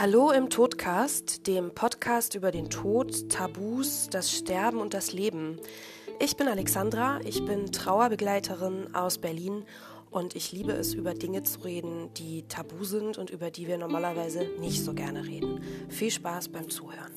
Hallo 0.00 0.30
im 0.30 0.48
Todcast, 0.48 1.46
dem 1.46 1.74
Podcast 1.74 2.34
über 2.34 2.50
den 2.50 2.70
Tod, 2.70 3.28
Tabus, 3.28 4.08
das 4.08 4.32
Sterben 4.32 4.78
und 4.78 4.94
das 4.94 5.12
Leben. 5.12 5.60
Ich 6.18 6.38
bin 6.38 6.48
Alexandra, 6.48 7.20
ich 7.26 7.44
bin 7.44 7.70
Trauerbegleiterin 7.70 8.94
aus 8.94 9.18
Berlin 9.18 9.66
und 10.10 10.34
ich 10.34 10.52
liebe 10.52 10.72
es, 10.72 10.94
über 10.94 11.12
Dinge 11.12 11.42
zu 11.42 11.60
reden, 11.60 12.14
die 12.14 12.48
tabu 12.48 12.82
sind 12.84 13.18
und 13.18 13.28
über 13.28 13.50
die 13.50 13.66
wir 13.66 13.76
normalerweise 13.76 14.48
nicht 14.58 14.82
so 14.82 14.94
gerne 14.94 15.26
reden. 15.26 15.62
Viel 15.90 16.10
Spaß 16.10 16.48
beim 16.48 16.70
Zuhören. 16.70 17.12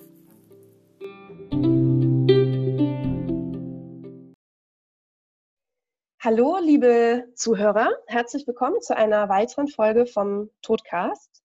Hallo, 6.20 6.58
liebe 6.62 7.30
Zuhörer, 7.36 7.91
herzlich 8.08 8.45
willkommen 8.45 8.81
zu 8.81 8.94
einer 8.98 9.30
weiteren 9.30 9.70
Folge 9.70 10.05
vom 10.05 10.50
Todcast. 10.62 11.43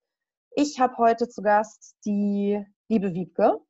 Ich 0.60 0.80
habe 0.80 0.96
heute 0.96 1.28
zu 1.28 1.40
Gast 1.40 1.94
die 2.04 2.66
liebe 2.88 3.14
Wiebke 3.14 3.60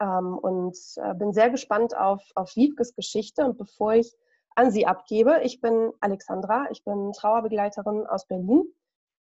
ähm, 0.00 0.36
und 0.38 0.76
äh, 0.96 1.14
bin 1.14 1.32
sehr 1.32 1.50
gespannt 1.50 1.96
auf, 1.96 2.20
auf 2.34 2.56
Wiebkes 2.56 2.96
Geschichte. 2.96 3.44
Und 3.44 3.56
bevor 3.56 3.92
ich 3.92 4.12
an 4.56 4.72
sie 4.72 4.88
abgebe, 4.88 5.40
ich 5.44 5.60
bin 5.60 5.92
Alexandra, 6.00 6.66
ich 6.72 6.82
bin 6.82 7.12
Trauerbegleiterin 7.12 8.08
aus 8.08 8.26
Berlin 8.26 8.64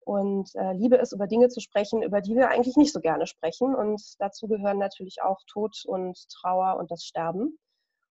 und 0.05 0.55
äh, 0.55 0.71
liebe 0.71 0.97
es, 0.97 1.11
über 1.11 1.27
Dinge 1.27 1.49
zu 1.49 1.59
sprechen, 1.59 2.03
über 2.03 2.21
die 2.21 2.37
wir 2.37 2.47
eigentlich 2.47 2.77
nicht 2.77 2.93
so 2.93 3.01
gerne 3.01 3.27
sprechen. 3.27 3.75
Und 3.75 4.01
dazu 4.19 4.47
gehören 4.47 4.77
natürlich 4.77 5.21
auch 5.21 5.41
Tod 5.45 5.83
und 5.85 6.17
Trauer 6.29 6.77
und 6.77 6.89
das 6.89 7.03
Sterben. 7.03 7.59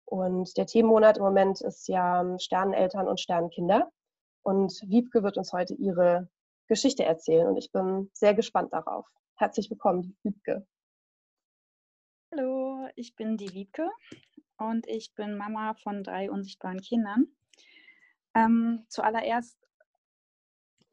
Und 0.05 0.55
der 0.59 0.67
Themenmonat 0.67 1.17
im 1.17 1.25
Moment 1.25 1.63
ist 1.63 1.89
ja 1.89 2.39
Sterneneltern 2.39 3.09
und 3.09 3.21
Sternenkinder. 3.21 3.91
Und 4.43 4.79
Wiebke 4.87 5.23
wird 5.23 5.39
uns 5.39 5.55
heute 5.55 5.73
ihre 5.73 6.29
Geschichte 6.69 7.05
erzählen 7.05 7.47
und 7.47 7.57
ich 7.57 7.71
bin 7.71 8.11
sehr 8.13 8.35
gespannt 8.35 8.73
darauf. 8.73 9.07
Herzlich 9.37 9.71
willkommen, 9.71 10.17
Wiebke. 10.25 10.67
Hallo, 12.33 12.89
ich 12.97 13.15
bin 13.15 13.37
die 13.37 13.53
Wiebke 13.53 13.89
und 14.59 14.87
ich 14.89 15.15
bin 15.15 15.37
Mama 15.37 15.75
von 15.75 16.03
drei 16.03 16.29
unsichtbaren 16.29 16.81
Kindern. 16.81 17.27
Ähm, 18.35 18.85
zuallererst 18.89 19.57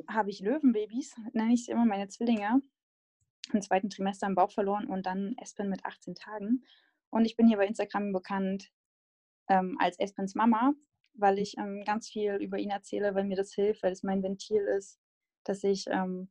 habe 0.07 0.29
ich 0.29 0.41
Löwenbabys, 0.41 1.15
nenne 1.33 1.53
ich 1.53 1.65
sie 1.65 1.71
immer 1.71 1.85
meine 1.85 2.07
Zwillinge, 2.07 2.61
im 3.51 3.61
zweiten 3.61 3.89
Trimester 3.89 4.27
im 4.27 4.35
Bauch 4.35 4.51
verloren 4.51 4.85
und 4.85 5.07
dann 5.07 5.35
Espen 5.41 5.69
mit 5.69 5.83
18 5.85 6.13
Tagen. 6.13 6.63
Und 7.09 7.25
ich 7.25 7.35
bin 7.35 7.47
hier 7.47 7.57
bei 7.57 7.65
Instagram 7.65 8.13
bekannt 8.13 8.71
ähm, 9.49 9.77
als 9.79 9.97
Espens 9.99 10.35
Mama, 10.35 10.73
weil 11.15 11.39
ich 11.39 11.57
ähm, 11.57 11.83
ganz 11.83 12.09
viel 12.09 12.35
über 12.35 12.59
ihn 12.59 12.69
erzähle, 12.69 13.15
weil 13.15 13.23
mir 13.23 13.37
das 13.37 13.53
hilft, 13.53 13.81
weil 13.81 13.91
es 13.91 14.03
mein 14.03 14.21
Ventil 14.21 14.61
ist, 14.77 14.99
dass 15.43 15.63
ich 15.63 15.85
ähm, 15.87 16.29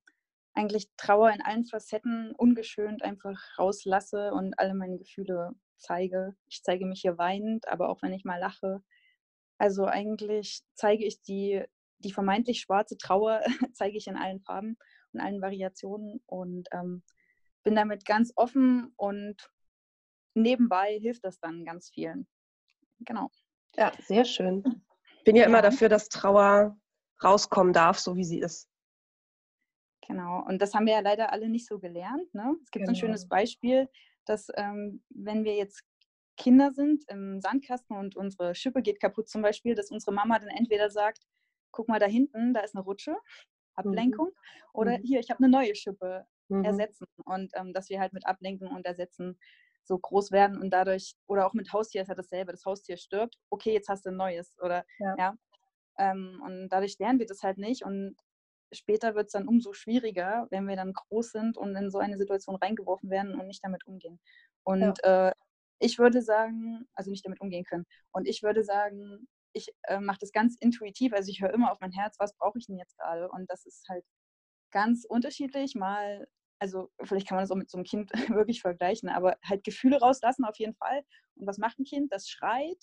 eigentlich 0.55 0.89
Trauer 0.97 1.31
in 1.31 1.43
allen 1.43 1.65
Facetten 1.65 2.33
ungeschönt 2.37 3.03
einfach 3.03 3.41
rauslasse 3.59 4.33
und 4.33 4.59
alle 4.59 4.75
meine 4.75 4.99
Gefühle 4.99 5.53
zeige. 5.77 6.35
Ich 6.49 6.63
zeige 6.63 6.87
mich 6.87 7.01
hier 7.01 7.19
weinend, 7.19 7.69
aber 7.69 7.89
auch 7.89 8.03
wenn 8.03 8.13
ich 8.13 8.25
mal 8.25 8.39
lache. 8.39 8.83
Also 9.59 9.87
eigentlich 9.87 10.63
zeige 10.75 11.05
ich 11.05 11.23
die, 11.23 11.65
die 11.99 12.13
vermeintlich 12.13 12.61
schwarze 12.61 12.97
Trauer, 12.97 13.41
zeige 13.75 13.97
ich 13.97 14.07
in 14.07 14.17
allen 14.17 14.41
Farben 14.41 14.77
und 15.13 15.21
allen 15.21 15.41
Variationen 15.41 16.23
und 16.27 16.69
ähm, 16.73 17.03
bin 17.63 17.75
damit 17.75 18.05
ganz 18.05 18.33
offen 18.37 18.93
und 18.97 19.37
nebenbei 20.35 20.99
hilft 21.01 21.25
das 21.25 21.39
dann 21.39 21.65
ganz 21.65 21.91
vielen. 21.91 22.27
Genau. 23.01 23.31
Ja, 23.77 23.93
sehr 24.01 24.25
schön. 24.25 24.83
Ich 25.19 25.25
bin 25.25 25.37
ja, 25.37 25.43
ja. 25.43 25.49
immer 25.49 25.63
dafür, 25.63 25.89
dass 25.89 26.09
Trauer 26.09 26.77
rauskommen 27.23 27.73
darf, 27.73 27.99
so 27.99 28.17
wie 28.17 28.25
sie 28.25 28.41
ist. 28.41 28.69
Genau, 30.07 30.45
und 30.47 30.61
das 30.61 30.75
haben 30.75 30.87
wir 30.87 30.95
ja 30.95 31.01
leider 31.01 31.33
alle 31.33 31.49
nicht 31.49 31.67
so 31.67 31.79
gelernt. 31.79 32.35
Ne? 32.35 32.57
Es 32.63 32.71
gibt 32.71 32.87
genau. 32.87 32.91
ein 32.91 32.97
schönes 32.97 33.29
Beispiel, 33.29 33.89
dass 34.25 34.49
ähm, 34.57 35.03
wenn 35.11 35.45
wir 35.45 35.55
jetzt 35.55 35.83
Kinder 36.37 36.71
sind 36.73 37.05
im 37.09 37.41
Sandkasten 37.41 37.97
und 37.97 38.17
unsere 38.17 38.55
Schippe 38.55 38.83
geht 38.83 39.01
kaputt 39.01 39.29
zum 39.29 39.43
Beispiel, 39.43 39.75
dass 39.75 39.91
unsere 39.91 40.13
Mama 40.13 40.39
dann 40.39 40.49
entweder 40.49 40.91
sagt, 40.91 41.21
guck 41.71 41.89
mal 41.89 42.01
da 42.01 42.07
hinten, 42.07 42.53
da 42.53 42.61
ist 42.61 42.75
eine 42.75 42.85
Rutsche, 42.85 43.17
Ablenkung, 43.75 44.29
mhm. 44.29 44.71
oder 44.73 44.99
mhm. 44.99 45.03
hier, 45.03 45.21
ich 45.21 45.31
habe 45.31 45.39
eine 45.39 45.49
neue 45.49 45.75
Schippe, 45.75 46.27
mhm. 46.49 46.65
ersetzen. 46.65 47.07
Und 47.25 47.53
ähm, 47.55 47.73
dass 47.73 47.89
wir 47.89 48.01
halt 48.01 48.13
mit 48.13 48.27
Ablenken 48.27 48.69
und 48.69 48.87
Ersetzen 48.87 49.39
so 49.85 49.99
groß 49.99 50.31
werden 50.31 50.61
und 50.61 50.71
dadurch, 50.71 51.15
oder 51.27 51.47
auch 51.47 51.55
mit 51.55 51.73
Haustier 51.73 52.03
ist 52.03 52.09
ja 52.09 52.15
dasselbe, 52.15 52.53
das 52.53 52.65
Haustier 52.65 52.97
stirbt, 52.97 53.37
okay, 53.51 53.73
jetzt 53.73 53.89
hast 53.89 54.07
du 54.07 54.11
ein 54.11 54.17
neues, 54.17 54.57
oder 54.61 54.85
ja. 54.99 55.15
ja 55.19 55.35
ähm, 55.99 56.41
und 56.45 56.69
dadurch 56.69 56.99
lernen 56.99 57.19
wir 57.19 57.27
das 57.27 57.43
halt 57.43 57.59
nicht 57.59 57.85
und 57.85 58.17
später 58.73 59.15
wird 59.15 59.27
es 59.27 59.33
dann 59.33 59.49
umso 59.49 59.73
schwieriger, 59.73 60.47
wenn 60.51 60.67
wir 60.67 60.77
dann 60.77 60.93
groß 60.93 61.33
sind 61.33 61.57
und 61.57 61.77
in 61.77 61.91
so 61.91 61.99
eine 61.99 62.17
Situation 62.17 62.57
reingeworfen 62.57 63.11
werden 63.11 63.39
und 63.39 63.47
nicht 63.47 63.65
damit 63.65 63.87
umgehen. 63.87 64.21
Und 64.65 64.99
ja. 65.05 65.29
äh, 65.29 65.33
ich 65.79 65.99
würde 65.99 66.23
sagen, 66.23 66.87
also 66.95 67.11
nicht 67.11 67.27
damit 67.27 67.41
umgehen 67.41 67.65
können. 67.65 67.87
Und 68.13 68.29
ich 68.29 68.43
würde 68.43 68.63
sagen, 68.65 69.27
ich 69.53 69.69
äh, 69.83 70.01
mache 70.01 70.19
das 70.21 70.33
ganz 70.33 70.57
intuitiv. 70.61 71.13
Also 71.13 71.31
ich 71.31 71.43
höre 71.43 71.53
immer 71.53 71.73
auf 71.73 71.81
mein 71.81 71.93
Herz, 71.93 72.17
was 72.19 72.35
brauche 72.37 72.59
ich 72.59 72.67
denn 72.67 72.79
jetzt 72.79 72.97
gerade? 72.97 73.29
Und 73.31 73.51
das 73.51 73.67
ist 73.67 73.87
halt 73.89 74.05
ganz 74.71 75.05
unterschiedlich. 75.05 75.75
Mal, 75.75 76.27
also 76.59 76.91
vielleicht 77.03 77.29
kann 77.29 77.37
man 77.37 77.43
das 77.43 77.51
auch 77.51 77.57
mit 77.57 77.71
so 77.71 77.79
einem 77.79 77.85
Kind 77.85 78.13
wirklich 78.37 78.63
vergleichen, 78.63 79.09
aber 79.09 79.37
halt 79.45 79.65
Gefühle 79.65 79.99
rauslassen 79.99 80.45
auf 80.45 80.59
jeden 80.59 80.75
Fall. 80.75 81.03
Und 81.37 81.47
was 81.47 81.59
macht 81.59 81.79
ein 81.79 81.85
Kind? 81.85 82.13
Das 82.13 82.29
schreit, 82.29 82.79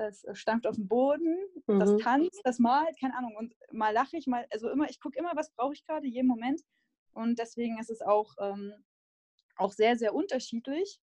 das 0.00 0.24
stampft 0.32 0.66
auf 0.66 0.76
dem 0.76 0.88
Boden, 0.88 1.38
mhm. 1.66 1.78
das 1.78 1.96
tanzt, 1.98 2.40
das 2.44 2.58
malt, 2.58 2.98
keine 2.98 3.16
Ahnung. 3.16 3.36
Und 3.36 3.54
mal 3.72 3.92
lache 3.92 4.16
ich, 4.16 4.26
mal, 4.26 4.46
also 4.50 4.70
immer, 4.70 4.88
ich 4.88 5.00
gucke 5.00 5.18
immer, 5.18 5.32
was 5.34 5.50
brauche 5.52 5.74
ich 5.74 5.84
gerade, 5.86 6.06
jeden 6.06 6.28
Moment. 6.28 6.62
Und 7.12 7.38
deswegen 7.38 7.78
ist 7.78 7.90
es 7.90 8.00
auch, 8.00 8.34
ähm, 8.40 8.72
auch 9.56 9.72
sehr, 9.72 9.96
sehr 9.96 10.14
unterschiedlich. 10.14 11.00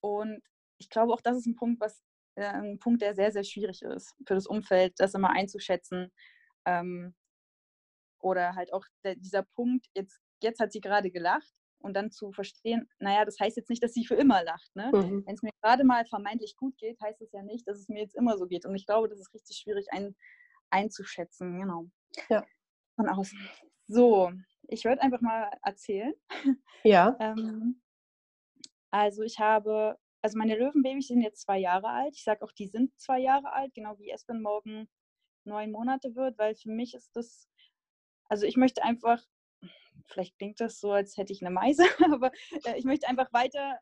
Und 0.00 0.42
ich 0.78 0.88
glaube 0.88 1.12
auch, 1.12 1.20
das 1.20 1.36
ist 1.36 1.46
ein 1.46 1.56
Punkt, 1.56 1.80
was 1.80 2.02
äh, 2.36 2.44
ein 2.44 2.78
Punkt, 2.78 3.02
der 3.02 3.14
sehr, 3.14 3.32
sehr 3.32 3.44
schwierig 3.44 3.82
ist 3.82 4.14
für 4.26 4.34
das 4.34 4.46
Umfeld, 4.46 4.94
das 4.98 5.14
immer 5.14 5.30
einzuschätzen. 5.30 6.10
Ähm, 6.64 7.14
oder 8.20 8.54
halt 8.54 8.72
auch 8.72 8.84
der, 9.04 9.16
dieser 9.16 9.42
Punkt, 9.42 9.86
jetzt, 9.94 10.18
jetzt 10.42 10.60
hat 10.60 10.72
sie 10.72 10.80
gerade 10.80 11.10
gelacht, 11.10 11.52
und 11.80 11.94
dann 11.94 12.10
zu 12.10 12.32
verstehen, 12.32 12.88
naja, 12.98 13.24
das 13.24 13.38
heißt 13.40 13.56
jetzt 13.56 13.70
nicht, 13.70 13.82
dass 13.82 13.92
sie 13.92 14.04
für 14.04 14.14
immer 14.14 14.42
lacht. 14.44 14.74
Ne? 14.74 14.90
Mhm. 14.92 15.24
Wenn 15.26 15.34
es 15.34 15.42
mir 15.42 15.50
gerade 15.62 15.84
mal 15.84 16.04
vermeintlich 16.04 16.56
gut 16.56 16.76
geht, 16.78 17.00
heißt 17.00 17.20
es 17.22 17.32
ja 17.32 17.42
nicht, 17.42 17.66
dass 17.66 17.78
es 17.78 17.88
mir 17.88 18.00
jetzt 18.00 18.14
immer 18.14 18.36
so 18.38 18.46
geht. 18.46 18.66
Und 18.66 18.74
ich 18.74 18.86
glaube, 18.86 19.08
das 19.08 19.18
ist 19.18 19.34
richtig 19.34 19.56
schwierig 19.56 19.86
ein, 19.90 20.14
einzuschätzen. 20.70 21.60
Genau. 21.60 21.86
Ja. 22.28 22.44
Von 22.96 23.08
außen. 23.08 23.38
So, 23.86 24.30
ich 24.68 24.84
würde 24.84 25.02
einfach 25.02 25.20
mal 25.20 25.50
erzählen. 25.62 26.14
Ja. 26.84 27.16
ähm, 27.20 27.80
also 28.90 29.22
ich 29.22 29.38
habe, 29.38 29.98
also 30.22 30.38
meine 30.38 30.56
Löwenbabys 30.56 31.08
sind 31.08 31.22
jetzt 31.22 31.42
zwei 31.42 31.58
Jahre 31.58 31.88
alt. 31.88 32.14
Ich 32.14 32.24
sage 32.24 32.44
auch, 32.44 32.52
die 32.52 32.66
sind 32.66 32.98
zwei 32.98 33.20
Jahre 33.20 33.52
alt, 33.52 33.74
genau 33.74 33.98
wie 33.98 34.10
Espen 34.10 34.42
morgen 34.42 34.88
neun 35.44 35.72
Monate 35.72 36.14
wird, 36.14 36.38
weil 36.38 36.54
für 36.54 36.70
mich 36.70 36.94
ist 36.94 37.16
das, 37.16 37.48
also 38.28 38.46
ich 38.46 38.56
möchte 38.56 38.82
einfach 38.82 39.22
vielleicht 40.06 40.36
klingt 40.38 40.60
das 40.60 40.80
so, 40.80 40.92
als 40.92 41.16
hätte 41.16 41.32
ich 41.32 41.42
eine 41.42 41.50
Meise, 41.50 41.84
aber 42.12 42.32
äh, 42.64 42.78
ich 42.78 42.84
möchte 42.84 43.08
einfach 43.08 43.32
weiter 43.32 43.78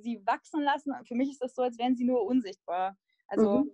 sie 0.00 0.20
wachsen 0.26 0.62
lassen. 0.62 0.92
Für 1.06 1.14
mich 1.14 1.30
ist 1.30 1.42
das 1.42 1.54
so, 1.54 1.62
als 1.62 1.78
wären 1.78 1.96
sie 1.96 2.04
nur 2.04 2.24
unsichtbar. 2.24 2.96
Also 3.28 3.58
mhm. 3.58 3.70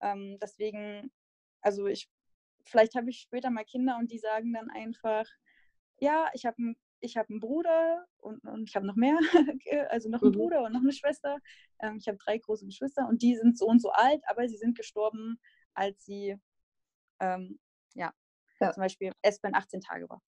ähm, 0.00 0.38
deswegen, 0.40 1.12
also 1.60 1.86
ich, 1.86 2.08
vielleicht 2.64 2.94
habe 2.94 3.10
ich 3.10 3.20
später 3.20 3.50
mal 3.50 3.64
Kinder 3.64 3.96
und 3.98 4.10
die 4.10 4.18
sagen 4.18 4.52
dann 4.52 4.70
einfach, 4.70 5.26
ja, 5.98 6.28
ich 6.34 6.46
habe 6.46 6.56
einen 6.58 6.76
ich 7.04 7.16
habe 7.16 7.28
einen 7.28 7.40
Bruder 7.40 8.06
und, 8.16 8.42
und 8.44 8.68
ich 8.68 8.74
habe 8.74 8.86
noch 8.86 8.96
mehr, 8.96 9.18
also 9.90 10.08
noch 10.08 10.22
einen 10.22 10.30
mhm. 10.32 10.36
Bruder 10.36 10.62
und 10.62 10.72
noch 10.72 10.80
eine 10.80 10.92
Schwester. 10.92 11.38
Ähm, 11.80 11.98
ich 12.00 12.08
habe 12.08 12.18
drei 12.18 12.38
große 12.38 12.64
Geschwister 12.64 13.06
und 13.06 13.22
die 13.22 13.36
sind 13.36 13.58
so 13.58 13.66
und 13.66 13.80
so 13.80 13.90
alt, 13.90 14.22
aber 14.26 14.48
sie 14.48 14.56
sind 14.56 14.76
gestorben, 14.76 15.38
als 15.74 16.04
sie, 16.04 16.36
ähm, 17.20 17.58
ja, 17.94 18.12
ja, 18.60 18.72
zum 18.72 18.80
Beispiel 18.80 19.12
Espen 19.22 19.54
18 19.54 19.80
Tage 19.82 20.08
war. 20.08 20.22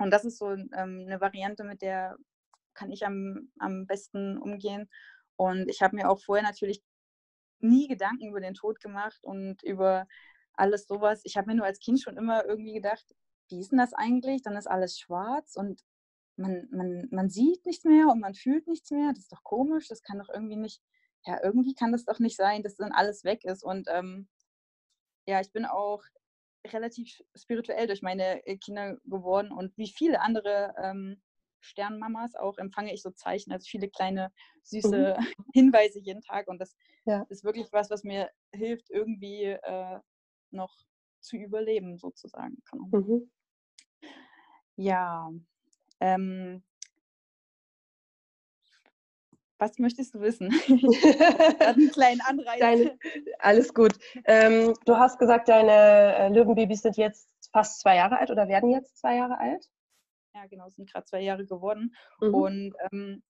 Und 0.00 0.10
das 0.10 0.24
ist 0.24 0.38
so 0.38 0.50
ähm, 0.50 0.70
eine 0.72 1.20
Variante, 1.20 1.62
mit 1.62 1.82
der 1.82 2.16
kann 2.72 2.90
ich 2.90 3.04
am, 3.04 3.52
am 3.58 3.86
besten 3.86 4.38
umgehen. 4.38 4.88
Und 5.36 5.68
ich 5.68 5.82
habe 5.82 5.94
mir 5.94 6.08
auch 6.08 6.22
vorher 6.22 6.42
natürlich 6.42 6.82
nie 7.58 7.86
Gedanken 7.86 8.28
über 8.28 8.40
den 8.40 8.54
Tod 8.54 8.80
gemacht 8.80 9.22
und 9.24 9.62
über 9.62 10.06
alles 10.54 10.86
sowas. 10.86 11.20
Ich 11.24 11.36
habe 11.36 11.48
mir 11.48 11.56
nur 11.56 11.66
als 11.66 11.80
Kind 11.80 12.00
schon 12.00 12.16
immer 12.16 12.46
irgendwie 12.46 12.72
gedacht, 12.72 13.14
wie 13.50 13.60
ist 13.60 13.72
denn 13.72 13.78
das 13.78 13.92
eigentlich? 13.92 14.42
Dann 14.42 14.56
ist 14.56 14.68
alles 14.68 14.98
schwarz 14.98 15.54
und 15.56 15.82
man, 16.36 16.66
man, 16.70 17.08
man 17.10 17.28
sieht 17.28 17.66
nichts 17.66 17.84
mehr 17.84 18.08
und 18.08 18.20
man 18.20 18.34
fühlt 18.34 18.66
nichts 18.68 18.90
mehr. 18.90 19.10
Das 19.10 19.24
ist 19.24 19.32
doch 19.32 19.44
komisch, 19.44 19.88
das 19.88 20.02
kann 20.02 20.18
doch 20.18 20.30
irgendwie 20.32 20.56
nicht, 20.56 20.80
ja, 21.26 21.42
irgendwie 21.42 21.74
kann 21.74 21.92
das 21.92 22.06
doch 22.06 22.20
nicht 22.20 22.36
sein, 22.36 22.62
dass 22.62 22.76
dann 22.76 22.92
alles 22.92 23.24
weg 23.24 23.44
ist. 23.44 23.62
Und 23.62 23.86
ähm, 23.90 24.28
ja, 25.26 25.42
ich 25.42 25.52
bin 25.52 25.66
auch 25.66 26.02
relativ 26.66 27.22
spirituell 27.34 27.86
durch 27.86 28.02
meine 28.02 28.46
äh, 28.46 28.56
Kinder 28.56 28.96
geworden 29.04 29.52
und 29.52 29.76
wie 29.76 29.88
viele 29.88 30.20
andere 30.20 30.74
ähm, 30.82 31.20
Sternmamas 31.60 32.34
auch 32.34 32.58
empfange 32.58 32.92
ich 32.92 33.02
so 33.02 33.10
Zeichen, 33.10 33.52
also 33.52 33.66
viele 33.68 33.88
kleine 33.88 34.32
süße 34.62 35.16
mhm. 35.18 35.24
Hinweise 35.54 36.00
jeden 36.00 36.22
Tag 36.22 36.48
und 36.48 36.58
das 36.58 36.76
ja. 37.04 37.24
ist 37.28 37.44
wirklich 37.44 37.68
was, 37.72 37.90
was 37.90 38.04
mir 38.04 38.30
hilft, 38.52 38.90
irgendwie 38.90 39.44
äh, 39.44 39.98
noch 40.50 40.74
zu 41.20 41.36
überleben 41.36 41.98
sozusagen. 41.98 42.56
Mhm. 42.72 43.30
Ja, 44.76 45.30
ähm, 46.00 46.62
Was 49.60 49.78
möchtest 49.78 50.14
du 50.14 50.20
wissen? 50.20 50.48
einen 51.60 51.90
kleinen 51.90 52.22
Anreiz. 52.22 52.60
Deine, 52.60 52.98
alles 53.38 53.74
gut. 53.74 53.92
Ähm, 54.24 54.74
du 54.86 54.96
hast 54.96 55.18
gesagt, 55.18 55.48
deine 55.48 56.16
äh, 56.16 56.28
Löwenbabys 56.30 56.80
sind 56.80 56.96
jetzt 56.96 57.28
fast 57.52 57.80
zwei 57.80 57.96
Jahre 57.96 58.18
alt 58.18 58.30
oder 58.30 58.48
werden 58.48 58.70
jetzt 58.70 58.96
zwei 58.96 59.16
Jahre 59.16 59.38
alt? 59.38 59.66
Ja, 60.34 60.46
genau, 60.46 60.68
sind 60.70 60.90
gerade 60.90 61.04
zwei 61.04 61.20
Jahre 61.20 61.44
geworden. 61.44 61.94
Mhm. 62.20 62.34
Und 62.34 62.74
ähm, 62.90 63.22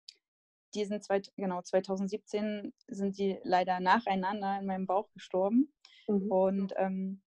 die 0.74 0.84
sind 0.84 1.02
zwei, 1.02 1.20
genau, 1.36 1.62
2017 1.62 2.72
sind 2.86 3.18
die 3.18 3.40
leider 3.42 3.80
nacheinander 3.80 4.60
in 4.60 4.66
meinem 4.66 4.86
Bauch 4.86 5.10
gestorben. 5.12 5.72
Mhm. 6.06 6.30
Und 6.30 6.72
ähm, 6.76 7.22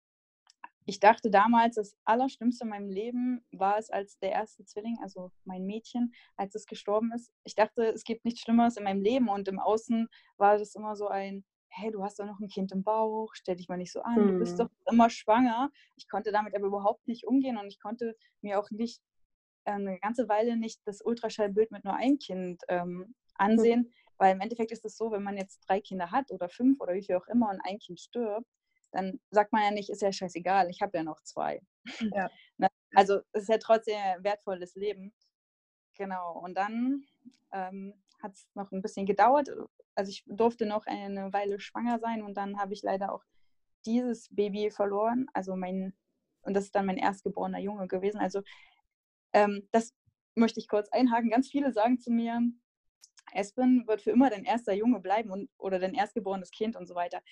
ich 0.86 0.98
dachte 0.98 1.30
damals, 1.30 1.76
das 1.76 1.96
Allerschlimmste 2.04 2.64
in 2.64 2.70
meinem 2.70 2.88
Leben 2.88 3.44
war 3.52 3.78
es, 3.78 3.90
als 3.90 4.18
der 4.18 4.32
erste 4.32 4.64
Zwilling, 4.64 4.98
also 5.02 5.30
mein 5.44 5.64
Mädchen, 5.64 6.12
als 6.36 6.54
es 6.54 6.66
gestorben 6.66 7.12
ist. 7.12 7.30
Ich 7.44 7.54
dachte, 7.54 7.84
es 7.84 8.04
gibt 8.04 8.24
nichts 8.24 8.40
Schlimmeres 8.40 8.76
in 8.76 8.84
meinem 8.84 9.02
Leben 9.02 9.28
und 9.28 9.46
im 9.48 9.58
Außen 9.58 10.08
war 10.36 10.58
das 10.58 10.74
immer 10.74 10.96
so 10.96 11.08
ein, 11.08 11.44
hey, 11.68 11.90
du 11.90 12.02
hast 12.02 12.18
doch 12.18 12.26
noch 12.26 12.40
ein 12.40 12.48
Kind 12.48 12.72
im 12.72 12.82
Bauch, 12.82 13.30
stell 13.34 13.56
dich 13.56 13.68
mal 13.68 13.76
nicht 13.76 13.92
so 13.92 14.02
an, 14.02 14.16
hm. 14.16 14.26
du 14.26 14.38
bist 14.38 14.58
doch 14.58 14.68
hm. 14.68 14.92
immer 14.92 15.10
schwanger. 15.10 15.70
Ich 15.96 16.08
konnte 16.08 16.32
damit 16.32 16.54
aber 16.54 16.66
überhaupt 16.66 17.06
nicht 17.06 17.26
umgehen 17.26 17.56
und 17.56 17.68
ich 17.68 17.78
konnte 17.80 18.16
mir 18.40 18.58
auch 18.58 18.70
nicht 18.70 19.00
äh, 19.64 19.72
eine 19.72 19.98
ganze 20.00 20.28
Weile 20.28 20.56
nicht 20.56 20.80
das 20.86 21.00
Ultraschallbild 21.02 21.70
mit 21.70 21.84
nur 21.84 21.94
einem 21.94 22.18
Kind 22.18 22.62
ähm, 22.68 23.04
hm. 23.04 23.14
ansehen, 23.34 23.80
hm. 23.84 23.92
weil 24.18 24.34
im 24.34 24.40
Endeffekt 24.40 24.72
ist 24.72 24.84
es 24.84 24.96
so, 24.96 25.12
wenn 25.12 25.22
man 25.22 25.36
jetzt 25.36 25.60
drei 25.68 25.80
Kinder 25.80 26.10
hat 26.10 26.32
oder 26.32 26.48
fünf 26.48 26.80
oder 26.80 26.94
wie 26.94 27.04
viel 27.04 27.16
auch 27.16 27.26
immer 27.28 27.50
und 27.50 27.60
ein 27.60 27.78
Kind 27.78 28.00
stirbt, 28.00 28.46
dann 28.92 29.20
sagt 29.30 29.52
man 29.52 29.62
ja 29.62 29.70
nicht, 29.70 29.90
ist 29.90 30.02
ja 30.02 30.12
scheißegal, 30.12 30.68
ich 30.70 30.82
habe 30.82 30.98
ja 30.98 31.04
noch 31.04 31.20
zwei. 31.22 31.60
Ja. 32.14 32.30
Ne? 32.58 32.68
also 32.94 33.20
es 33.32 33.42
ist 33.42 33.48
ja 33.48 33.58
trotzdem 33.58 33.96
ein 33.96 34.24
wertvolles 34.24 34.74
Leben. 34.74 35.12
Genau. 35.94 36.38
Und 36.38 36.56
dann 36.56 37.04
ähm, 37.52 37.94
hat 38.22 38.34
es 38.34 38.48
noch 38.54 38.70
ein 38.72 38.82
bisschen 38.82 39.06
gedauert. 39.06 39.50
Also 39.94 40.10
ich 40.10 40.24
durfte 40.26 40.66
noch 40.66 40.86
eine 40.86 41.32
Weile 41.32 41.60
schwanger 41.60 41.98
sein 41.98 42.22
und 42.22 42.34
dann 42.34 42.58
habe 42.58 42.72
ich 42.72 42.82
leider 42.82 43.12
auch 43.12 43.24
dieses 43.86 44.28
Baby 44.34 44.70
verloren. 44.70 45.26
Also 45.32 45.56
mein, 45.56 45.94
und 46.42 46.54
das 46.54 46.64
ist 46.64 46.74
dann 46.74 46.86
mein 46.86 46.98
erstgeborener 46.98 47.58
Junge 47.58 47.86
gewesen. 47.88 48.18
Also 48.18 48.42
ähm, 49.32 49.68
das 49.72 49.94
möchte 50.34 50.60
ich 50.60 50.68
kurz 50.68 50.88
einhaken. 50.90 51.30
Ganz 51.30 51.48
viele 51.48 51.72
sagen 51.72 51.98
zu 51.98 52.10
mir, 52.10 52.40
Espen 53.32 53.86
wird 53.86 54.02
für 54.02 54.10
immer 54.10 54.30
dein 54.30 54.44
erster 54.44 54.72
Junge 54.72 55.00
bleiben 55.00 55.30
und, 55.30 55.50
oder 55.58 55.78
dein 55.78 55.94
erstgeborenes 55.94 56.50
Kind 56.50 56.76
und 56.76 56.86
so 56.86 56.94
weiter. 56.94 57.22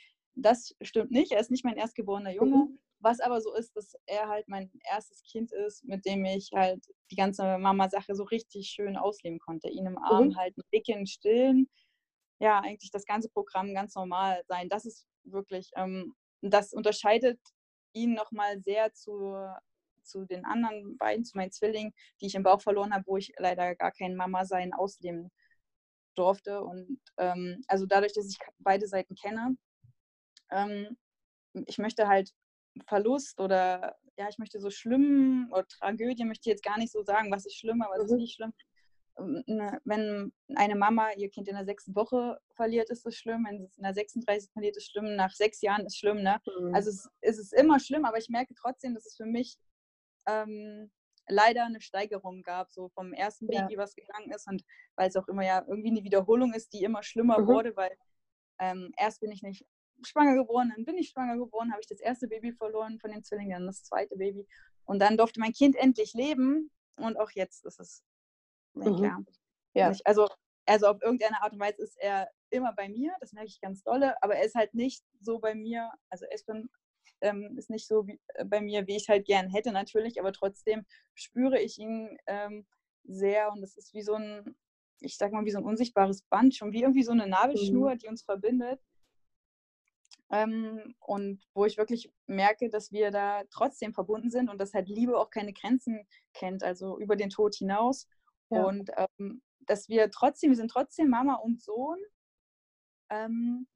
Das 0.40 0.74
stimmt 0.80 1.10
nicht. 1.10 1.32
Er 1.32 1.40
ist 1.40 1.50
nicht 1.50 1.64
mein 1.64 1.76
erstgeborener 1.76 2.32
Junge. 2.32 2.56
Mhm. 2.56 2.78
Was 3.00 3.20
aber 3.20 3.40
so 3.40 3.54
ist, 3.54 3.76
dass 3.76 3.94
er 4.06 4.28
halt 4.28 4.48
mein 4.48 4.70
erstes 4.84 5.22
Kind 5.22 5.52
ist, 5.52 5.84
mit 5.84 6.04
dem 6.04 6.24
ich 6.24 6.50
halt 6.52 6.84
die 7.10 7.16
ganze 7.16 7.58
Mama-Sache 7.58 8.14
so 8.14 8.24
richtig 8.24 8.68
schön 8.68 8.96
ausleben 8.96 9.38
konnte. 9.38 9.68
Ihn 9.68 9.86
im 9.86 9.98
Arm 9.98 10.28
mhm. 10.28 10.36
halten, 10.36 10.62
wickeln, 10.70 11.06
stillen. 11.06 11.68
Ja, 12.40 12.60
eigentlich 12.60 12.90
das 12.90 13.04
ganze 13.04 13.28
Programm 13.28 13.74
ganz 13.74 13.94
normal 13.94 14.42
sein. 14.48 14.68
Das 14.68 14.84
ist 14.84 15.06
wirklich, 15.24 15.70
ähm, 15.76 16.14
das 16.40 16.72
unterscheidet 16.72 17.40
ihn 17.92 18.14
nochmal 18.14 18.60
sehr 18.60 18.92
zu, 18.92 19.36
zu 20.02 20.24
den 20.24 20.44
anderen 20.44 20.96
beiden, 20.98 21.24
zu 21.24 21.36
meinen 21.36 21.50
Zwillingen, 21.50 21.92
die 22.20 22.26
ich 22.26 22.34
im 22.34 22.44
Bauch 22.44 22.60
verloren 22.60 22.94
habe, 22.94 23.04
wo 23.06 23.16
ich 23.16 23.32
leider 23.38 23.74
gar 23.74 23.92
kein 23.92 24.14
Mama-Sein 24.14 24.72
ausleben 24.72 25.30
durfte. 26.14 26.62
Und 26.62 27.00
ähm, 27.16 27.62
also 27.68 27.86
dadurch, 27.86 28.12
dass 28.12 28.28
ich 28.28 28.38
beide 28.58 28.86
Seiten 28.86 29.14
kenne, 29.14 29.56
ähm, 30.50 30.96
ich 31.66 31.78
möchte 31.78 32.08
halt 32.08 32.32
Verlust 32.86 33.40
oder 33.40 33.96
ja, 34.16 34.28
ich 34.28 34.38
möchte 34.38 34.60
so 34.60 34.70
schlimm 34.70 35.48
oder 35.52 35.66
Tragödie 35.66 36.24
möchte 36.24 36.48
ich 36.48 36.54
jetzt 36.54 36.64
gar 36.64 36.78
nicht 36.78 36.92
so 36.92 37.02
sagen, 37.02 37.30
was 37.30 37.46
ist 37.46 37.56
schlimm, 37.56 37.82
aber 37.82 37.96
es 37.96 38.04
ist 38.04 38.12
mhm. 38.12 38.18
nicht 38.18 38.34
schlimm. 38.34 38.52
Ähm, 39.18 39.44
ne, 39.46 39.80
wenn 39.84 40.32
eine 40.56 40.76
Mama 40.76 41.12
ihr 41.16 41.30
Kind 41.30 41.48
in 41.48 41.54
der 41.54 41.64
sechsten 41.64 41.94
Woche 41.94 42.38
verliert, 42.54 42.90
ist 42.90 43.06
es 43.06 43.16
schlimm. 43.16 43.46
Wenn 43.48 43.64
es 43.64 43.76
in 43.76 43.84
der 43.84 43.94
36 43.94 44.50
verliert, 44.52 44.76
ist 44.76 44.84
es 44.84 44.90
schlimm. 44.90 45.16
Nach 45.16 45.32
sechs 45.32 45.60
Jahren 45.60 45.86
ist 45.86 45.94
es 45.94 45.98
schlimm. 45.98 46.22
Ne? 46.22 46.40
Mhm. 46.60 46.74
Also 46.74 46.90
es, 46.90 47.08
es, 47.20 47.38
ist 47.38 47.52
immer 47.52 47.78
schlimm, 47.78 48.04
aber 48.04 48.18
ich 48.18 48.28
merke 48.28 48.54
trotzdem, 48.54 48.94
dass 48.94 49.06
es 49.06 49.16
für 49.16 49.26
mich 49.26 49.56
ähm, 50.26 50.90
leider 51.28 51.66
eine 51.66 51.80
Steigerung 51.80 52.42
gab, 52.42 52.70
so 52.70 52.88
vom 52.88 53.12
ersten 53.12 53.46
Baby, 53.46 53.74
ja. 53.74 53.78
was 53.78 53.94
gegangen 53.94 54.30
ist. 54.30 54.48
Und 54.48 54.64
weil 54.96 55.08
es 55.08 55.16
auch 55.16 55.28
immer 55.28 55.44
ja 55.44 55.64
irgendwie 55.66 55.90
eine 55.90 56.04
Wiederholung 56.04 56.54
ist, 56.54 56.72
die 56.72 56.82
immer 56.82 57.02
schlimmer 57.02 57.40
mhm. 57.40 57.46
wurde, 57.46 57.76
weil 57.76 57.96
ähm, 58.58 58.92
erst 58.96 59.20
bin 59.20 59.30
ich 59.30 59.42
nicht 59.42 59.64
schwanger 60.02 60.34
geworden, 60.34 60.72
dann 60.74 60.84
bin 60.84 60.96
ich 60.96 61.10
schwanger 61.10 61.36
geworden, 61.36 61.70
habe 61.70 61.80
ich 61.80 61.88
das 61.88 62.00
erste 62.00 62.28
Baby 62.28 62.52
verloren 62.52 62.98
von 62.98 63.10
den 63.10 63.24
Zwillingen, 63.24 63.52
dann 63.52 63.66
das 63.66 63.84
zweite 63.84 64.16
Baby. 64.16 64.46
Und 64.84 65.00
dann 65.00 65.16
durfte 65.16 65.40
mein 65.40 65.52
Kind 65.52 65.76
endlich 65.76 66.14
leben 66.14 66.70
und 66.96 67.18
auch 67.18 67.30
jetzt 67.32 67.64
ist 67.66 67.80
es 67.80 68.02
mhm. 68.74 68.96
klar. 68.96 69.24
Ja. 69.74 69.92
Also, 70.04 70.28
also 70.66 70.86
auf 70.88 71.02
irgendeine 71.02 71.42
Art 71.42 71.52
und 71.52 71.60
Weise 71.60 71.82
ist 71.82 71.96
er 71.98 72.28
immer 72.50 72.72
bei 72.72 72.88
mir, 72.88 73.14
das 73.20 73.32
merke 73.32 73.48
ich 73.48 73.60
ganz 73.60 73.82
dolle, 73.82 74.20
aber 74.22 74.36
er 74.36 74.44
ist 74.44 74.54
halt 74.54 74.74
nicht 74.74 75.02
so 75.20 75.38
bei 75.38 75.54
mir, 75.54 75.90
also 76.10 76.24
Espen 76.26 76.70
ähm, 77.20 77.56
ist 77.58 77.70
nicht 77.70 77.86
so 77.86 78.06
wie, 78.06 78.20
äh, 78.34 78.44
bei 78.44 78.60
mir, 78.60 78.86
wie 78.86 78.96
ich 78.96 79.08
halt 79.08 79.26
gern 79.26 79.48
hätte 79.48 79.72
natürlich, 79.72 80.20
aber 80.20 80.32
trotzdem 80.32 80.84
spüre 81.14 81.60
ich 81.60 81.78
ihn 81.78 82.16
ähm, 82.26 82.66
sehr 83.04 83.50
und 83.52 83.62
es 83.62 83.76
ist 83.76 83.94
wie 83.94 84.02
so 84.02 84.14
ein, 84.14 84.56
ich 85.00 85.16
sag 85.16 85.32
mal, 85.32 85.44
wie 85.44 85.50
so 85.50 85.58
ein 85.58 85.64
unsichtbares 85.64 86.22
Band, 86.22 86.54
schon 86.54 86.72
wie 86.72 86.82
irgendwie 86.82 87.02
so 87.02 87.12
eine 87.12 87.26
Nabelschnur, 87.26 87.94
mhm. 87.94 87.98
die 87.98 88.08
uns 88.08 88.22
verbindet. 88.22 88.80
Ähm, 90.30 90.94
und 91.00 91.42
wo 91.54 91.64
ich 91.64 91.78
wirklich 91.78 92.12
merke, 92.26 92.68
dass 92.68 92.92
wir 92.92 93.10
da 93.10 93.44
trotzdem 93.50 93.94
verbunden 93.94 94.30
sind 94.30 94.50
und 94.50 94.58
dass 94.58 94.74
halt 94.74 94.88
Liebe 94.88 95.18
auch 95.18 95.30
keine 95.30 95.54
Grenzen 95.54 96.06
kennt, 96.34 96.62
also 96.62 96.98
über 96.98 97.16
den 97.16 97.30
Tod 97.30 97.54
hinaus. 97.54 98.06
Ja. 98.50 98.64
Und 98.64 98.90
ähm, 98.96 99.42
dass 99.60 99.88
wir 99.88 100.10
trotzdem, 100.10 100.50
wir 100.50 100.56
sind 100.56 100.70
trotzdem 100.70 101.08
Mama 101.08 101.34
und 101.34 101.62
Sohn. 101.62 101.98
Ähm, 103.10 103.66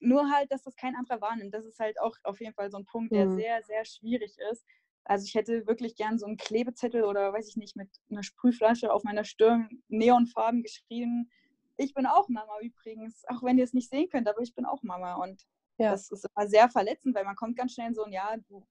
nur 0.00 0.30
halt, 0.30 0.50
dass 0.50 0.62
das 0.62 0.74
kein 0.74 0.96
anderer 0.96 1.20
wahrnimmt. 1.20 1.54
Das 1.54 1.64
ist 1.64 1.78
halt 1.78 2.00
auch 2.00 2.16
auf 2.24 2.40
jeden 2.40 2.54
Fall 2.54 2.70
so 2.70 2.78
ein 2.78 2.84
Punkt, 2.84 3.12
der 3.12 3.26
mhm. 3.26 3.36
sehr, 3.36 3.62
sehr 3.62 3.84
schwierig 3.84 4.36
ist. 4.50 4.64
Also 5.04 5.24
ich 5.26 5.34
hätte 5.34 5.66
wirklich 5.66 5.96
gern 5.96 6.18
so 6.18 6.26
einen 6.26 6.36
Klebezettel 6.36 7.04
oder 7.04 7.32
weiß 7.32 7.48
ich 7.48 7.56
nicht, 7.56 7.76
mit 7.76 7.88
einer 8.10 8.22
Sprühflasche 8.22 8.92
auf 8.92 9.04
meiner 9.04 9.24
Stirn 9.24 9.82
Neonfarben 9.88 10.62
geschrieben, 10.62 11.30
ich 11.76 11.94
bin 11.94 12.06
auch 12.06 12.28
Mama 12.28 12.58
übrigens, 12.60 13.24
auch 13.28 13.42
wenn 13.42 13.58
ihr 13.58 13.64
es 13.64 13.72
nicht 13.72 13.90
sehen 13.90 14.08
könnt, 14.08 14.28
aber 14.28 14.40
ich 14.40 14.54
bin 14.54 14.64
auch 14.64 14.82
Mama. 14.82 15.14
Und 15.14 15.42
ja. 15.78 15.90
das 15.90 16.10
ist 16.10 16.26
immer 16.34 16.46
sehr 16.48 16.68
verletzend, 16.68 17.14
weil 17.14 17.24
man 17.24 17.36
kommt 17.36 17.56
ganz 17.56 17.74
schnell 17.74 17.88
in 17.88 17.94
so 17.94 18.04
ein 18.04 18.12
Ja, 18.12 18.36
du, 18.48 18.66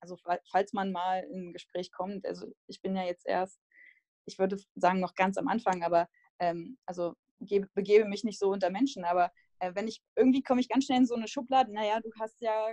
also 0.00 0.16
falls 0.50 0.72
man 0.72 0.92
mal 0.92 1.24
in 1.24 1.48
ein 1.48 1.52
Gespräch 1.52 1.92
kommt, 1.92 2.26
also 2.26 2.46
ich 2.66 2.80
bin 2.80 2.96
ja 2.96 3.04
jetzt 3.04 3.26
erst, 3.26 3.60
ich 4.26 4.38
würde 4.38 4.58
sagen, 4.74 5.00
noch 5.00 5.14
ganz 5.14 5.38
am 5.38 5.48
Anfang, 5.48 5.82
aber 5.82 6.08
ähm, 6.38 6.78
also 6.86 7.14
gebe, 7.40 7.68
begebe 7.74 8.06
mich 8.06 8.24
nicht 8.24 8.38
so 8.38 8.50
unter 8.50 8.70
Menschen, 8.70 9.04
aber 9.04 9.30
äh, 9.58 9.74
wenn 9.74 9.88
ich, 9.88 10.02
irgendwie 10.16 10.42
komme 10.42 10.60
ich 10.60 10.68
ganz 10.68 10.84
schnell 10.84 10.98
in 10.98 11.06
so 11.06 11.14
eine 11.14 11.28
Schublade, 11.28 11.72
naja, 11.72 12.00
du 12.00 12.10
hast 12.18 12.40
ja 12.40 12.70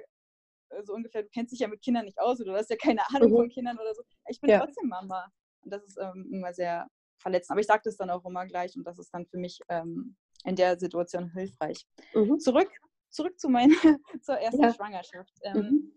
äh, 0.69 0.83
so 0.83 0.93
ungefähr, 0.93 1.23
du 1.23 1.29
kennst 1.29 1.51
dich 1.51 1.59
ja 1.59 1.67
mit 1.67 1.81
Kindern 1.81 2.05
nicht 2.05 2.19
aus 2.19 2.39
oder 2.41 2.53
du 2.53 2.57
hast 2.57 2.69
ja 2.69 2.75
keine 2.75 3.01
Ahnung 3.09 3.31
mhm. 3.31 3.35
von 3.35 3.49
Kindern 3.49 3.77
oder 3.77 3.93
so. 3.93 4.03
Ich 4.27 4.39
bin 4.39 4.49
ja. 4.49 4.59
trotzdem 4.59 4.87
Mama. 4.87 5.27
Und 5.61 5.71
das 5.71 5.83
ist 5.83 5.97
ähm, 5.97 6.29
immer 6.31 6.53
sehr 6.53 6.87
verletzen. 7.23 7.51
Aber 7.53 7.61
ich 7.61 7.67
sage 7.67 7.81
das 7.85 7.97
dann 7.97 8.11
auch 8.11 8.23
immer 8.25 8.45
gleich 8.45 8.75
und 8.77 8.85
das 8.85 8.99
ist 8.99 9.11
dann 9.11 9.25
für 9.25 9.37
mich 9.37 9.59
ähm, 9.69 10.15
in 10.43 10.55
der 10.55 10.77
Situation 10.77 11.31
hilfreich. 11.31 11.87
Mhm. 12.13 12.39
Zurück, 12.39 12.69
zurück 13.09 13.39
zu 13.39 13.49
meiner, 13.49 13.73
zur 14.21 14.37
ersten 14.37 14.61
ja. 14.61 14.73
Schwangerschaft. 14.73 15.33
Ähm, 15.41 15.57
mhm. 15.57 15.93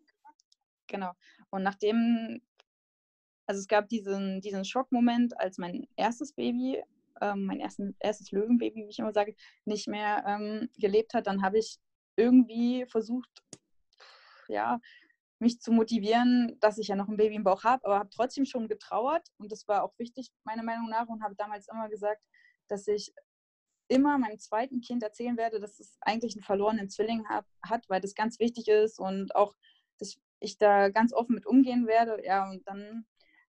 Genau. 0.87 1.13
Und 1.51 1.63
nachdem, 1.63 2.41
also 3.47 3.61
es 3.61 3.69
gab 3.69 3.89
diesen, 3.89 4.41
diesen 4.41 4.65
Schockmoment, 4.65 5.39
als 5.39 5.59
mein 5.59 5.87
erstes 5.97 6.33
Baby, 6.33 6.83
ähm, 7.21 7.47
mein 7.47 7.61
ersten, 7.61 7.97
erstes 7.99 8.31
Löwenbaby, 8.31 8.85
wie 8.85 8.91
ich 8.91 8.99
immer 8.99 9.13
sage, 9.13 9.35
nicht 9.65 9.89
mehr 9.89 10.25
ähm, 10.27 10.69
gelebt 10.79 11.15
hat, 11.15 11.27
dann 11.27 11.43
habe 11.43 11.59
ich 11.59 11.79
irgendwie 12.17 12.87
versucht, 12.87 13.43
ja, 14.49 14.81
mich 15.39 15.61
zu 15.61 15.73
motivieren, 15.73 16.57
dass 16.61 16.79
ich 16.79 16.89
ja 16.89 16.97
noch 16.97 17.09
ein 17.09 17.17
Baby 17.17 17.35
im 17.35 17.45
Bauch 17.45 17.65
habe, 17.65 17.85
aber 17.85 17.99
habe 17.99 18.11
trotzdem 18.11 18.45
schon 18.47 18.69
getrauert 18.69 19.29
und 19.39 19.53
das 19.53 19.69
war 19.69 19.83
auch 19.85 19.93
wichtig 19.99 20.31
meiner 20.45 20.63
Meinung 20.63 20.89
nach 20.89 21.09
und 21.09 21.23
habe 21.23 21.35
damals 21.37 21.69
immer 21.69 21.89
gesagt, 21.89 22.23
dass 22.69 22.87
ich 22.89 23.13
immer 23.89 24.19
meinem 24.19 24.39
zweiten 24.39 24.81
Kind 24.81 25.03
erzählen 25.03 25.37
werde, 25.37 25.61
dass 25.61 25.79
es 25.79 25.97
eigentlich 26.01 26.35
einen 26.35 26.43
verlorenen 26.43 26.89
Zwilling 26.89 27.29
hab, 27.29 27.47
hat, 27.63 27.89
weil 27.89 28.01
das 28.01 28.15
ganz 28.15 28.41
wichtig 28.41 28.69
ist 28.69 28.99
und 28.99 29.35
auch, 29.37 29.55
dass 29.99 30.17
ich 30.41 30.59
da 30.59 30.89
ganz 30.89 31.13
offen 31.13 31.35
mit 31.35 31.47
umgehen 31.47 31.87
werde. 31.87 32.25
Ja, 32.25 32.51
und 32.51 32.67
dann 32.67 33.07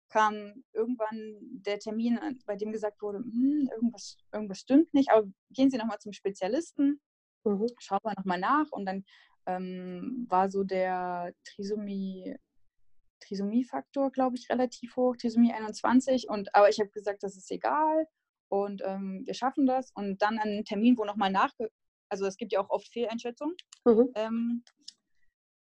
kam 0.09 0.65
irgendwann 0.73 1.39
der 1.41 1.79
Termin, 1.79 2.19
bei 2.47 2.57
dem 2.57 2.73
gesagt 2.73 3.01
wurde, 3.03 3.19
hm, 3.19 3.69
irgendwas, 3.75 4.17
irgendwas 4.33 4.59
stimmt 4.59 4.93
nicht, 4.95 5.11
aber 5.11 5.27
gehen 5.51 5.71
Sie 5.71 5.79
nochmal 5.79 5.99
zum 5.99 6.12
Spezialisten, 6.12 7.01
mhm. 7.45 7.67
schauen 7.79 8.01
wir 8.03 8.15
nochmal 8.17 8.41
nach 8.41 8.71
und 8.71 8.87
dann 8.87 9.05
ähm, 9.46 10.26
war 10.28 10.50
so 10.50 10.64
der 10.64 11.34
Trisomie, 11.44 12.37
Trisomie-Faktor, 13.20 14.11
glaube 14.11 14.37
ich, 14.37 14.49
relativ 14.50 14.96
hoch, 14.96 15.16
Trisomie 15.16 15.52
21. 15.52 16.28
Und, 16.28 16.54
aber 16.54 16.68
ich 16.68 16.80
habe 16.80 16.90
gesagt, 16.90 17.22
das 17.22 17.37
ist 17.37 17.50
egal 17.50 18.06
und 18.49 18.82
ähm, 18.84 19.22
wir 19.25 19.34
schaffen 19.34 19.66
das. 19.66 19.90
Und 19.94 20.20
dann 20.22 20.38
einen 20.38 20.64
Termin, 20.64 20.96
wo 20.99 21.04
nochmal 21.04 21.30
nach, 21.30 21.52
also 22.08 22.26
es 22.26 22.37
gibt 22.37 22.52
ja 22.52 22.61
auch 22.61 22.70
oft 22.70 22.88
Fehleinschätzungen 22.88 23.56
mhm. 23.84 24.11
ähm, 24.14 24.64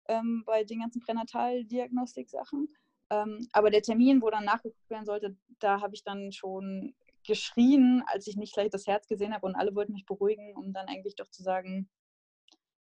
ähm, 0.08 0.42
bei 0.44 0.64
den 0.64 0.80
ganzen 0.80 1.00
Pränataldiagnostik-Sachen. 1.00 2.74
Ähm, 3.10 3.46
aber 3.52 3.70
der 3.70 3.82
Termin, 3.82 4.22
wo 4.22 4.30
dann 4.30 4.44
nachgeguckt 4.44 4.90
werden 4.90 5.04
sollte, 5.04 5.36
da 5.58 5.80
habe 5.80 5.94
ich 5.94 6.02
dann 6.02 6.32
schon 6.32 6.94
geschrien, 7.24 8.02
als 8.06 8.26
ich 8.26 8.36
nicht 8.36 8.54
gleich 8.54 8.70
das 8.70 8.86
Herz 8.86 9.06
gesehen 9.06 9.34
habe 9.34 9.46
und 9.46 9.54
alle 9.54 9.74
wollten 9.74 9.92
mich 9.92 10.06
beruhigen, 10.06 10.56
um 10.56 10.72
dann 10.72 10.88
eigentlich 10.88 11.14
doch 11.14 11.28
zu 11.28 11.42
sagen, 11.42 11.88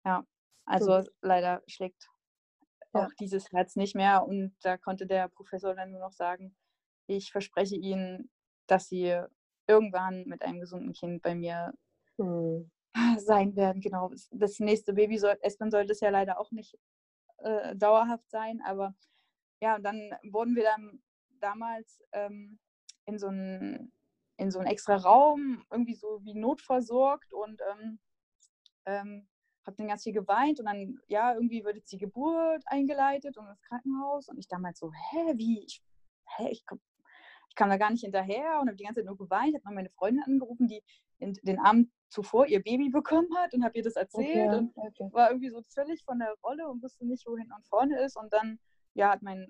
ja, 0.05 0.25
also 0.65 0.99
mhm. 0.99 1.07
leider 1.21 1.63
schlägt 1.67 2.09
ja. 2.95 3.07
auch 3.07 3.11
dieses 3.19 3.51
Herz 3.53 3.77
nicht 3.77 3.95
mehr. 3.95 4.25
Und 4.27 4.55
da 4.63 4.77
konnte 4.77 5.07
der 5.07 5.29
Professor 5.29 5.75
dann 5.75 5.91
nur 5.91 6.01
noch 6.01 6.13
sagen, 6.13 6.57
ich 7.07 7.31
verspreche 7.33 7.77
Ihnen, 7.77 8.31
dass 8.67 8.89
Sie 8.89 9.21
irgendwann 9.67 10.25
mit 10.27 10.43
einem 10.43 10.61
gesunden 10.61 10.93
Kind 10.93 11.23
bei 11.23 11.35
mir 11.35 11.73
mhm. 12.17 12.71
sein 13.19 13.57
werden. 13.57 13.81
Genau. 13.81 14.11
Das 14.31 14.59
nächste 14.59 14.93
Baby 14.93 15.19
soll, 15.19 15.37
Espen 15.41 15.71
sollte 15.71 15.93
es 15.93 16.01
ja 16.01 16.11
leider 16.11 16.39
auch 16.39 16.51
nicht 16.51 16.77
äh, 17.39 17.75
dauerhaft 17.77 18.29
sein, 18.31 18.61
aber 18.65 18.95
ja, 19.61 19.77
und 19.77 19.85
dann 19.85 20.11
wurden 20.31 20.57
wir 20.57 20.65
dann 20.65 21.03
damals 21.41 22.03
ähm, 22.13 22.59
in 23.05 23.19
so 23.19 23.29
einen 23.29 23.93
in 24.37 24.51
so 24.51 24.59
einen 24.59 24.69
extra 24.69 24.97
Raum 24.97 25.65
irgendwie 25.71 25.95
so 25.95 26.21
wie 26.25 26.35
notversorgt 26.35 27.33
und 27.33 27.61
ähm, 27.71 27.99
ähm, 28.87 29.29
habe 29.67 29.77
dann 29.77 29.89
ganz 29.89 30.03
viel 30.03 30.13
geweint 30.13 30.59
und 30.61 30.67
dann, 30.67 30.99
ja, 31.09 31.35
irgendwie 31.35 31.65
wird 31.65 31.77
jetzt 31.77 31.93
die 31.93 31.99
Geburt 31.99 32.63
eingeleitet 32.67 33.37
und 33.37 33.47
das 33.47 33.61
Krankenhaus 33.63 34.29
und 34.29 34.39
ich 34.39 34.49
damals 34.49 34.79
so, 34.79 34.93
hä, 34.93 35.35
wie, 35.37 35.65
ich, 35.65 35.83
hä, 36.37 36.49
ich, 36.51 36.65
komm, 36.67 36.81
ich 37.49 37.55
kam 37.55 37.69
da 37.69 37.77
gar 37.77 37.91
nicht 37.91 38.03
hinterher 38.03 38.61
und 38.61 38.69
habe 38.69 38.77
die 38.77 38.85
ganze 38.85 39.01
Zeit 39.01 39.07
nur 39.07 39.17
geweint, 39.17 39.55
habe 39.55 39.65
mal 39.65 39.75
meine 39.75 39.91
Freundin 39.91 40.25
angerufen, 40.25 40.69
die 40.69 40.83
in, 41.19 41.35
den 41.43 41.61
Abend 41.61 41.91
zuvor 42.09 42.47
ihr 42.47 42.63
Baby 42.63 42.91
bekommen 42.91 43.29
hat 43.37 43.55
und 43.55 43.65
habe 43.65 43.77
ihr 43.77 43.85
das 43.85 43.97
erzählt 43.97 44.49
okay, 44.49 44.57
und 44.57 44.73
okay. 44.75 45.09
war 45.13 45.31
irgendwie 45.31 45.51
so 45.51 45.63
völlig 45.69 46.05
von 46.05 46.19
der 46.19 46.35
Rolle 46.43 46.69
und 46.69 46.83
wusste 46.83 47.07
nicht, 47.07 47.27
wo 47.27 47.37
hinten 47.37 47.53
und 47.53 47.67
vorne 47.67 48.01
ist 48.01 48.17
und 48.17 48.33
dann, 48.33 48.59
ja, 48.95 49.11
hat 49.11 49.23
mein, 49.23 49.47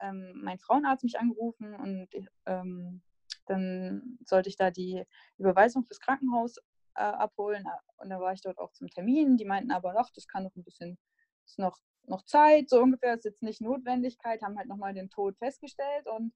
ähm, 0.00 0.32
mein 0.42 0.58
Frauenarzt 0.58 1.04
mich 1.04 1.18
angerufen 1.18 1.74
und 1.74 2.08
ähm, 2.46 3.02
dann 3.46 4.18
sollte 4.24 4.48
ich 4.48 4.56
da 4.56 4.70
die 4.70 5.04
Überweisung 5.38 5.84
fürs 5.84 6.00
Krankenhaus 6.00 6.58
äh, 6.96 7.02
abholen. 7.02 7.64
Und 7.98 8.10
da 8.10 8.20
war 8.20 8.32
ich 8.32 8.40
dort 8.40 8.58
auch 8.58 8.72
zum 8.72 8.88
Termin. 8.88 9.36
Die 9.36 9.44
meinten 9.44 9.70
aber, 9.70 9.94
ach, 9.98 10.10
das 10.14 10.26
kann 10.26 10.44
noch 10.44 10.54
ein 10.56 10.64
bisschen, 10.64 10.98
ist 11.44 11.58
noch, 11.58 11.78
noch 12.04 12.22
Zeit, 12.24 12.68
so 12.70 12.80
ungefähr, 12.80 13.14
ist 13.14 13.24
jetzt 13.24 13.42
nicht 13.42 13.60
Notwendigkeit, 13.60 14.42
haben 14.42 14.58
halt 14.58 14.68
nochmal 14.68 14.94
den 14.94 15.10
Tod 15.10 15.36
festgestellt 15.38 16.06
und 16.06 16.32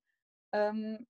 ähm, 0.52 1.07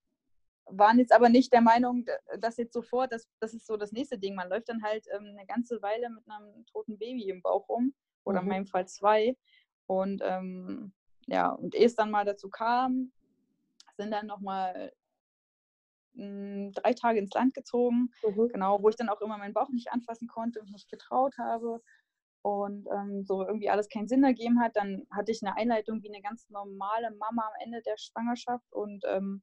waren 0.66 0.98
jetzt 0.98 1.12
aber 1.12 1.28
nicht 1.28 1.52
der 1.52 1.62
Meinung, 1.62 2.06
dass 2.38 2.56
jetzt 2.58 2.74
sofort, 2.74 3.12
das, 3.12 3.26
das 3.40 3.54
ist 3.54 3.66
so 3.66 3.76
das 3.76 3.92
nächste 3.92 4.18
Ding. 4.18 4.34
Man 4.34 4.48
läuft 4.48 4.68
dann 4.68 4.82
halt 4.82 5.06
ähm, 5.12 5.34
eine 5.36 5.46
ganze 5.46 5.82
Weile 5.82 6.10
mit 6.10 6.24
einem 6.28 6.64
toten 6.66 6.98
Baby 6.98 7.28
im 7.30 7.42
Bauch 7.42 7.68
rum, 7.68 7.94
oder 8.24 8.40
mhm. 8.40 8.46
in 8.46 8.52
meinem 8.52 8.66
Fall 8.66 8.86
zwei. 8.86 9.36
Und 9.86 10.22
ähm, 10.24 10.92
ja, 11.26 11.50
und 11.50 11.74
ehe 11.74 11.86
es 11.86 11.94
dann 11.94 12.10
mal 12.10 12.24
dazu 12.24 12.48
kam, 12.48 13.12
sind 13.96 14.10
dann 14.10 14.26
nochmal 14.26 14.92
hm, 16.14 16.72
drei 16.72 16.92
Tage 16.94 17.18
ins 17.18 17.32
Land 17.32 17.54
gezogen, 17.54 18.10
mhm. 18.22 18.48
genau, 18.48 18.82
wo 18.82 18.88
ich 18.88 18.96
dann 18.96 19.08
auch 19.08 19.20
immer 19.20 19.38
meinen 19.38 19.54
Bauch 19.54 19.68
nicht 19.70 19.92
anfassen 19.92 20.28
konnte 20.28 20.60
und 20.60 20.70
nicht 20.70 20.90
getraut 20.90 21.34
habe 21.38 21.80
und 22.42 22.86
ähm, 22.92 23.24
so 23.24 23.46
irgendwie 23.46 23.70
alles 23.70 23.88
keinen 23.88 24.08
Sinn 24.08 24.24
ergeben 24.24 24.60
hat. 24.60 24.76
Dann 24.76 25.06
hatte 25.10 25.32
ich 25.32 25.42
eine 25.42 25.56
Einleitung 25.56 26.02
wie 26.02 26.08
eine 26.08 26.22
ganz 26.22 26.48
normale 26.48 27.10
Mama 27.12 27.42
am 27.42 27.64
Ende 27.64 27.82
der 27.82 27.96
Schwangerschaft 27.98 28.72
und 28.72 29.04
ähm, 29.06 29.42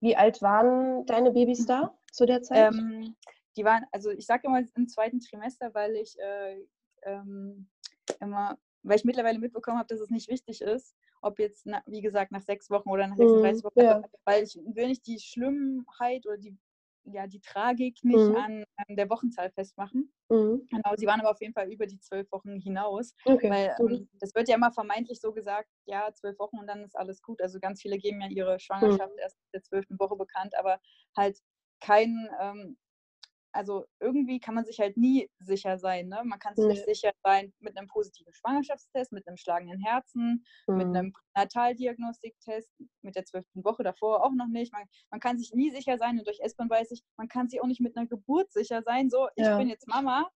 wie 0.00 0.16
alt 0.16 0.40
waren 0.42 1.04
deine 1.06 1.32
Babys 1.32 1.66
da 1.66 1.96
zu 2.12 2.24
der 2.24 2.42
Zeit? 2.42 2.72
Ähm, 2.72 3.16
die 3.56 3.64
waren, 3.64 3.84
also 3.90 4.10
ich 4.10 4.26
sage 4.26 4.46
immer 4.46 4.62
im 4.76 4.88
zweiten 4.88 5.20
Trimester, 5.20 5.74
weil 5.74 5.96
ich 5.96 6.16
äh, 6.20 6.64
ähm, 7.02 7.68
immer, 8.20 8.56
weil 8.82 8.96
ich 8.96 9.04
mittlerweile 9.04 9.40
mitbekommen 9.40 9.78
habe, 9.78 9.88
dass 9.88 10.00
es 10.00 10.10
nicht 10.10 10.28
wichtig 10.28 10.60
ist, 10.62 10.96
ob 11.22 11.38
jetzt, 11.38 11.66
na, 11.66 11.82
wie 11.86 12.00
gesagt, 12.00 12.32
nach 12.32 12.42
sechs 12.42 12.70
Wochen 12.70 12.90
oder 12.90 13.06
nach 13.06 13.16
36 13.16 13.62
mhm, 13.62 13.66
Wochen, 13.66 13.80
ja. 13.84 14.02
weil 14.24 14.44
ich 14.44 14.56
will 14.56 14.88
nicht 14.88 15.06
die 15.06 15.18
Schlimmheit 15.18 16.26
oder 16.26 16.36
die, 16.36 16.56
ja, 17.04 17.26
die 17.26 17.40
Tragik 17.40 17.98
nicht 18.02 18.18
mhm. 18.18 18.36
an, 18.36 18.64
an, 18.76 18.96
der 18.96 19.08
Wochenzahl 19.08 19.50
festmachen. 19.50 20.12
Mhm. 20.28 20.66
Genau, 20.70 20.94
sie 20.96 21.06
waren 21.06 21.20
aber 21.20 21.30
auf 21.30 21.40
jeden 21.40 21.54
Fall 21.54 21.70
über 21.72 21.86
die 21.86 21.98
zwölf 22.00 22.30
Wochen 22.32 22.60
hinaus, 22.60 23.14
okay. 23.24 23.50
weil 23.50 23.74
ähm, 23.80 24.08
das 24.20 24.34
wird 24.34 24.48
ja 24.48 24.56
immer 24.56 24.72
vermeintlich 24.72 25.20
so 25.20 25.32
gesagt, 25.32 25.70
ja, 25.86 26.12
zwölf 26.12 26.38
Wochen 26.38 26.58
und 26.58 26.66
dann 26.66 26.84
ist 26.84 26.96
alles 26.96 27.22
gut. 27.22 27.40
Also 27.40 27.60
ganz 27.60 27.80
viele 27.80 27.98
geben 27.98 28.20
ja 28.20 28.28
ihre 28.28 28.60
Schwangerschaft 28.60 29.12
mhm. 29.12 29.20
erst 29.20 29.36
in 29.36 29.50
der 29.54 29.62
zwölften 29.62 29.98
Woche 29.98 30.16
bekannt, 30.16 30.54
aber 30.58 30.80
halt 31.16 31.38
kein 31.80 32.28
ähm, 32.40 32.76
also 33.58 33.86
irgendwie 33.98 34.38
kann 34.38 34.54
man 34.54 34.64
sich 34.64 34.78
halt 34.78 34.96
nie 34.96 35.28
sicher 35.40 35.78
sein. 35.78 36.06
Ne? 36.06 36.22
Man 36.24 36.38
kann 36.38 36.54
sich 36.54 36.64
nee. 36.64 36.74
nicht 36.74 36.84
sicher 36.84 37.10
sein 37.24 37.52
mit 37.58 37.76
einem 37.76 37.88
positiven 37.88 38.32
Schwangerschaftstest, 38.32 39.10
mit 39.10 39.26
einem 39.26 39.36
schlagenden 39.36 39.80
Herzen, 39.80 40.44
mhm. 40.68 40.76
mit 40.76 40.86
einem 40.86 41.12
Nataldiagnostiktest, 41.34 42.70
mit 43.02 43.16
der 43.16 43.24
zwölften 43.24 43.64
Woche 43.64 43.82
davor 43.82 44.24
auch 44.24 44.30
noch 44.30 44.46
nicht. 44.46 44.72
Man, 44.72 44.84
man, 45.10 45.18
kann 45.18 45.40
sich 45.40 45.52
nie 45.54 45.72
sicher 45.72 45.98
sein 45.98 46.20
und 46.20 46.28
durch 46.28 46.38
S-Bahn 46.38 46.70
weiß 46.70 46.92
ich, 46.92 47.02
man 47.16 47.26
kann 47.26 47.48
sich 47.48 47.60
auch 47.60 47.66
nicht 47.66 47.80
mit 47.80 47.96
einer 47.96 48.06
Geburt 48.06 48.52
sicher 48.52 48.80
sein. 48.84 49.10
So, 49.10 49.26
ich 49.34 49.44
ja. 49.44 49.58
bin 49.58 49.68
jetzt 49.68 49.88
Mama. 49.88 50.30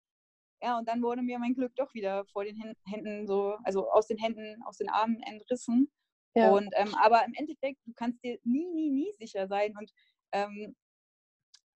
Ja, 0.61 0.79
und 0.79 0.89
dann 0.89 1.01
wurde 1.01 1.23
mir 1.23 1.39
mein 1.39 1.55
Glück 1.55 1.77
doch 1.77 1.95
wieder 1.95 2.25
vor 2.33 2.43
den 2.43 2.61
Händen 2.87 3.29
so, 3.29 3.57
also 3.63 3.89
aus 3.89 4.09
den 4.09 4.19
Händen, 4.19 4.61
aus 4.65 4.79
den 4.79 4.89
Armen 4.89 5.23
entrissen. 5.23 5.93
Ja. 6.35 6.51
Und 6.51 6.75
ähm, 6.75 6.93
aber 6.97 7.25
im 7.25 7.35
Endeffekt, 7.35 7.79
du 7.87 7.93
kannst 7.95 8.25
dir 8.25 8.41
nie, 8.43 8.67
nie, 8.67 8.91
nie 8.91 9.13
sicher 9.13 9.47
sein. 9.47 9.77
Und 9.77 9.93
ähm, 10.33 10.75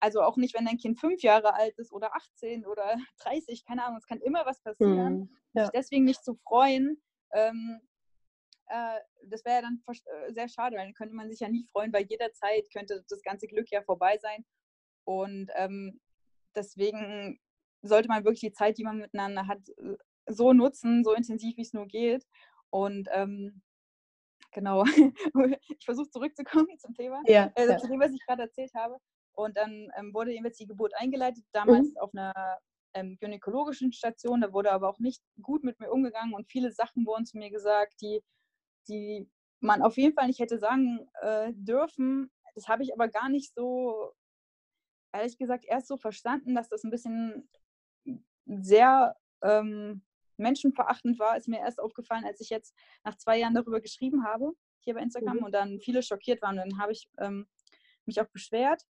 also 0.06 0.22
auch 0.22 0.38
nicht, 0.38 0.54
wenn 0.54 0.66
dein 0.66 0.78
Kind 0.78 1.00
fünf 1.00 1.24
Jahre 1.24 1.56
alt 1.56 1.76
ist 1.80 1.92
oder 1.92 2.16
18 2.16 2.68
oder 2.68 2.96
30, 3.24 3.66
keine 3.66 3.84
Ahnung, 3.84 3.98
es 3.98 4.06
kann 4.06 4.22
immer 4.22 4.46
was 4.46 4.62
passieren. 4.62 5.18
Mhm. 5.18 5.30
Ja. 5.54 5.64
Sich 5.64 5.72
deswegen 5.72 6.06
nicht 6.06 6.24
zu 6.24 6.36
freuen, 6.36 7.02
ähm, 7.34 7.82
äh, 8.68 9.00
das 9.26 9.44
wäre 9.46 9.56
ja 9.56 9.62
dann 9.64 9.82
äh, 9.88 10.32
sehr 10.32 10.48
schade, 10.48 10.78
weil 10.78 10.86
dann 10.86 10.94
könnte 10.94 11.16
man 11.16 11.30
sich 11.30 11.40
ja 11.40 11.50
nie 11.50 11.66
freuen, 11.72 11.92
weil 11.92 12.06
jederzeit 12.06 12.72
könnte 12.72 13.04
das 13.10 13.22
ganze 13.24 13.48
Glück 13.48 13.72
ja 13.72 13.82
vorbei 13.82 14.20
sein. 14.20 14.46
Und 15.06 15.50
ähm, 15.56 16.00
deswegen 16.56 17.40
sollte 17.82 18.08
man 18.08 18.24
wirklich 18.24 18.42
die 18.42 18.54
Zeit, 18.54 18.78
die 18.78 18.84
man 18.84 19.00
miteinander 19.00 19.48
hat, 19.48 19.60
so 20.28 20.54
nutzen, 20.54 21.04
so 21.04 21.14
intensiv 21.14 21.58
wie 21.58 21.62
es 21.62 21.74
nur 21.74 21.88
geht. 21.88 22.28
Und 22.70 23.08
ähm, 23.12 23.64
genau, 24.52 24.84
ich 25.80 25.86
versuche 25.86 26.10
zurückzukommen 26.10 26.68
zum 26.80 26.94
Thema, 26.94 27.22
ja, 27.26 27.52
äh, 27.56 27.68
ja. 27.68 27.78
zu 27.78 27.88
dem, 27.88 28.00
was 28.00 28.12
ich 28.12 28.24
gerade 28.26 28.44
erzählt 28.44 28.74
habe. 28.76 28.98
Und 29.36 29.58
dann 29.58 29.92
ähm, 29.98 30.14
wurde 30.14 30.32
jetzt 30.32 30.60
die 30.60 30.68
Geburt 30.68 30.94
eingeleitet, 30.96 31.44
damals 31.52 31.90
mhm. 31.90 31.98
auf 31.98 32.14
einer 32.14 32.34
ähm, 32.94 33.18
gynäkologischen 33.20 33.92
Station. 33.92 34.42
Da 34.42 34.54
wurde 34.54 34.72
aber 34.72 34.90
auch 34.90 35.00
nicht 35.00 35.22
gut 35.42 35.64
mit 35.64 35.80
mir 35.80 35.92
umgegangen 35.92 36.34
und 36.34 36.48
viele 36.48 36.72
Sachen 36.72 37.06
wurden 37.06 37.26
zu 37.26 37.38
mir 37.38 37.50
gesagt, 37.50 38.02
die, 38.02 38.24
die 38.88 39.30
man 39.60 39.82
auf 39.82 39.98
jeden 39.98 40.14
Fall 40.14 40.28
nicht 40.28 40.40
hätte 40.40 40.58
sagen 40.58 41.08
äh, 41.22 41.52
dürfen. 41.54 42.32
Das 42.56 42.68
habe 42.68 42.84
ich 42.84 42.94
aber 42.94 43.10
gar 43.10 43.30
nicht 43.30 43.54
so, 43.54 44.14
ehrlich 45.14 45.38
gesagt, 45.38 45.66
erst 45.66 45.88
so 45.88 45.98
verstanden, 45.98 46.56
dass 46.56 46.70
das 46.70 46.84
ein 46.84 46.92
bisschen 46.92 47.50
sehr 48.46 49.16
ähm, 49.42 50.04
menschenverachtend 50.38 51.20
war, 51.20 51.38
ist 51.38 51.48
mir 51.48 51.60
erst 51.60 51.80
aufgefallen, 51.80 52.26
als 52.26 52.42
ich 52.42 52.50
jetzt 52.50 52.76
nach 53.04 53.16
zwei 53.18 53.38
Jahren 53.38 53.54
darüber 53.54 53.82
geschrieben 53.82 54.26
habe, 54.26 54.54
hier 54.82 54.94
bei 54.94 55.02
Instagram, 55.02 55.38
mhm. 55.38 55.44
und 55.44 55.52
dann 55.54 55.80
viele 55.80 56.04
schockiert 56.04 56.42
waren. 56.42 56.58
Dann 56.58 56.80
habe 56.80 56.92
ich 56.92 57.10
ähm, 57.18 57.48
mich 58.06 58.22
auch 58.22 58.28
beschwert. 58.28 58.84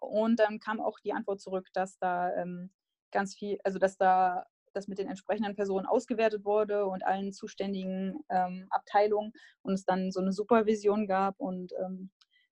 Und 0.00 0.38
dann 0.40 0.60
kam 0.60 0.80
auch 0.80 0.98
die 1.00 1.12
Antwort 1.12 1.40
zurück, 1.40 1.68
dass 1.72 1.98
da 1.98 2.34
ähm, 2.34 2.70
ganz 3.10 3.34
viel, 3.34 3.58
also 3.64 3.78
dass 3.78 3.96
da 3.96 4.46
das 4.74 4.86
mit 4.86 4.98
den 4.98 5.08
entsprechenden 5.08 5.56
Personen 5.56 5.86
ausgewertet 5.86 6.44
wurde 6.44 6.86
und 6.86 7.04
allen 7.04 7.32
zuständigen 7.32 8.20
ähm, 8.28 8.66
Abteilungen 8.70 9.32
und 9.62 9.74
es 9.74 9.84
dann 9.84 10.12
so 10.12 10.20
eine 10.20 10.32
Supervision 10.32 11.06
gab 11.06 11.40
und 11.40 11.72
ähm, 11.80 12.10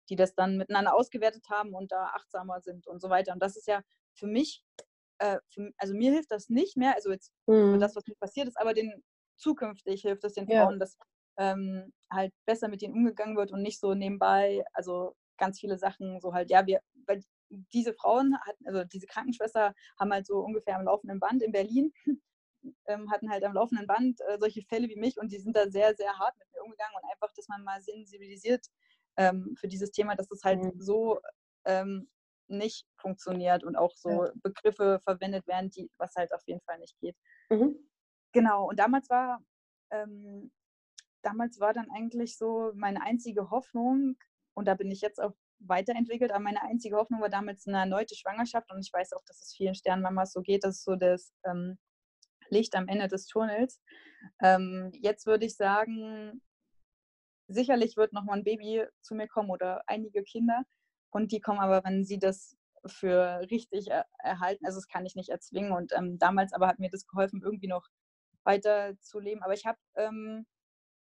die 0.08 0.16
das 0.16 0.34
dann 0.34 0.56
miteinander 0.56 0.94
ausgewertet 0.94 1.44
haben 1.50 1.74
und 1.74 1.92
da 1.92 2.06
achtsamer 2.06 2.60
sind 2.60 2.86
und 2.86 3.00
so 3.00 3.10
weiter. 3.10 3.32
Und 3.32 3.42
das 3.42 3.56
ist 3.56 3.66
ja 3.66 3.82
für 4.14 4.26
mich, 4.26 4.62
äh, 5.18 5.38
für, 5.48 5.70
also 5.78 5.94
mir 5.94 6.12
hilft 6.12 6.30
das 6.30 6.48
nicht 6.48 6.76
mehr, 6.76 6.94
also 6.94 7.10
jetzt 7.10 7.32
mhm. 7.46 7.78
das, 7.80 7.96
was 7.96 8.06
mir 8.06 8.14
passiert 8.16 8.48
ist, 8.48 8.58
aber 8.58 8.74
den 8.74 9.02
zukünftig 9.36 10.02
hilft 10.02 10.24
es 10.24 10.34
den 10.34 10.46
Frauen, 10.46 10.74
ja. 10.74 10.78
dass 10.78 10.96
ähm, 11.38 11.92
halt 12.10 12.32
besser 12.46 12.68
mit 12.68 12.82
denen 12.82 12.94
umgegangen 12.94 13.36
wird 13.36 13.52
und 13.52 13.62
nicht 13.62 13.80
so 13.80 13.94
nebenbei, 13.94 14.64
also 14.72 15.14
ganz 15.38 15.60
viele 15.60 15.76
Sachen 15.76 16.20
so 16.20 16.32
halt, 16.32 16.50
ja, 16.50 16.66
wir, 16.66 16.80
weil 17.06 17.22
diese 17.50 17.92
Frauen, 17.94 18.36
hatten, 18.40 18.66
also 18.66 18.84
diese 18.84 19.06
Krankenschwester 19.06 19.74
haben 19.98 20.12
halt 20.12 20.26
so 20.26 20.40
ungefähr 20.40 20.76
am 20.76 20.84
laufenden 20.84 21.20
Band 21.20 21.42
in 21.42 21.52
Berlin, 21.52 21.92
ähm, 22.86 23.10
hatten 23.10 23.30
halt 23.30 23.44
am 23.44 23.54
laufenden 23.54 23.86
Band 23.86 24.20
äh, 24.28 24.38
solche 24.38 24.62
Fälle 24.62 24.88
wie 24.88 24.96
mich 24.96 25.18
und 25.18 25.32
die 25.32 25.38
sind 25.38 25.56
da 25.56 25.68
sehr, 25.70 25.94
sehr 25.94 26.18
hart 26.18 26.36
mit 26.38 26.48
mir 26.52 26.62
umgegangen 26.62 26.96
und 26.96 27.10
einfach, 27.10 27.32
dass 27.34 27.48
man 27.48 27.62
mal 27.62 27.80
sensibilisiert 27.82 28.66
ähm, 29.16 29.54
für 29.58 29.68
dieses 29.68 29.90
Thema, 29.92 30.14
dass 30.14 30.30
es 30.30 30.42
halt 30.42 30.62
mhm. 30.62 30.80
so 30.80 31.20
ähm, 31.64 32.08
nicht 32.48 32.86
funktioniert 32.96 33.64
und 33.64 33.76
auch 33.76 33.94
so 33.96 34.26
ja. 34.26 34.32
Begriffe 34.42 35.00
verwendet 35.02 35.46
werden, 35.46 35.70
die, 35.70 35.90
was 35.98 36.14
halt 36.14 36.32
auf 36.32 36.42
jeden 36.46 36.60
Fall 36.62 36.78
nicht 36.78 36.98
geht. 37.00 37.16
Mhm. 37.50 37.76
Genau, 38.32 38.68
und 38.68 38.78
damals 38.78 39.08
war, 39.10 39.40
ähm, 39.90 40.52
damals 41.22 41.58
war 41.58 41.72
dann 41.72 41.90
eigentlich 41.90 42.36
so 42.36 42.72
meine 42.74 43.02
einzige 43.02 43.50
Hoffnung, 43.50 44.16
und 44.56 44.66
da 44.66 44.74
bin 44.74 44.90
ich 44.90 45.02
jetzt 45.02 45.20
auch 45.20 45.34
weiterentwickelt. 45.60 46.30
Aber 46.32 46.40
meine 46.40 46.62
einzige 46.62 46.96
Hoffnung 46.96 47.20
war 47.20 47.28
damals 47.28 47.66
eine 47.66 47.78
erneute 47.78 48.14
Schwangerschaft 48.14 48.70
und 48.72 48.80
ich 48.80 48.92
weiß 48.92 49.12
auch, 49.14 49.22
dass 49.26 49.40
es 49.42 49.54
vielen 49.54 49.74
Sternmamas 49.74 50.32
so 50.32 50.42
geht. 50.42 50.64
Das 50.64 50.76
ist 50.76 50.84
so 50.84 50.96
das 50.96 51.32
ähm, 51.44 51.78
Licht 52.50 52.74
am 52.74 52.88
Ende 52.88 53.08
des 53.08 53.26
Tunnels. 53.26 53.80
Ähm, 54.42 54.90
jetzt 54.94 55.26
würde 55.26 55.46
ich 55.46 55.56
sagen, 55.56 56.42
sicherlich 57.48 57.96
wird 57.96 58.12
noch 58.12 58.24
mal 58.24 58.34
ein 58.34 58.44
Baby 58.44 58.84
zu 59.00 59.14
mir 59.14 59.28
kommen 59.28 59.50
oder 59.50 59.82
einige 59.86 60.22
Kinder. 60.22 60.62
und 61.10 61.32
die 61.32 61.40
kommen 61.40 61.60
aber, 61.60 61.82
wenn 61.84 62.04
sie 62.04 62.18
das 62.18 62.56
für 62.86 63.40
richtig 63.50 63.88
er 63.88 64.06
erhalten, 64.18 64.66
also 64.66 64.78
das 64.78 64.88
kann 64.88 65.06
ich 65.06 65.16
nicht 65.16 65.30
erzwingen 65.30 65.72
und 65.72 65.92
ähm, 65.96 66.18
damals 66.18 66.52
aber 66.52 66.68
hat 66.68 66.78
mir 66.78 66.90
das 66.90 67.06
geholfen, 67.06 67.42
irgendwie 67.42 67.68
noch 67.68 67.86
weiter 68.44 68.98
zu 69.00 69.18
leben. 69.18 69.42
Aber 69.42 69.54
ich 69.54 69.66
habe 69.66 69.78
ähm, 69.96 70.46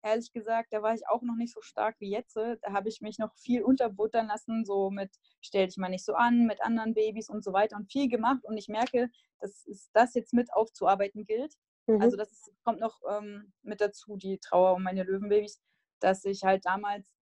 ehrlich 0.02 0.32
gesagt, 0.32 0.72
da 0.72 0.82
war 0.82 0.94
ich 0.94 1.06
auch 1.08 1.22
noch 1.22 1.36
nicht 1.36 1.52
so 1.52 1.60
stark 1.60 1.96
wie 1.98 2.10
jetzt. 2.10 2.36
Da 2.36 2.56
habe 2.72 2.88
ich 2.88 3.00
mich 3.00 3.18
noch 3.18 3.34
viel 3.34 3.62
unterbuttern 3.62 4.26
lassen, 4.28 4.64
so 4.64 4.90
mit 4.90 5.10
stell 5.40 5.66
dich 5.66 5.76
mal 5.76 5.88
nicht 5.88 6.04
so 6.04 6.14
an, 6.14 6.46
mit 6.46 6.62
anderen 6.62 6.94
Babys 6.94 7.28
und 7.28 7.44
so 7.44 7.52
weiter 7.52 7.76
und 7.76 7.90
viel 7.90 8.08
gemacht. 8.08 8.44
Und 8.44 8.56
ich 8.56 8.68
merke, 8.68 9.10
dass 9.40 9.66
es 9.66 9.90
das 9.92 10.14
jetzt 10.14 10.32
mit 10.32 10.52
aufzuarbeiten 10.52 11.24
gilt. 11.24 11.54
Mhm. 11.86 12.00
Also 12.00 12.16
das 12.16 12.32
ist, 12.32 12.52
kommt 12.64 12.80
noch 12.80 13.00
ähm, 13.10 13.52
mit 13.62 13.80
dazu, 13.80 14.16
die 14.16 14.38
Trauer 14.38 14.74
um 14.74 14.82
meine 14.82 15.02
Löwenbabys, 15.02 15.60
dass 16.00 16.24
ich 16.24 16.44
halt 16.44 16.64
damals 16.64 17.14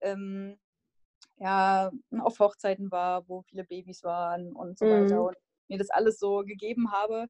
ähm, 0.00 0.58
ja, 1.36 1.90
auf 2.20 2.38
Hochzeiten 2.38 2.90
war, 2.90 3.28
wo 3.28 3.42
viele 3.42 3.64
Babys 3.64 4.02
waren 4.02 4.52
und 4.54 4.78
so 4.78 4.84
mhm. 4.84 4.90
weiter 4.90 5.22
und 5.22 5.36
mir 5.68 5.78
das 5.78 5.90
alles 5.90 6.18
so 6.18 6.38
gegeben 6.38 6.90
habe, 6.90 7.26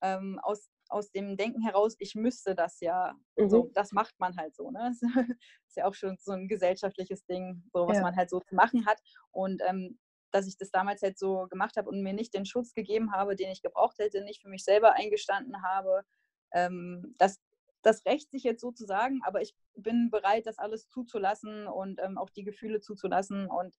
ähm, 0.00 0.40
aus 0.42 0.70
aus 0.88 1.10
dem 1.10 1.36
Denken 1.36 1.62
heraus, 1.62 1.96
ich 1.98 2.14
müsste 2.14 2.54
das 2.54 2.80
ja. 2.80 3.14
Mhm. 3.36 3.50
So, 3.50 3.70
das 3.74 3.92
macht 3.92 4.18
man 4.18 4.36
halt 4.36 4.54
so. 4.54 4.70
Ne? 4.70 4.92
Das 5.38 5.68
ist 5.68 5.76
ja 5.76 5.86
auch 5.86 5.94
schon 5.94 6.16
so 6.18 6.32
ein 6.32 6.48
gesellschaftliches 6.48 7.24
Ding, 7.26 7.62
so 7.72 7.86
was 7.86 7.98
ja. 7.98 8.02
man 8.02 8.16
halt 8.16 8.30
so 8.30 8.40
zu 8.40 8.54
machen 8.54 8.86
hat. 8.86 8.98
Und 9.30 9.62
ähm, 9.66 9.98
dass 10.30 10.46
ich 10.46 10.56
das 10.56 10.70
damals 10.70 11.02
halt 11.02 11.18
so 11.18 11.46
gemacht 11.48 11.76
habe 11.76 11.88
und 11.88 12.02
mir 12.02 12.12
nicht 12.12 12.34
den 12.34 12.46
Schutz 12.46 12.74
gegeben 12.74 13.12
habe, 13.12 13.36
den 13.36 13.50
ich 13.50 13.62
gebraucht 13.62 13.98
hätte, 13.98 14.22
nicht 14.22 14.42
für 14.42 14.48
mich 14.48 14.64
selber 14.64 14.92
eingestanden 14.92 15.62
habe. 15.62 16.02
Ähm, 16.52 17.14
das, 17.18 17.40
das 17.82 18.04
rächt 18.06 18.30
sich 18.30 18.42
jetzt 18.42 18.60
sozusagen, 18.60 19.20
aber 19.24 19.40
ich 19.40 19.54
bin 19.74 20.10
bereit, 20.10 20.46
das 20.46 20.58
alles 20.58 20.88
zuzulassen 20.88 21.66
und 21.66 22.00
ähm, 22.02 22.18
auch 22.18 22.30
die 22.30 22.44
Gefühle 22.44 22.80
zuzulassen. 22.80 23.46
Und 23.46 23.74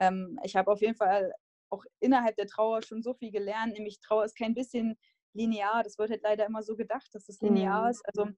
ähm, 0.00 0.38
ich 0.42 0.56
habe 0.56 0.70
auf 0.70 0.80
jeden 0.80 0.96
Fall 0.96 1.32
auch 1.70 1.84
innerhalb 2.00 2.36
der 2.36 2.46
Trauer 2.46 2.82
schon 2.82 3.02
so 3.02 3.14
viel 3.14 3.30
gelernt, 3.30 3.72
nämlich 3.72 4.00
Trauer 4.00 4.24
ist 4.24 4.36
kein 4.36 4.54
bisschen 4.54 4.98
linear. 5.34 5.82
Das 5.82 5.98
wird 5.98 6.10
halt 6.10 6.22
leider 6.22 6.46
immer 6.46 6.62
so 6.62 6.76
gedacht, 6.76 7.08
dass 7.12 7.28
es 7.28 7.40
linear 7.40 7.84
mhm. 7.84 7.90
ist. 7.90 8.02
Also 8.06 8.28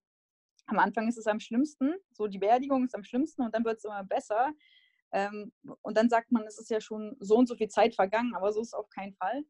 am 0.67 0.79
Anfang 0.79 1.09
ist 1.09 1.19
es 1.19 1.27
am 1.27 1.41
schlimmsten, 1.41 1.95
so 2.11 2.27
die 2.27 2.39
Beerdigung 2.39 2.85
ist 2.85 2.95
am 2.95 3.05
schlimmsten 3.05 3.43
und 3.43 3.55
dann 3.55 3.65
wird 3.65 3.79
es 3.79 3.85
immer 3.85 4.05
besser. 4.05 4.53
Ähm, 5.13 5.53
und 5.83 5.97
dann 5.97 6.09
sagt 6.09 6.33
man, 6.33 6.45
es 6.47 6.59
ist 6.59 6.71
ja 6.71 6.81
schon 6.81 7.17
so 7.21 7.37
und 7.37 7.47
so 7.47 7.55
viel 7.55 7.69
Zeit 7.69 7.95
vergangen, 7.95 8.35
aber 8.35 8.53
so 8.53 8.61
ist 8.61 8.69
es 8.69 8.75
auf 8.75 8.89
keinen 8.89 9.15
Fall. 9.15 9.45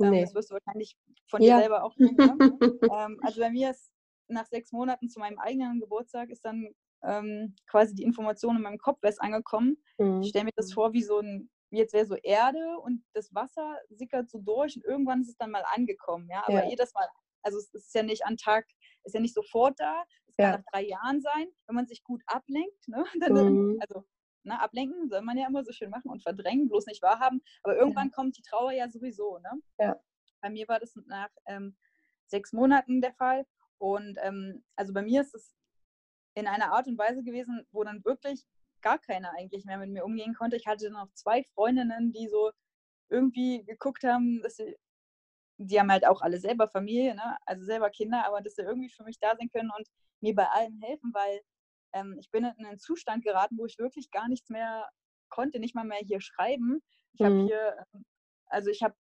Ähm, 0.00 0.10
nee. 0.10 0.20
Das 0.22 0.34
wirst 0.34 0.50
du 0.50 0.54
wahrscheinlich 0.54 0.96
von 1.28 1.40
ja. 1.40 1.56
dir 1.56 1.60
selber 1.60 1.84
auch. 1.84 1.96
Ne? 1.96 2.08
ähm, 2.92 3.18
also 3.22 3.40
bei 3.40 3.50
mir 3.50 3.70
ist 3.70 3.90
nach 4.28 4.46
sechs 4.46 4.72
Monaten 4.72 5.08
zu 5.08 5.20
meinem 5.20 5.38
eigenen 5.38 5.80
Geburtstag 5.80 6.30
ist 6.30 6.44
dann 6.44 6.68
ähm, 7.04 7.54
quasi 7.66 7.94
die 7.94 8.02
Information 8.02 8.56
in 8.56 8.62
meinem 8.62 8.78
Kopf 8.78 8.98
erst 9.02 9.22
angekommen. 9.22 9.76
Mhm. 9.98 10.22
Ich 10.22 10.30
stelle 10.30 10.46
mir 10.46 10.52
das 10.56 10.72
vor 10.72 10.92
wie 10.92 11.02
so 11.02 11.20
ein 11.20 11.48
jetzt 11.70 11.94
wäre 11.94 12.06
so 12.06 12.16
Erde 12.16 12.78
und 12.80 13.04
das 13.12 13.34
Wasser 13.34 13.78
sickert 13.90 14.30
so 14.30 14.38
durch 14.38 14.76
und 14.76 14.84
irgendwann 14.84 15.22
ist 15.22 15.30
es 15.30 15.36
dann 15.36 15.50
mal 15.50 15.64
angekommen. 15.74 16.28
Ja, 16.30 16.42
aber 16.46 16.64
ja. 16.64 16.70
jedes 16.70 16.92
Mal, 16.94 17.08
also 17.42 17.58
es 17.58 17.72
ist 17.74 17.94
ja 17.94 18.02
nicht 18.02 18.24
an 18.24 18.36
Tag, 18.36 18.66
ist 19.04 19.14
ja 19.14 19.20
nicht 19.20 19.34
sofort 19.34 19.78
da. 19.78 20.04
Es 20.26 20.36
kann 20.36 20.52
ja. 20.52 20.58
nach 20.58 20.64
drei 20.72 20.86
Jahren 20.86 21.20
sein, 21.20 21.48
wenn 21.66 21.76
man 21.76 21.86
sich 21.86 22.02
gut 22.04 22.22
ablenkt. 22.26 22.88
Ne? 22.88 23.04
Dann, 23.20 23.32
mhm. 23.32 23.78
Also 23.80 24.04
ne, 24.44 24.60
ablenken 24.60 25.08
soll 25.08 25.22
man 25.22 25.38
ja 25.38 25.46
immer 25.48 25.64
so 25.64 25.72
schön 25.72 25.90
machen 25.90 26.10
und 26.10 26.22
verdrängen, 26.22 26.68
bloß 26.68 26.86
nicht 26.86 27.02
wahrhaben. 27.02 27.42
Aber 27.62 27.76
irgendwann 27.76 28.08
ja. 28.08 28.14
kommt 28.14 28.36
die 28.36 28.42
Trauer 28.42 28.72
ja 28.72 28.88
sowieso. 28.88 29.38
Ne? 29.38 29.50
Ja. 29.78 30.00
Bei 30.40 30.50
mir 30.50 30.68
war 30.68 30.78
das 30.78 30.94
nach 31.06 31.30
ähm, 31.46 31.76
sechs 32.26 32.52
Monaten 32.52 33.00
der 33.00 33.14
Fall. 33.14 33.46
Und 33.78 34.18
ähm, 34.22 34.64
also 34.76 34.92
bei 34.92 35.02
mir 35.02 35.20
ist 35.20 35.34
es 35.34 35.54
in 36.34 36.46
einer 36.46 36.72
Art 36.72 36.86
und 36.86 36.98
Weise 36.98 37.22
gewesen, 37.22 37.66
wo 37.70 37.82
dann 37.84 38.04
wirklich 38.04 38.46
gar 38.86 38.98
keiner 39.00 39.32
eigentlich 39.36 39.64
mehr 39.64 39.78
mit 39.78 39.90
mir 39.90 40.04
umgehen 40.04 40.34
konnte. 40.34 40.56
Ich 40.56 40.66
hatte 40.68 40.90
noch 40.90 41.12
zwei 41.12 41.42
Freundinnen, 41.54 42.12
die 42.12 42.28
so 42.28 42.52
irgendwie 43.08 43.64
geguckt 43.64 44.04
haben, 44.04 44.40
dass 44.42 44.56
sie, 44.56 44.76
die 45.58 45.80
haben 45.80 45.90
halt 45.90 46.06
auch 46.06 46.22
alle 46.22 46.38
selber 46.38 46.68
Familie, 46.68 47.16
ne? 47.16 47.36
also 47.46 47.64
selber 47.64 47.90
Kinder, 47.90 48.24
aber 48.26 48.40
dass 48.42 48.54
sie 48.54 48.62
irgendwie 48.62 48.90
für 48.90 49.02
mich 49.02 49.18
da 49.18 49.34
sein 49.36 49.50
können 49.52 49.72
und 49.76 49.88
mir 50.20 50.36
bei 50.36 50.46
allem 50.50 50.78
helfen, 50.80 51.12
weil 51.12 51.40
ähm, 51.94 52.16
ich 52.20 52.30
bin 52.30 52.44
in 52.44 52.66
einen 52.66 52.78
Zustand 52.78 53.24
geraten, 53.24 53.58
wo 53.58 53.66
ich 53.66 53.78
wirklich 53.78 54.10
gar 54.12 54.28
nichts 54.28 54.50
mehr 54.50 54.88
konnte, 55.30 55.58
nicht 55.58 55.74
mal 55.74 55.84
mehr 55.84 55.98
hier 55.98 56.20
schreiben. 56.20 56.80
Ich 57.14 57.20
mhm. 57.20 57.24
habe 57.24 57.44
hier, 57.44 57.86
ähm, 57.92 58.04
also 58.46 58.70
ich 58.70 58.82
habe 58.84 58.94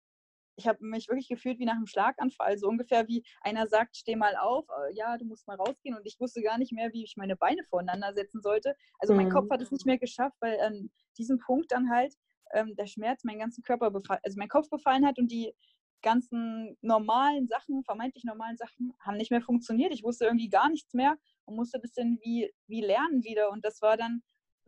ich 0.55 0.67
habe 0.67 0.85
mich 0.85 1.07
wirklich 1.07 1.27
gefühlt 1.27 1.59
wie 1.59 1.65
nach 1.65 1.75
einem 1.75 1.87
Schlaganfall, 1.87 2.57
so 2.57 2.67
ungefähr 2.67 3.07
wie 3.07 3.23
einer 3.41 3.67
sagt, 3.67 3.97
steh 3.97 4.15
mal 4.15 4.35
auf, 4.35 4.65
äh, 4.69 4.93
ja, 4.93 5.17
du 5.17 5.25
musst 5.25 5.47
mal 5.47 5.55
rausgehen 5.55 5.95
und 5.95 6.05
ich 6.05 6.19
wusste 6.19 6.41
gar 6.41 6.57
nicht 6.57 6.71
mehr, 6.71 6.91
wie 6.93 7.03
ich 7.03 7.15
meine 7.17 7.35
Beine 7.35 7.63
voreinander 7.69 8.13
setzen 8.13 8.41
sollte. 8.41 8.75
Also 8.99 9.13
mein 9.13 9.29
Kopf 9.29 9.45
mhm. 9.45 9.53
hat 9.53 9.61
es 9.61 9.71
nicht 9.71 9.85
mehr 9.85 9.97
geschafft, 9.97 10.37
weil 10.41 10.59
an 10.59 10.91
diesem 11.17 11.39
Punkt 11.39 11.71
dann 11.71 11.89
halt 11.89 12.13
ähm, 12.53 12.75
der 12.75 12.85
Schmerz 12.85 13.23
meinen 13.23 13.39
ganzen 13.39 13.63
Körper 13.63 13.91
befallen, 13.91 14.21
also 14.23 14.37
mein 14.37 14.49
Kopf 14.49 14.69
befallen 14.69 15.05
hat 15.05 15.17
und 15.17 15.31
die 15.31 15.53
ganzen 16.01 16.77
normalen 16.81 17.47
Sachen, 17.47 17.83
vermeintlich 17.83 18.25
normalen 18.25 18.57
Sachen, 18.57 18.93
haben 18.99 19.17
nicht 19.17 19.31
mehr 19.31 19.41
funktioniert. 19.41 19.93
Ich 19.93 20.03
wusste 20.03 20.25
irgendwie 20.25 20.49
gar 20.49 20.69
nichts 20.69 20.93
mehr 20.93 21.15
und 21.45 21.55
musste 21.55 21.79
das 21.79 21.93
dann 21.93 22.19
wie, 22.21 22.51
wie 22.67 22.81
lernen 22.81 23.23
wieder. 23.23 23.49
Und 23.49 23.65
das 23.65 23.81
war 23.81 23.97
dann 23.97 24.21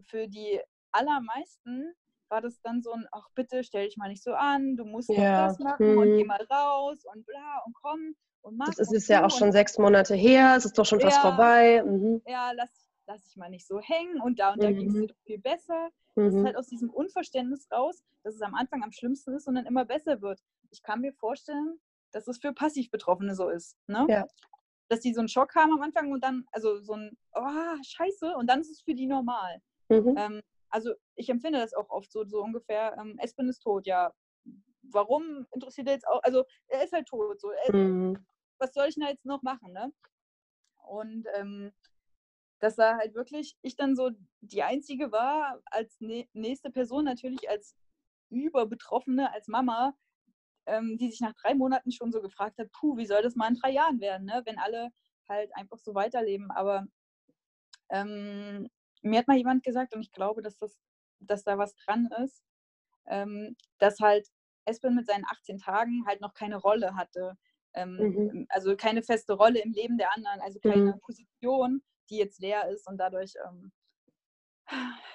für 0.07 0.27
die 0.27 0.59
allermeisten 0.91 1.93
war 2.29 2.41
das 2.41 2.59
dann 2.61 2.81
so 2.81 2.91
ein, 2.91 3.07
ach 3.11 3.27
bitte, 3.35 3.63
stell 3.63 3.85
dich 3.85 3.97
mal 3.97 4.09
nicht 4.09 4.23
so 4.23 4.33
an, 4.33 4.75
du 4.75 4.85
musst 4.85 5.09
ja. 5.09 5.47
das 5.47 5.59
machen 5.59 5.87
hm. 5.87 5.97
und 5.97 6.17
geh 6.17 6.23
mal 6.23 6.41
raus 6.51 7.03
und 7.13 7.25
bla 7.25 7.61
und 7.65 7.73
komm 7.73 8.15
und 8.41 8.57
mach. 8.57 8.67
Das 8.67 8.79
ist, 8.79 8.93
ist 8.93 9.09
ja 9.09 9.25
auch 9.25 9.31
schon 9.31 9.51
sechs 9.51 9.77
Monate 9.77 10.15
her, 10.15 10.55
es 10.57 10.65
ist 10.65 10.77
doch 10.77 10.85
schon 10.85 11.01
fast 11.01 11.17
ja, 11.17 11.21
vorbei. 11.21 11.83
Mhm. 11.83 12.21
Ja, 12.25 12.51
lass, 12.51 12.69
lass 13.07 13.25
ich 13.27 13.35
mal 13.35 13.49
nicht 13.49 13.67
so 13.67 13.79
hängen 13.79 14.21
und 14.21 14.39
da 14.39 14.53
und 14.53 14.63
da 14.63 14.69
mhm. 14.69 14.75
ging 14.77 14.87
es 14.89 14.93
dir 14.93 15.07
doch 15.07 15.23
viel 15.25 15.39
besser. 15.39 15.89
Mhm. 16.15 16.23
Das 16.23 16.33
ist 16.33 16.39
mhm. 16.39 16.45
halt 16.45 16.57
aus 16.57 16.67
diesem 16.67 16.89
Unverständnis 16.89 17.67
raus, 17.71 18.03
dass 18.23 18.35
es 18.35 18.41
am 18.41 18.55
Anfang 18.55 18.83
am 18.83 18.91
schlimmsten 18.91 19.33
ist 19.33 19.47
und 19.47 19.55
dann 19.55 19.65
immer 19.65 19.85
besser 19.85 20.21
wird. 20.21 20.39
Ich 20.71 20.81
kann 20.81 21.01
mir 21.01 21.13
vorstellen, 21.13 21.79
dass 22.11 22.27
es 22.27 22.37
für 22.37 22.53
Passiv-Betroffene 22.53 23.35
so 23.35 23.49
ist. 23.49 23.77
Ne? 23.87 24.05
Ja. 24.09 24.25
Dass 24.87 25.01
die 25.01 25.13
so 25.13 25.19
einen 25.19 25.27
Schock 25.27 25.55
haben 25.55 25.73
am 25.73 25.81
Anfang 25.81 26.11
und 26.11 26.23
dann, 26.23 26.45
also 26.51 26.79
so 26.79 26.93
ein, 26.93 27.17
oh, 27.33 27.83
scheiße, 27.83 28.35
und 28.35 28.47
dann 28.49 28.61
ist 28.61 28.69
es 28.69 28.81
für 28.81 28.93
die 28.93 29.07
normal. 29.07 29.59
Mhm. 29.89 30.15
Ähm, 30.17 30.41
also 30.69 30.93
ich 31.15 31.29
empfinde 31.29 31.59
das 31.59 31.73
auch 31.73 31.89
oft 31.89 32.11
so, 32.11 32.25
so 32.25 32.41
ungefähr, 32.41 32.97
ähm, 32.99 33.17
Espen 33.19 33.49
ist 33.49 33.59
tot, 33.59 33.87
ja. 33.87 34.13
Warum 34.83 35.47
interessiert 35.51 35.87
er 35.87 35.93
jetzt 35.93 36.07
auch, 36.07 36.21
also 36.23 36.45
er 36.67 36.83
ist 36.83 36.93
halt 36.93 37.07
tot, 37.07 37.39
so. 37.39 37.49
Er, 37.51 37.75
mhm. 37.75 38.25
Was 38.57 38.73
soll 38.73 38.87
ich 38.87 38.95
denn 38.95 39.07
jetzt 39.07 39.25
noch 39.25 39.41
machen, 39.41 39.73
ne? 39.73 39.91
Und 40.87 41.25
ähm, 41.33 41.73
dass 42.59 42.75
da 42.75 42.97
halt 42.97 43.15
wirklich 43.15 43.57
ich 43.61 43.75
dann 43.75 43.95
so 43.95 44.11
die 44.41 44.63
Einzige 44.63 45.11
war, 45.11 45.61
als 45.65 45.97
nächste 46.33 46.71
Person 46.71 47.05
natürlich 47.05 47.49
als 47.49 47.75
Überbetroffene, 48.29 49.31
als 49.31 49.47
Mama, 49.47 49.93
ähm, 50.65 50.97
die 50.97 51.09
sich 51.09 51.21
nach 51.21 51.33
drei 51.33 51.53
Monaten 51.53 51.91
schon 51.91 52.11
so 52.11 52.21
gefragt 52.21 52.57
hat, 52.57 52.71
puh, 52.71 52.97
wie 52.97 53.05
soll 53.05 53.21
das 53.21 53.35
mal 53.35 53.49
in 53.49 53.55
drei 53.55 53.71
Jahren 53.71 53.99
werden, 53.99 54.25
ne? 54.25 54.41
wenn 54.45 54.57
alle 54.57 54.91
halt 55.27 55.55
einfach 55.55 55.77
so 55.77 55.93
weiterleben. 55.95 56.51
Aber 56.51 56.87
ähm, 57.89 58.69
mir 59.05 59.19
hat 59.19 59.27
mal 59.27 59.37
jemand 59.37 59.63
gesagt, 59.63 59.93
und 59.93 60.01
ich 60.01 60.11
glaube, 60.11 60.41
dass, 60.41 60.57
das, 60.57 60.77
dass 61.19 61.43
da 61.43 61.57
was 61.57 61.75
dran 61.75 62.09
ist, 62.23 62.43
ähm, 63.07 63.55
dass 63.77 63.99
halt 63.99 64.27
Espen 64.65 64.95
mit 64.95 65.05
seinen 65.05 65.25
18 65.25 65.59
Tagen 65.59 66.05
halt 66.07 66.21
noch 66.21 66.33
keine 66.33 66.57
Rolle 66.57 66.95
hatte. 66.95 67.37
Ähm, 67.73 67.97
mhm. 67.97 68.45
Also 68.49 68.75
keine 68.75 69.03
feste 69.03 69.33
Rolle 69.33 69.59
im 69.61 69.73
Leben 69.73 69.97
der 69.97 70.13
anderen, 70.15 70.41
also 70.41 70.59
keine 70.59 70.93
mhm. 70.95 70.99
Position, 71.01 71.83
die 72.09 72.17
jetzt 72.17 72.39
leer 72.39 72.67
ist 72.69 72.87
und 72.87 72.97
dadurch, 72.97 73.33
ähm, 73.45 73.71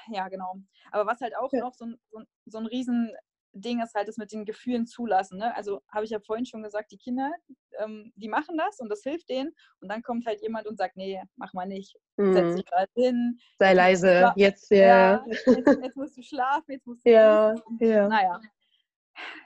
ja, 0.08 0.28
genau. 0.28 0.54
Aber 0.92 1.06
was 1.06 1.20
halt 1.20 1.36
auch 1.36 1.52
ja. 1.52 1.60
noch 1.60 1.74
so 1.74 1.86
ein, 1.86 2.00
so, 2.10 2.22
so 2.46 2.58
ein 2.58 2.66
riesen 2.66 3.12
Ding 3.52 3.82
ist 3.82 3.94
halt 3.94 4.08
das 4.08 4.16
mit 4.16 4.32
den 4.32 4.44
Gefühlen 4.44 4.86
zulassen. 4.86 5.38
Ne? 5.38 5.54
Also 5.56 5.80
habe 5.92 6.04
ich 6.04 6.10
ja 6.10 6.20
vorhin 6.20 6.46
schon 6.46 6.62
gesagt, 6.62 6.92
die 6.92 6.98
Kinder, 6.98 7.32
ähm, 7.78 8.12
die 8.16 8.28
machen 8.28 8.56
das 8.56 8.78
und 8.78 8.88
das 8.88 9.02
hilft 9.02 9.28
denen. 9.28 9.52
Und 9.80 9.90
dann 9.90 10.02
kommt 10.02 10.26
halt 10.26 10.40
jemand 10.40 10.66
und 10.66 10.76
sagt, 10.76 10.96
nee, 10.96 11.20
mach 11.36 11.52
mal 11.52 11.66
nicht. 11.66 11.96
Mhm. 12.16 12.32
Setz 12.32 12.56
dich 12.56 12.66
gerade 12.66 12.90
hin. 12.94 13.38
Sei 13.58 13.74
leise, 13.74 14.32
jetzt, 14.36 14.70
ja. 14.70 14.78
ja 14.78 15.24
jetzt, 15.26 15.46
jetzt, 15.46 15.96
musst 15.96 16.16
du 16.16 16.22
schlafen, 16.22 16.72
jetzt 16.72 16.86
musst 16.86 17.04
du. 17.04 17.10
Ja, 17.10 17.54
ja. 17.80 18.08
Naja. 18.08 18.40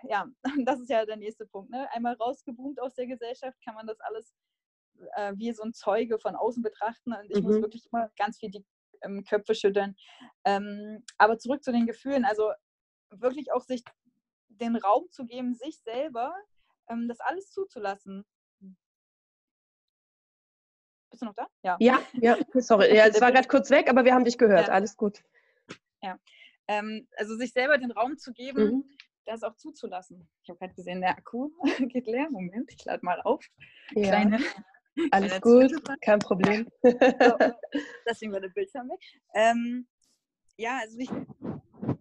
Ja, 0.09 0.27
das 0.67 0.81
ist 0.81 0.91
ja 0.91 1.05
der 1.05 1.17
nächste 1.17 1.47
Punkt. 1.47 1.71
Ne? 1.71 1.89
Einmal 1.93 2.15
rausgeboomt 2.15 2.81
aus 2.81 2.95
der 2.95 3.07
Gesellschaft 3.07 3.59
kann 3.65 3.75
man 3.75 3.87
das 3.87 3.99
alles 4.01 4.35
äh, 5.17 5.33
wie 5.37 5.53
so 5.53 5.63
ein 5.63 5.73
Zeuge 5.73 6.19
von 6.19 6.37
außen 6.37 6.63
betrachten. 6.63 7.13
Und 7.13 7.31
ich 7.31 7.39
mhm. 7.39 7.45
muss 7.45 7.61
wirklich 7.61 7.87
immer 7.91 8.11
ganz 8.19 8.39
viel 8.39 8.51
die 8.51 8.65
ähm, 9.03 9.25
Köpfe 9.25 9.55
schütteln. 9.55 9.97
Ähm, 10.45 11.05
aber 11.19 11.39
zurück 11.39 11.63
zu 11.63 11.73
den 11.73 11.87
Gefühlen. 11.87 12.25
Also 12.25 12.51
wirklich 13.21 13.53
auch 13.53 13.63
sich 13.63 13.83
den 14.49 14.77
Raum 14.77 15.11
zu 15.11 15.25
geben, 15.25 15.55
sich 15.55 15.79
selber 15.81 16.35
ähm, 16.89 17.09
das 17.09 17.21
alles 17.21 17.51
zuzulassen. 17.51 18.25
Bist 21.11 21.23
du 21.23 21.27
noch 21.27 21.35
da? 21.35 21.47
Ja. 21.63 21.77
Ja, 21.79 22.01
ja 22.15 22.37
sorry. 22.55 22.95
Ja, 22.95 23.07
es 23.07 23.21
war 23.21 23.31
gerade 23.33 23.49
kurz 23.49 23.71
weg, 23.71 23.89
aber 23.89 24.05
wir 24.05 24.15
haben 24.15 24.25
dich 24.25 24.37
gehört. 24.37 24.67
Ja. 24.67 24.75
Alles 24.75 24.97
gut. 24.97 25.23
Ja. 26.03 26.19
Ähm, 26.67 27.07
also 27.17 27.37
sich 27.37 27.53
selber 27.53 27.79
den 27.79 27.93
Raum 27.93 28.19
zu 28.19 28.33
geben, 28.33 28.65
mhm. 28.65 28.85
das 29.25 29.43
auch 29.43 29.55
zuzulassen. 29.55 30.29
Ich 30.43 30.49
habe 30.49 30.59
gerade 30.59 30.75
gesehen, 30.75 31.01
der 31.01 31.11
Akku 31.11 31.51
geht 31.89 32.07
leer. 32.07 32.29
Moment, 32.31 32.73
ich 32.73 32.85
lade 32.85 33.05
mal 33.05 33.21
auf. 33.23 33.45
Ja. 33.93 34.09
Kleine, 34.09 34.41
Alles 35.11 35.41
gut, 35.41 35.73
kein 36.01 36.19
Problem. 36.19 36.69
so, 36.83 37.37
deswegen 38.09 38.33
war 38.33 38.41
der 38.41 38.49
Bildschirm 38.49 38.89
weg. 38.89 39.01
Ähm, 39.35 39.87
ja, 40.57 40.79
also 40.81 40.99
ich 40.99 41.11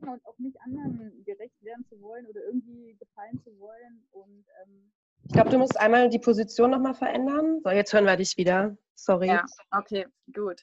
und 0.08 0.26
auch 0.26 0.38
nicht 0.38 0.60
anderen 0.62 1.24
gerecht 1.26 1.62
werden 1.64 1.86
zu 1.90 2.00
wollen 2.02 2.26
oder 2.28 2.44
irgendwie 2.46 2.96
gefallen 3.00 3.40
zu 3.44 3.58
wollen. 3.60 4.06
Und 4.12 4.46
ähm, 4.64 4.92
ich 5.26 5.34
glaube, 5.34 5.50
du 5.50 5.58
musst 5.58 5.80
einmal 5.80 6.10
die 6.10 6.20
Position 6.20 6.72
nochmal 6.72 6.94
verändern. 6.94 7.62
So, 7.64 7.70
jetzt 7.70 7.94
hören 7.94 8.06
wir 8.06 8.18
dich 8.18 8.38
wieder. 8.38 8.78
Sorry. 8.96 9.28
Ja, 9.28 9.46
okay, 9.72 10.06
gut. 10.34 10.62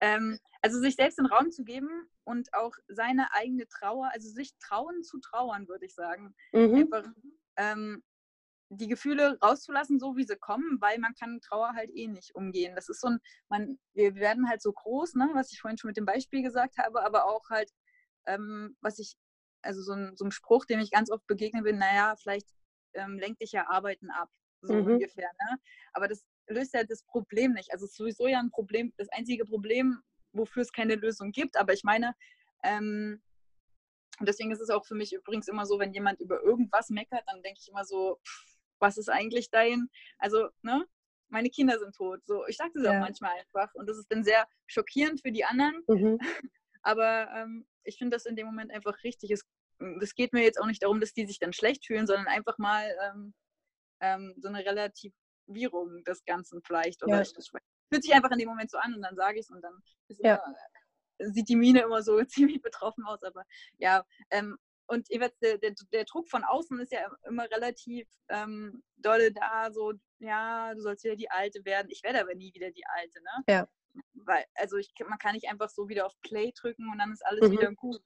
ähm, 0.00 0.38
also 0.62 0.80
sich 0.80 0.96
selbst 0.96 1.18
den 1.18 1.26
Raum 1.26 1.50
zu 1.50 1.64
geben 1.64 2.08
und 2.24 2.52
auch 2.52 2.74
seine 2.88 3.32
eigene 3.32 3.66
Trauer, 3.68 4.10
also 4.12 4.28
sich 4.28 4.56
trauen 4.58 5.02
zu 5.02 5.18
trauern, 5.20 5.68
würde 5.68 5.86
ich 5.86 5.94
sagen. 5.94 6.34
Mhm. 6.52 6.74
Einfach 6.74 7.04
ähm, 7.56 8.02
die 8.70 8.88
Gefühle 8.88 9.38
rauszulassen, 9.42 9.98
so 9.98 10.16
wie 10.16 10.24
sie 10.24 10.36
kommen, 10.36 10.80
weil 10.80 10.98
man 10.98 11.14
kann 11.14 11.40
Trauer 11.40 11.72
halt 11.74 11.90
eh 11.94 12.06
nicht 12.06 12.34
umgehen. 12.34 12.74
Das 12.74 12.88
ist 12.88 13.00
so 13.00 13.08
ein, 13.08 13.18
man, 13.48 13.78
wir 13.94 14.14
werden 14.16 14.48
halt 14.48 14.60
so 14.62 14.72
groß, 14.72 15.14
ne, 15.14 15.30
was 15.34 15.52
ich 15.52 15.60
vorhin 15.60 15.78
schon 15.78 15.88
mit 15.88 15.96
dem 15.96 16.04
Beispiel 16.04 16.42
gesagt 16.42 16.76
habe, 16.78 17.02
aber 17.02 17.24
auch 17.24 17.48
halt, 17.48 17.70
ähm, 18.26 18.76
was 18.80 18.98
ich, 18.98 19.16
also 19.62 19.80
so 19.82 19.92
ein, 19.92 20.16
so 20.16 20.24
ein 20.26 20.32
Spruch, 20.32 20.66
dem 20.66 20.80
ich 20.80 20.90
ganz 20.90 21.10
oft 21.10 21.26
begegnen 21.26 21.64
bin, 21.64 21.78
naja, 21.78 22.14
vielleicht 22.20 22.46
ähm, 22.94 23.18
lenkt 23.18 23.40
dich 23.40 23.52
ja 23.52 23.68
Arbeiten 23.68 24.10
ab, 24.10 24.28
so 24.60 24.74
mhm. 24.74 24.92
ungefähr, 24.92 25.30
ne? 25.48 25.58
Aber 25.94 26.08
das 26.08 26.24
löst 26.48 26.74
ja 26.74 26.84
das 26.84 27.02
Problem 27.04 27.52
nicht. 27.52 27.72
Also 27.72 27.84
es 27.84 27.92
ist 27.92 27.96
sowieso 27.96 28.26
ja 28.26 28.38
ein 28.38 28.50
Problem, 28.50 28.92
das 28.96 29.08
einzige 29.10 29.44
Problem, 29.44 30.00
wofür 30.32 30.62
es 30.62 30.72
keine 30.72 30.94
Lösung 30.94 31.32
gibt, 31.32 31.56
aber 31.56 31.72
ich 31.72 31.84
meine, 31.84 32.14
ähm, 32.62 33.22
und 34.20 34.28
deswegen 34.28 34.50
ist 34.50 34.60
es 34.60 34.70
auch 34.70 34.84
für 34.84 34.96
mich 34.96 35.12
übrigens 35.12 35.46
immer 35.46 35.64
so, 35.64 35.78
wenn 35.78 35.92
jemand 35.92 36.20
über 36.20 36.42
irgendwas 36.42 36.90
meckert, 36.90 37.22
dann 37.26 37.42
denke 37.42 37.60
ich 37.62 37.68
immer 37.68 37.84
so, 37.84 38.18
pff, 38.26 38.57
was 38.78 38.98
ist 38.98 39.08
eigentlich 39.08 39.50
dein, 39.50 39.88
also, 40.18 40.48
ne, 40.62 40.86
meine 41.28 41.50
Kinder 41.50 41.78
sind 41.78 41.94
tot. 41.94 42.20
So, 42.26 42.46
ich 42.46 42.56
sage 42.56 42.72
das 42.74 42.84
ja. 42.84 42.90
auch 42.92 43.00
manchmal 43.00 43.32
einfach. 43.38 43.72
Und 43.74 43.88
das 43.88 43.98
ist 43.98 44.10
dann 44.10 44.24
sehr 44.24 44.46
schockierend 44.66 45.20
für 45.20 45.32
die 45.32 45.44
anderen. 45.44 45.82
Mhm. 45.86 46.18
Aber 46.82 47.28
ähm, 47.34 47.66
ich 47.84 47.98
finde 47.98 48.16
das 48.16 48.26
in 48.26 48.36
dem 48.36 48.46
Moment 48.46 48.72
einfach 48.72 49.02
richtig. 49.04 49.30
Es, 49.30 49.44
es 50.00 50.14
geht 50.14 50.32
mir 50.32 50.42
jetzt 50.42 50.60
auch 50.60 50.66
nicht 50.66 50.82
darum, 50.82 51.00
dass 51.00 51.12
die 51.12 51.26
sich 51.26 51.38
dann 51.38 51.52
schlecht 51.52 51.86
fühlen, 51.86 52.06
sondern 52.06 52.26
einfach 52.26 52.58
mal 52.58 52.88
ähm, 53.02 53.34
ähm, 54.00 54.34
so 54.38 54.48
eine 54.48 54.64
Relativierung 54.64 56.04
des 56.04 56.24
Ganzen 56.24 56.62
vielleicht. 56.64 57.02
Oder 57.02 57.16
ja. 57.16 57.22
ich, 57.22 57.32
das 57.32 57.48
fühlt 57.48 58.02
sich 58.02 58.14
einfach 58.14 58.30
in 58.30 58.38
dem 58.38 58.48
Moment 58.48 58.70
so 58.70 58.78
an 58.78 58.94
und 58.94 59.02
dann 59.02 59.16
sage 59.16 59.38
ich 59.38 59.46
es 59.46 59.50
und 59.50 59.62
dann 59.62 59.78
ja. 60.08 60.36
immer, 60.36 61.32
sieht 61.32 61.48
die 61.48 61.56
Mine 61.56 61.82
immer 61.82 62.02
so 62.02 62.22
ziemlich 62.24 62.62
betroffen 62.62 63.04
aus. 63.04 63.22
Aber 63.22 63.44
ja, 63.78 64.04
und 64.88 65.08
der, 65.10 65.30
der, 65.42 65.74
der, 65.92 66.04
Druck 66.04 66.28
von 66.28 66.44
außen 66.44 66.80
ist 66.80 66.92
ja 66.92 67.00
immer 67.26 67.44
relativ 67.50 68.08
ähm, 68.30 68.82
dolle 68.96 69.32
da, 69.32 69.70
so, 69.70 69.92
ja, 70.18 70.74
du 70.74 70.80
sollst 70.80 71.04
wieder 71.04 71.14
die 71.14 71.30
Alte 71.30 71.64
werden. 71.64 71.88
Ich 71.90 72.02
werde 72.02 72.20
aber 72.20 72.34
nie 72.34 72.52
wieder 72.54 72.70
die 72.70 72.86
Alte, 72.86 73.22
ne? 73.22 73.44
Ja. 73.48 73.68
Weil, 74.14 74.44
also 74.54 74.78
ich, 74.78 74.92
man 75.06 75.18
kann 75.18 75.34
nicht 75.34 75.48
einfach 75.48 75.68
so 75.68 75.88
wieder 75.88 76.06
auf 76.06 76.18
Play 76.22 76.52
drücken 76.52 76.90
und 76.90 76.98
dann 76.98 77.12
ist 77.12 77.24
alles 77.26 77.48
mhm. 77.48 77.52
wieder 77.52 77.72
gut. 77.72 78.00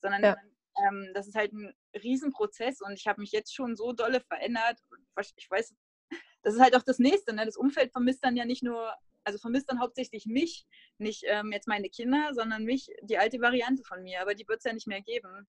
Sondern 0.00 0.22
ja. 0.22 0.36
ähm, 0.86 1.10
das 1.14 1.28
ist 1.28 1.36
halt 1.36 1.52
ein 1.52 1.72
Riesenprozess 2.02 2.80
und 2.80 2.94
ich 2.94 3.06
habe 3.06 3.20
mich 3.20 3.30
jetzt 3.30 3.54
schon 3.54 3.76
so 3.76 3.92
dolle 3.92 4.20
verändert. 4.20 4.80
Ich 5.36 5.48
weiß, 5.48 5.72
das 6.42 6.54
ist 6.54 6.60
halt 6.60 6.74
auch 6.74 6.82
das 6.82 6.98
Nächste, 6.98 7.32
ne? 7.32 7.46
Das 7.46 7.56
Umfeld 7.56 7.92
vermisst 7.92 8.24
dann 8.24 8.36
ja 8.36 8.44
nicht 8.44 8.64
nur, 8.64 8.92
also 9.22 9.38
vermisst 9.38 9.70
dann 9.70 9.78
hauptsächlich 9.78 10.26
mich, 10.26 10.66
nicht 10.98 11.22
ähm, 11.26 11.52
jetzt 11.52 11.68
meine 11.68 11.88
Kinder, 11.90 12.32
sondern 12.34 12.64
mich, 12.64 12.88
die 13.02 13.18
alte 13.18 13.40
Variante 13.40 13.84
von 13.84 14.02
mir, 14.02 14.20
aber 14.20 14.34
die 14.34 14.48
wird 14.48 14.58
es 14.58 14.64
ja 14.64 14.72
nicht 14.72 14.88
mehr 14.88 15.00
geben. 15.00 15.46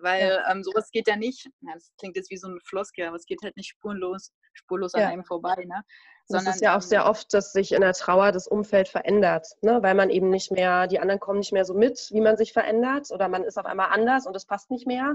Weil 0.00 0.28
ja. 0.28 0.50
ähm, 0.50 0.62
sowas 0.62 0.90
geht 0.90 1.08
ja 1.08 1.16
nicht, 1.16 1.48
ja, 1.60 1.74
das 1.74 1.90
klingt 1.98 2.16
jetzt 2.16 2.30
wie 2.30 2.36
so 2.36 2.48
ein 2.48 2.60
Floskel, 2.64 3.06
aber 3.06 3.16
es 3.16 3.26
geht 3.26 3.42
halt 3.42 3.56
nicht 3.56 3.68
spurlos, 3.68 4.32
spurlos 4.52 4.92
ja. 4.92 5.06
an 5.06 5.12
einem 5.12 5.24
vorbei. 5.24 5.64
Ne? 5.64 5.82
Sondern, 6.26 6.48
es 6.48 6.56
ist 6.56 6.62
ja 6.62 6.76
auch 6.76 6.82
sehr 6.82 7.06
oft, 7.06 7.32
dass 7.32 7.52
sich 7.52 7.72
in 7.72 7.80
der 7.80 7.92
Trauer 7.92 8.32
das 8.32 8.48
Umfeld 8.48 8.88
verändert, 8.88 9.46
ne? 9.62 9.82
weil 9.82 9.94
man 9.94 10.10
eben 10.10 10.30
nicht 10.30 10.50
mehr, 10.50 10.86
die 10.86 10.98
anderen 10.98 11.20
kommen 11.20 11.38
nicht 11.38 11.52
mehr 11.52 11.64
so 11.64 11.74
mit, 11.74 12.08
wie 12.10 12.20
man 12.20 12.36
sich 12.36 12.52
verändert 12.52 13.10
oder 13.10 13.28
man 13.28 13.44
ist 13.44 13.58
auf 13.58 13.66
einmal 13.66 13.88
anders 13.90 14.26
und 14.26 14.36
es 14.36 14.46
passt 14.46 14.70
nicht 14.70 14.86
mehr. 14.86 15.14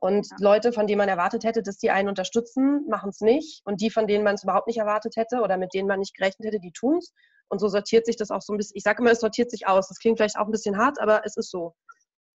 Und 0.00 0.28
ja. 0.30 0.36
Leute, 0.40 0.72
von 0.72 0.86
denen 0.86 0.98
man 0.98 1.08
erwartet 1.08 1.44
hätte, 1.44 1.62
dass 1.62 1.78
die 1.78 1.90
einen 1.90 2.08
unterstützen, 2.08 2.86
machen 2.88 3.10
es 3.10 3.20
nicht. 3.20 3.62
Und 3.64 3.80
die, 3.80 3.90
von 3.90 4.06
denen 4.06 4.22
man 4.22 4.36
es 4.36 4.44
überhaupt 4.44 4.68
nicht 4.68 4.78
erwartet 4.78 5.16
hätte 5.16 5.40
oder 5.40 5.56
mit 5.56 5.74
denen 5.74 5.88
man 5.88 5.98
nicht 5.98 6.14
gerechnet 6.16 6.46
hätte, 6.46 6.60
die 6.60 6.72
tun 6.72 6.98
es. 6.98 7.12
Und 7.48 7.58
so 7.58 7.68
sortiert 7.68 8.06
sich 8.06 8.16
das 8.16 8.30
auch 8.30 8.42
so 8.42 8.52
ein 8.52 8.58
bisschen. 8.58 8.76
Ich 8.76 8.84
sage 8.84 9.02
immer, 9.02 9.10
es 9.10 9.20
sortiert 9.20 9.50
sich 9.50 9.66
aus. 9.66 9.88
Das 9.88 9.98
klingt 9.98 10.18
vielleicht 10.18 10.38
auch 10.38 10.44
ein 10.44 10.52
bisschen 10.52 10.76
hart, 10.76 11.00
aber 11.00 11.22
es 11.24 11.36
ist 11.36 11.50
so. 11.50 11.74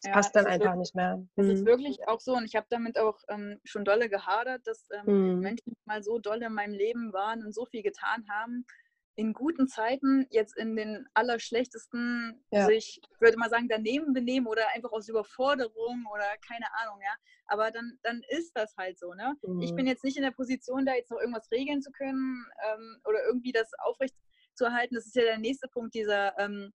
Es 0.03 0.09
ja, 0.09 0.13
passt 0.15 0.35
dann 0.35 0.47
einfach 0.47 0.75
nicht 0.75 0.93
mehr. 0.95 1.25
Es 1.37 1.47
ist 1.47 1.61
mhm. 1.61 1.65
wirklich 1.65 2.05
auch 2.09 2.19
so 2.19 2.35
und 2.35 2.43
ich 2.43 2.55
habe 2.57 2.67
damit 2.69 2.99
auch 2.99 3.17
ähm, 3.29 3.61
schon 3.63 3.85
dolle 3.85 4.09
gehadert, 4.09 4.67
dass 4.67 4.89
ähm, 4.91 5.35
mhm. 5.35 5.39
Menschen 5.39 5.77
mal 5.85 6.03
so 6.03 6.19
dolle 6.19 6.47
in 6.47 6.53
meinem 6.53 6.73
Leben 6.73 7.13
waren 7.13 7.41
und 7.45 7.53
so 7.53 7.65
viel 7.65 7.83
getan 7.83 8.25
haben. 8.29 8.65
In 9.15 9.31
guten 9.31 9.67
Zeiten, 9.69 10.27
jetzt 10.29 10.57
in 10.57 10.75
den 10.75 11.07
allerschlechtesten, 11.13 12.43
ja. 12.51 12.65
sich, 12.65 12.99
ich 13.01 13.21
würde 13.21 13.37
mal 13.37 13.49
sagen, 13.49 13.69
daneben 13.69 14.11
benehmen 14.11 14.47
oder 14.47 14.63
einfach 14.75 14.91
aus 14.91 15.07
Überforderung 15.07 16.05
oder 16.11 16.25
keine 16.45 16.65
Ahnung, 16.81 16.99
ja. 16.99 17.15
Aber 17.45 17.71
dann, 17.71 17.97
dann 18.01 18.23
ist 18.27 18.51
das 18.55 18.75
halt 18.75 18.99
so, 18.99 19.13
ne? 19.13 19.35
Mhm. 19.43 19.61
Ich 19.61 19.73
bin 19.73 19.87
jetzt 19.87 20.03
nicht 20.03 20.17
in 20.17 20.23
der 20.23 20.31
Position, 20.31 20.85
da 20.85 20.95
jetzt 20.95 21.11
noch 21.11 21.19
irgendwas 21.19 21.49
regeln 21.49 21.81
zu 21.81 21.91
können 21.91 22.45
ähm, 22.73 22.97
oder 23.07 23.23
irgendwie 23.25 23.53
das 23.53 23.71
aufrecht 23.85 24.15
zu 24.55 24.65
erhalten. 24.65 24.95
Das 24.95 25.05
ist 25.05 25.15
ja 25.15 25.23
der 25.23 25.37
nächste 25.37 25.69
Punkt 25.69 25.93
dieser 25.93 26.37
ähm, 26.39 26.73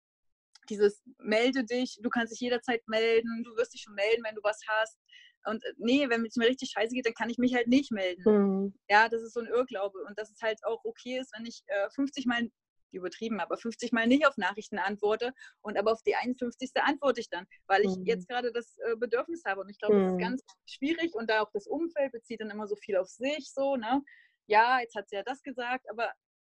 dieses 0.69 1.03
melde 1.17 1.63
dich, 1.63 1.97
du 2.01 2.09
kannst 2.09 2.33
dich 2.33 2.39
jederzeit 2.39 2.87
melden, 2.87 3.43
du 3.43 3.55
wirst 3.55 3.73
dich 3.73 3.81
schon 3.81 3.95
melden, 3.95 4.23
wenn 4.23 4.35
du 4.35 4.43
was 4.43 4.59
hast. 4.67 4.99
Und 5.45 5.63
äh, 5.63 5.73
nee, 5.77 6.09
wenn 6.09 6.25
es 6.25 6.35
mir 6.35 6.47
richtig 6.47 6.71
scheiße 6.71 6.93
geht, 6.93 7.05
dann 7.05 7.13
kann 7.13 7.29
ich 7.29 7.37
mich 7.37 7.53
halt 7.55 7.67
nicht 7.67 7.91
melden. 7.91 8.23
Mhm. 8.25 8.79
Ja, 8.89 9.09
das 9.09 9.21
ist 9.21 9.33
so 9.33 9.39
ein 9.39 9.47
Irrglaube. 9.47 9.99
Und 10.07 10.17
dass 10.17 10.31
es 10.31 10.41
halt 10.41 10.59
auch 10.65 10.83
okay 10.83 11.19
ist, 11.19 11.31
wenn 11.37 11.45
ich 11.45 11.63
äh, 11.67 11.89
50 11.91 12.25
Mal, 12.25 12.49
übertrieben, 12.95 13.39
aber 13.39 13.57
50 13.57 13.91
Mal 13.91 14.07
nicht 14.07 14.25
auf 14.25 14.37
Nachrichten 14.37 14.79
antworte 14.79 15.33
und 15.61 15.77
aber 15.77 15.91
auf 15.91 16.01
die 16.01 16.15
51. 16.15 16.71
antworte 16.75 17.21
ich 17.21 17.29
dann, 17.29 17.45
weil 17.67 17.81
ich 17.81 17.95
mhm. 17.95 18.05
jetzt 18.05 18.27
gerade 18.27 18.51
das 18.51 18.77
äh, 18.77 18.95
Bedürfnis 18.95 19.43
habe. 19.45 19.61
Und 19.61 19.69
ich 19.69 19.77
glaube, 19.77 19.95
mhm. 19.95 19.99
das 19.99 20.07
ist 20.07 20.15
mhm. 20.15 20.19
ganz 20.19 20.43
schwierig 20.65 21.13
und 21.13 21.29
da 21.29 21.41
auch 21.41 21.51
das 21.51 21.67
Umfeld 21.67 22.11
bezieht 22.11 22.41
dann 22.41 22.49
immer 22.49 22.67
so 22.67 22.75
viel 22.75 22.97
auf 22.97 23.07
sich, 23.07 23.51
so, 23.51 23.75
ne? 23.75 24.01
Ja, 24.47 24.79
jetzt 24.79 24.95
hat 24.95 25.09
sie 25.09 25.15
ja 25.15 25.23
das 25.23 25.41
gesagt, 25.41 25.89
aber 25.89 26.11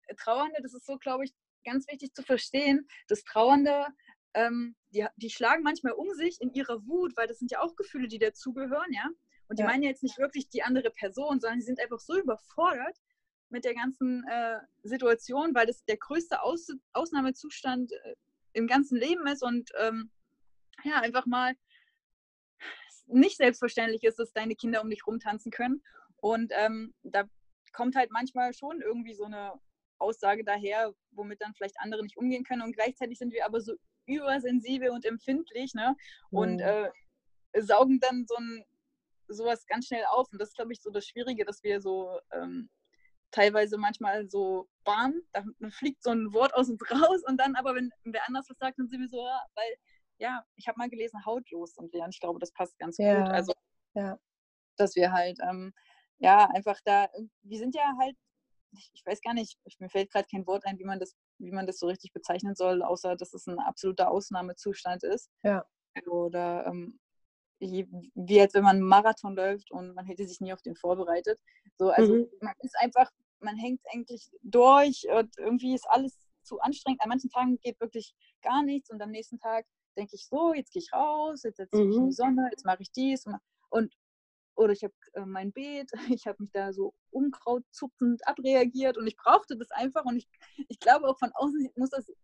äh, 0.07 0.14
Trauernde, 0.14 0.61
das 0.62 0.75
ist 0.75 0.87
so, 0.87 0.99
glaube 0.99 1.25
ich, 1.25 1.33
ganz 1.64 1.87
wichtig 1.88 2.14
zu 2.14 2.23
verstehen, 2.23 2.87
dass 3.09 3.25
Trauernde, 3.25 3.87
ähm, 4.35 4.77
die, 4.90 5.07
die 5.16 5.31
schlagen 5.31 5.62
manchmal 5.62 5.92
um 5.92 6.11
sich 6.11 6.40
in 6.40 6.53
ihrer 6.53 6.85
Wut, 6.87 7.16
weil 7.16 7.27
das 7.27 7.38
sind 7.38 7.51
ja 7.51 7.61
auch 7.61 7.77
Gefühle, 7.77 8.09
die 8.09 8.18
dazugehören, 8.18 8.92
ja. 8.92 9.09
Und 9.49 9.59
die 9.59 9.62
ja. 9.62 9.68
meinen 9.68 9.83
ja 9.83 9.88
jetzt 9.88 10.03
nicht 10.03 10.18
wirklich 10.18 10.49
die 10.51 10.62
andere 10.62 10.90
Person, 10.90 11.40
sondern 11.40 11.61
sie 11.61 11.66
sind 11.66 11.81
einfach 11.81 12.01
so 12.01 12.18
überfordert 12.18 12.97
mit 13.49 13.64
der 13.64 13.75
ganzen 13.75 14.25
äh, 14.29 14.59
Situation, 14.83 15.55
weil 15.55 15.66
das 15.66 15.85
der 15.85 15.97
größte 15.97 16.42
Aus 16.42 16.68
Ausnahmezustand 16.92 17.92
äh, 17.92 18.14
im 18.53 18.66
ganzen 18.66 18.99
Leben 18.99 19.27
ist 19.27 19.42
und 19.42 19.71
ähm, 19.79 20.11
ja, 20.85 21.01
einfach 21.01 21.27
mal 21.27 21.55
nicht 23.07 23.37
selbstverständlich 23.37 24.05
ist, 24.05 24.18
dass 24.18 24.33
deine 24.33 24.55
Kinder 24.55 24.83
um 24.83 24.90
dich 24.90 25.07
rumtanzen 25.07 25.51
können. 25.51 25.83
Und 26.16 26.53
ähm, 26.55 26.94
da 27.03 27.25
kommt 27.73 27.97
halt 27.97 28.11
manchmal 28.11 28.53
schon 28.53 28.81
irgendwie 28.81 29.14
so 29.14 29.25
eine 29.25 29.53
Aussage 29.98 30.44
daher, 30.44 30.92
womit 31.11 31.40
dann 31.40 31.54
vielleicht 31.54 31.78
andere 31.80 32.02
nicht 32.02 32.16
umgehen 32.16 32.44
können. 32.44 32.62
Und 32.62 32.72
gleichzeitig 32.72 33.18
sind 33.18 33.32
wir 33.32 33.44
aber 33.44 33.61
so 33.61 33.74
übersensibel 34.06 34.90
und 34.90 35.04
empfindlich 35.04 35.74
ne? 35.74 35.94
und 36.30 36.56
mhm. 36.56 36.61
äh, 36.61 36.90
saugen 37.61 38.00
dann 38.00 38.24
so 38.26 38.37
ein, 38.37 38.64
sowas 39.28 39.66
ganz 39.66 39.87
schnell 39.87 40.04
auf. 40.11 40.28
Und 40.32 40.40
das 40.40 40.50
ist, 40.50 40.56
glaube 40.56 40.72
ich, 40.72 40.80
so 40.80 40.90
das 40.90 41.06
Schwierige, 41.06 41.44
dass 41.44 41.62
wir 41.62 41.80
so 41.80 42.18
ähm, 42.32 42.70
teilweise 43.30 43.76
manchmal 43.76 44.28
so, 44.28 44.68
bam, 44.84 45.14
da 45.32 45.44
fliegt 45.70 46.02
so 46.02 46.11
ein 46.11 46.32
Wort 46.32 46.54
aus 46.54 46.68
uns 46.68 46.80
raus 46.90 47.22
und 47.26 47.38
dann 47.38 47.56
aber, 47.56 47.74
wenn 47.74 47.90
wer 48.04 48.26
anders 48.26 48.48
was 48.48 48.58
sagt, 48.58 48.78
dann 48.78 48.88
sind 48.88 49.00
wir 49.00 49.08
so, 49.08 49.18
ja, 49.24 49.40
weil, 49.54 49.74
ja, 50.18 50.44
ich 50.56 50.66
habe 50.66 50.78
mal 50.78 50.88
gelesen, 50.88 51.24
hautlos 51.24 51.76
und 51.76 51.94
ja, 51.94 52.08
ich 52.08 52.20
glaube, 52.20 52.38
das 52.38 52.52
passt 52.52 52.78
ganz 52.78 52.96
ja. 52.98 53.20
gut. 53.20 53.30
Also, 53.30 53.52
ja. 53.94 54.18
dass 54.76 54.96
wir 54.96 55.12
halt, 55.12 55.38
ähm, 55.42 55.72
ja, 56.18 56.46
einfach 56.50 56.78
da, 56.84 57.08
wir 57.42 57.58
sind 57.58 57.74
ja 57.74 57.92
halt 58.00 58.16
ich 58.72 59.02
weiß 59.04 59.20
gar 59.20 59.35
nicht, 59.35 59.59
mir 59.78 59.88
fällt 59.88 60.11
gerade 60.11 60.28
kein 60.31 60.46
Wort 60.46 60.64
ein, 60.66 60.78
wie 60.78 60.85
man 60.85 60.98
das, 60.98 61.16
wie 61.38 61.50
man 61.50 61.66
das 61.66 61.78
so 61.78 61.87
richtig 61.87 62.12
bezeichnen 62.12 62.54
soll, 62.54 62.83
außer 62.83 63.16
dass 63.16 63.35
es 63.35 63.46
ein 63.46 63.59
absoluter 63.59 64.11
Ausnahmezustand 64.11 65.04
ist. 65.04 65.31
Ja. 65.42 65.64
Oder 66.07 66.66
ähm, 66.66 66.98
wie 67.61 68.40
als 68.40 68.54
wenn 68.54 68.62
man 68.62 68.76
einen 68.76 68.87
Marathon 68.87 69.35
läuft 69.35 69.70
und 69.70 69.94
man 69.94 70.07
hätte 70.07 70.26
sich 70.26 70.40
nie 70.40 70.52
auf 70.52 70.62
den 70.62 70.76
vorbereitet. 70.76 71.40
So, 71.76 71.90
also 71.90 72.14
mhm. 72.14 72.28
man 72.40 72.54
ist 72.61 72.76
einfach, 72.78 73.11
man 73.40 73.57
hängt 73.57 73.81
eigentlich 73.92 74.31
durch 74.42 75.07
und 75.11 75.37
irgendwie 75.38 75.74
ist 75.74 75.88
alles 75.88 76.16
zu 76.42 76.61
anstrengend. 76.61 77.02
An 77.02 77.09
manchen 77.09 77.31
Tagen 77.31 77.59
geht 77.61 77.81
wirklich 77.81 78.14
gar 78.42 78.62
nichts 78.62 78.90
und 78.90 79.02
am 79.02 79.11
nächsten 79.11 79.38
Tag 79.38 79.66
denke 79.96 80.14
ich 80.14 80.26
so, 80.26 80.54
jetzt 80.54 80.72
gehe 80.72 80.83
ich 80.83 80.92
raus, 80.92 81.42
jetzt 81.42 81.57
setze 81.57 81.76
ich 81.76 81.87
mich 81.87 81.96
in 81.96 82.02
die 82.02 82.09
mhm. 82.09 82.12
Sonne, 82.12 82.48
jetzt 82.52 82.64
mache 82.64 82.83
ich 82.83 82.92
dies 82.92 83.26
und 83.70 83.92
oder 84.59 84.73
ich 84.73 84.83
habe 84.83 84.94
äh, 85.14 85.25
mein 85.25 85.53
Beet, 85.53 85.90
ich 86.21 86.27
habe 86.27 86.42
mich 86.42 86.51
da 86.51 86.73
so 86.73 86.94
unkrautzupfend 87.11 88.27
abreagiert 88.27 88.99
und 88.99 89.07
ich 89.07 89.16
brauchte 89.16 89.57
das 89.57 89.71
einfach 89.71 90.05
und 90.05 90.16
ich, 90.16 90.29
ich 90.68 90.79
glaube 90.81 91.09
auch 91.09 91.18
von 91.18 91.31
außen 91.33 91.71
muss 91.77 91.90
das 91.90 92.09
äh, 92.09 92.14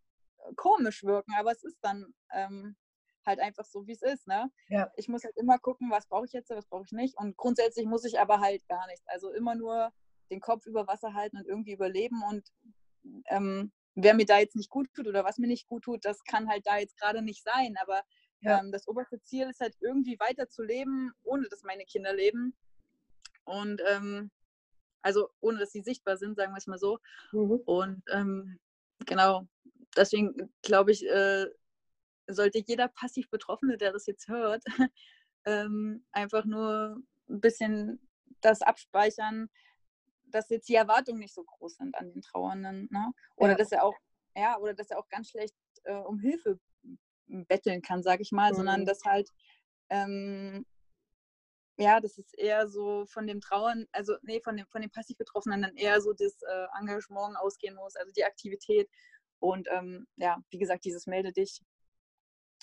komisch 0.56 1.04
wirken, 1.04 1.32
aber 1.38 1.52
es 1.52 1.62
ist 1.62 1.78
dann 1.80 2.12
ähm, 2.32 2.76
halt 3.24 3.40
einfach 3.40 3.64
so, 3.64 3.86
wie 3.86 3.92
es 3.92 4.02
ist. 4.02 4.26
Ne? 4.26 4.50
Ja. 4.68 4.90
Ich 4.96 5.08
muss 5.08 5.24
halt 5.24 5.36
immer 5.36 5.58
gucken, 5.58 5.90
was 5.90 6.06
brauche 6.06 6.26
ich 6.26 6.32
jetzt, 6.32 6.50
was 6.50 6.66
brauche 6.66 6.84
ich 6.84 6.92
nicht 6.92 7.16
und 7.16 7.36
grundsätzlich 7.36 7.86
muss 7.86 8.04
ich 8.04 8.18
aber 8.18 8.40
halt 8.40 8.66
gar 8.68 8.86
nichts. 8.88 9.06
Also 9.06 9.32
immer 9.32 9.54
nur 9.54 9.92
den 10.30 10.40
Kopf 10.40 10.66
über 10.66 10.86
Wasser 10.86 11.14
halten 11.14 11.38
und 11.38 11.46
irgendwie 11.46 11.72
überleben 11.72 12.22
und 12.28 12.48
ähm, 13.26 13.72
wer 13.94 14.14
mir 14.14 14.26
da 14.26 14.38
jetzt 14.38 14.56
nicht 14.56 14.70
gut 14.70 14.92
tut 14.92 15.06
oder 15.06 15.24
was 15.24 15.38
mir 15.38 15.46
nicht 15.46 15.68
gut 15.68 15.84
tut, 15.84 16.04
das 16.04 16.24
kann 16.24 16.48
halt 16.48 16.66
da 16.66 16.78
jetzt 16.78 16.98
gerade 16.98 17.22
nicht 17.22 17.44
sein, 17.44 17.76
aber 17.80 18.02
Ja. 18.44 18.60
Ähm, 18.60 18.70
das 18.70 18.86
oberste 18.86 19.20
Ziel 19.22 19.48
ist 19.48 19.60
halt 19.60 19.74
irgendwie 19.80 20.18
weiter 20.20 20.48
zu 20.48 20.62
leben, 20.62 21.12
ohne 21.22 21.48
dass 21.48 21.62
meine 21.62 21.84
Kinder 21.84 22.12
leben. 22.12 22.54
Und 23.44 23.82
ähm, 23.86 24.30
also 25.02 25.30
ohne 25.40 25.58
dass 25.58 25.72
sie 25.72 25.82
sichtbar 25.82 26.16
sind, 26.16 26.36
sagen 26.36 26.52
wir 26.52 26.58
es 26.58 26.66
mal 26.66 26.78
so. 26.78 26.98
Mhm. 27.32 27.60
Und 27.64 28.02
ähm, 28.10 28.58
genau, 29.06 29.46
deswegen 29.96 30.52
glaube 30.62 30.92
ich, 30.92 31.04
äh, 31.06 31.46
sollte 32.26 32.62
jeder 32.66 32.88
passiv 32.88 33.28
Betroffene, 33.30 33.76
der 33.76 33.92
das 33.92 34.06
jetzt 34.06 34.28
hört, 34.28 34.62
ähm, 35.44 36.04
einfach 36.12 36.44
nur 36.44 37.02
ein 37.28 37.40
bisschen 37.40 38.00
das 38.40 38.62
abspeichern, 38.62 39.48
dass 40.26 40.50
jetzt 40.50 40.68
die 40.68 40.74
Erwartungen 40.74 41.20
nicht 41.20 41.34
so 41.34 41.44
groß 41.44 41.76
sind 41.76 41.94
an 41.96 42.12
den 42.12 42.22
Trauernden. 42.22 42.88
Ne? 42.90 43.12
Oder 43.36 43.52
ja. 43.52 43.56
dass 43.56 43.72
er 43.72 43.84
auch, 43.84 43.96
ja, 44.36 44.58
oder 44.58 44.74
dass 44.74 44.90
er 44.90 44.98
auch 44.98 45.08
ganz 45.08 45.30
schlecht 45.30 45.54
äh, 45.84 45.94
um 45.94 46.18
Hilfe 46.18 46.58
betteln 47.26 47.82
kann, 47.82 48.02
sage 48.02 48.22
ich 48.22 48.32
mal, 48.32 48.52
mhm. 48.52 48.56
sondern 48.56 48.86
dass 48.86 49.04
halt 49.04 49.30
ähm, 49.90 50.64
ja, 51.78 52.00
das 52.00 52.18
ist 52.18 52.38
eher 52.38 52.68
so 52.68 53.04
von 53.06 53.26
dem 53.26 53.40
Trauern, 53.40 53.86
also 53.92 54.14
nee, 54.22 54.40
von 54.40 54.56
dem, 54.56 54.66
von 54.68 54.80
dem 54.80 54.90
Passiv-Betroffenen 54.90 55.62
dann 55.62 55.76
eher 55.76 56.00
so 56.00 56.12
das 56.12 56.40
äh, 56.42 56.66
Engagement 56.80 57.36
ausgehen 57.36 57.74
muss, 57.74 57.96
also 57.96 58.12
die 58.12 58.24
Aktivität. 58.24 58.88
Und 59.40 59.68
ähm, 59.72 60.06
ja, 60.16 60.38
wie 60.50 60.58
gesagt, 60.58 60.84
dieses 60.84 61.06
melde 61.06 61.32
dich, 61.32 61.60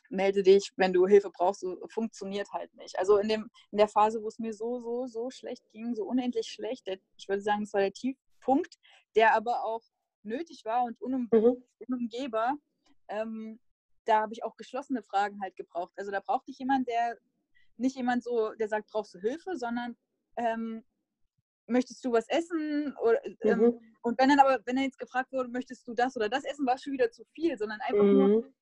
melde 0.09 0.43
dich, 0.43 0.71
wenn 0.77 0.93
du 0.93 1.07
Hilfe 1.07 1.29
brauchst, 1.29 1.61
so, 1.61 1.77
funktioniert 1.89 2.51
halt 2.53 2.73
nicht. 2.75 2.97
Also 2.97 3.17
in, 3.17 3.27
dem, 3.27 3.49
in 3.71 3.77
der 3.77 3.89
Phase, 3.89 4.21
wo 4.23 4.27
es 4.27 4.39
mir 4.39 4.53
so, 4.53 4.79
so, 4.79 5.07
so 5.07 5.29
schlecht 5.29 5.69
ging, 5.71 5.93
so 5.93 6.05
unendlich 6.05 6.47
schlecht, 6.47 6.87
der, 6.87 6.97
ich 7.17 7.27
würde 7.27 7.41
sagen, 7.41 7.63
es 7.63 7.73
war 7.73 7.81
der 7.81 7.93
Tiefpunkt, 7.93 8.77
der 9.15 9.35
aber 9.35 9.63
auch 9.65 9.83
nötig 10.23 10.63
war 10.63 10.83
und 10.85 11.01
unum, 11.01 11.27
mhm. 11.31 11.63
unumgehbar, 11.79 12.55
ähm, 13.09 13.59
da 14.05 14.21
habe 14.21 14.33
ich 14.33 14.43
auch 14.43 14.55
geschlossene 14.55 15.03
Fragen 15.03 15.41
halt 15.41 15.55
gebraucht. 15.55 15.93
Also 15.97 16.11
da 16.11 16.19
brauchte 16.19 16.51
ich 16.51 16.59
jemanden, 16.59 16.85
der 16.85 17.17
nicht 17.77 17.95
jemand 17.95 18.23
so, 18.23 18.53
der 18.53 18.67
sagt, 18.67 18.89
brauchst 18.91 19.13
du 19.13 19.19
Hilfe, 19.19 19.55
sondern 19.57 19.95
ähm, 20.37 20.83
möchtest 21.67 22.03
du 22.05 22.11
was 22.11 22.27
essen? 22.29 22.95
Oder, 23.01 23.19
ähm, 23.41 23.59
mhm. 23.59 23.79
Und 24.01 24.19
wenn 24.19 24.29
dann 24.29 24.39
aber, 24.39 24.59
wenn 24.65 24.77
er 24.77 24.83
jetzt 24.83 24.99
gefragt 24.99 25.31
wurde, 25.31 25.49
möchtest 25.49 25.87
du 25.87 25.93
das 25.93 26.15
oder 26.15 26.29
das 26.29 26.43
essen, 26.43 26.65
war 26.65 26.77
schon 26.77 26.93
wieder 26.93 27.11
zu 27.11 27.23
viel, 27.33 27.57
sondern 27.57 27.79
einfach 27.81 28.03
mhm. 28.03 28.17
nur 28.17 28.53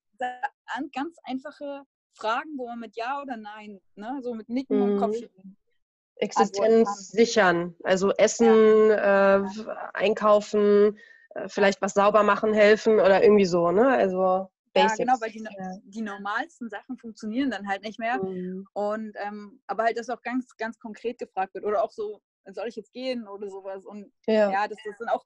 ganz 0.91 1.17
einfache 1.23 1.83
Fragen, 2.13 2.57
wo 2.57 2.67
man 2.67 2.79
mit 2.79 2.95
Ja 2.95 3.21
oder 3.21 3.37
Nein, 3.37 3.79
ne, 3.95 4.19
so 4.21 4.33
mit 4.33 4.49
Nicken 4.49 4.77
mhm. 4.77 4.83
und 4.83 4.97
Kopfschütteln. 4.99 5.55
Existenz 6.15 7.11
sichern, 7.11 7.75
also 7.83 8.11
Essen, 8.11 8.89
ja. 8.89 9.37
äh, 9.37 9.47
einkaufen, 9.93 10.97
äh, 11.29 11.47
vielleicht 11.47 11.81
was 11.81 11.93
sauber 11.93 12.23
machen 12.23 12.53
helfen 12.53 12.95
oder 12.95 13.23
irgendwie 13.23 13.45
so, 13.45 13.71
ne? 13.71 13.87
Also 13.87 14.49
Basics. 14.73 14.99
Ja, 14.99 15.05
genau, 15.05 15.21
weil 15.21 15.31
die, 15.31 15.45
die 15.83 16.01
normalsten 16.01 16.69
Sachen 16.69 16.97
funktionieren 16.97 17.51
dann 17.51 17.67
halt 17.67 17.83
nicht 17.83 17.99
mehr. 17.99 18.23
Mhm. 18.23 18.67
Und 18.73 19.13
ähm, 19.15 19.61
aber 19.67 19.83
halt, 19.83 19.97
dass 19.97 20.09
auch 20.09 20.21
ganz, 20.21 20.55
ganz 20.57 20.79
konkret 20.79 21.17
gefragt 21.17 21.53
wird. 21.53 21.65
Oder 21.65 21.83
auch 21.83 21.91
so, 21.91 22.21
soll 22.51 22.67
ich 22.67 22.75
jetzt 22.75 22.93
gehen 22.93 23.27
oder 23.27 23.49
sowas. 23.49 23.85
Und 23.85 24.11
ja, 24.27 24.51
ja 24.51 24.67
das 24.67 24.77
ist 24.85 24.99
dann 24.99 25.09
auch, 25.09 25.25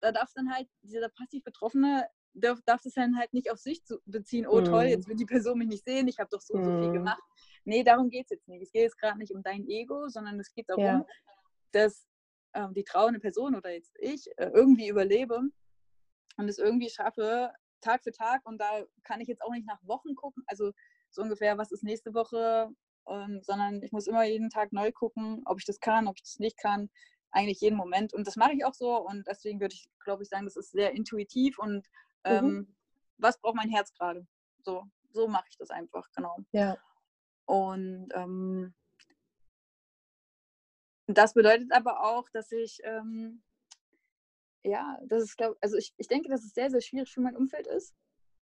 da 0.00 0.12
darf 0.12 0.30
dann 0.34 0.52
halt, 0.52 0.68
dieser 0.82 1.08
passiv 1.08 1.42
Betroffene 1.44 2.06
darf, 2.34 2.60
darf 2.66 2.82
das 2.82 2.94
dann 2.94 3.16
halt 3.16 3.32
nicht 3.32 3.50
auf 3.50 3.58
sich 3.58 3.84
zu 3.84 4.00
beziehen, 4.06 4.46
oh 4.46 4.60
mhm. 4.60 4.64
toll, 4.64 4.84
jetzt 4.84 5.08
will 5.08 5.16
die 5.16 5.26
Person 5.26 5.58
mich 5.58 5.68
nicht 5.68 5.84
sehen, 5.84 6.08
ich 6.08 6.18
habe 6.18 6.28
doch 6.30 6.40
so 6.40 6.56
mhm. 6.56 6.64
so 6.64 6.70
viel 6.70 6.88
mhm. 6.88 6.94
gemacht. 6.94 7.22
Nee, 7.64 7.82
darum 7.82 8.10
geht 8.10 8.24
es 8.24 8.30
jetzt 8.30 8.48
nicht. 8.48 8.62
Es 8.62 8.72
geht 8.72 8.82
jetzt 8.82 8.98
gerade 8.98 9.18
nicht 9.18 9.34
um 9.34 9.42
dein 9.42 9.66
Ego, 9.66 10.08
sondern 10.08 10.38
es 10.38 10.52
geht 10.52 10.68
darum, 10.68 10.84
ja. 10.84 11.06
dass 11.72 12.06
ähm, 12.54 12.74
die 12.74 12.84
trauernde 12.84 13.20
Person 13.20 13.54
oder 13.54 13.70
jetzt 13.70 13.96
ich 13.98 14.26
äh, 14.36 14.50
irgendwie 14.52 14.88
überlebe 14.88 15.40
und 16.36 16.48
es 16.48 16.58
irgendwie 16.58 16.90
schaffe, 16.90 17.52
Tag 17.84 18.02
für 18.02 18.12
Tag 18.12 18.44
und 18.44 18.58
da 18.58 18.84
kann 19.02 19.20
ich 19.20 19.28
jetzt 19.28 19.42
auch 19.42 19.52
nicht 19.52 19.66
nach 19.66 19.80
Wochen 19.84 20.14
gucken, 20.14 20.42
also 20.46 20.72
so 21.10 21.22
ungefähr, 21.22 21.58
was 21.58 21.70
ist 21.72 21.84
nächste 21.84 22.14
Woche, 22.14 22.70
ähm, 23.08 23.40
sondern 23.42 23.82
ich 23.82 23.92
muss 23.92 24.06
immer 24.06 24.24
jeden 24.24 24.50
Tag 24.50 24.72
neu 24.72 24.92
gucken, 24.92 25.42
ob 25.46 25.58
ich 25.58 25.64
das 25.64 25.80
kann, 25.80 26.08
ob 26.08 26.16
ich 26.16 26.22
das 26.22 26.38
nicht 26.38 26.58
kann, 26.58 26.90
eigentlich 27.30 27.60
jeden 27.60 27.76
Moment 27.76 28.14
und 28.14 28.26
das 28.26 28.36
mache 28.36 28.54
ich 28.54 28.64
auch 28.64 28.74
so 28.74 28.96
und 28.96 29.26
deswegen 29.28 29.60
würde 29.60 29.74
ich, 29.74 29.88
glaube 30.04 30.22
ich, 30.22 30.28
sagen, 30.28 30.44
das 30.44 30.56
ist 30.56 30.70
sehr 30.70 30.92
intuitiv 30.92 31.58
und 31.58 31.86
ähm, 32.24 32.44
mhm. 32.44 32.76
was 33.18 33.38
braucht 33.40 33.56
mein 33.56 33.70
Herz 33.70 33.92
gerade? 33.92 34.26
So, 34.64 34.84
so 35.10 35.28
mache 35.28 35.46
ich 35.48 35.56
das 35.56 35.70
einfach, 35.70 36.08
genau. 36.14 36.38
Ja. 36.52 36.76
Und 37.46 38.08
ähm, 38.14 38.74
das 41.06 41.34
bedeutet 41.34 41.70
aber 41.72 42.02
auch, 42.02 42.28
dass 42.30 42.50
ich 42.50 42.78
ähm, 42.84 43.42
ja, 44.64 44.98
das 45.06 45.22
ist, 45.22 45.36
glaube 45.36 45.56
also 45.60 45.76
ich, 45.76 45.92
ich 45.98 46.08
denke, 46.08 46.28
dass 46.28 46.42
es 46.42 46.54
sehr, 46.54 46.70
sehr 46.70 46.80
schwierig 46.80 47.12
für 47.12 47.20
mein 47.20 47.36
Umfeld 47.36 47.66
ist. 47.66 47.94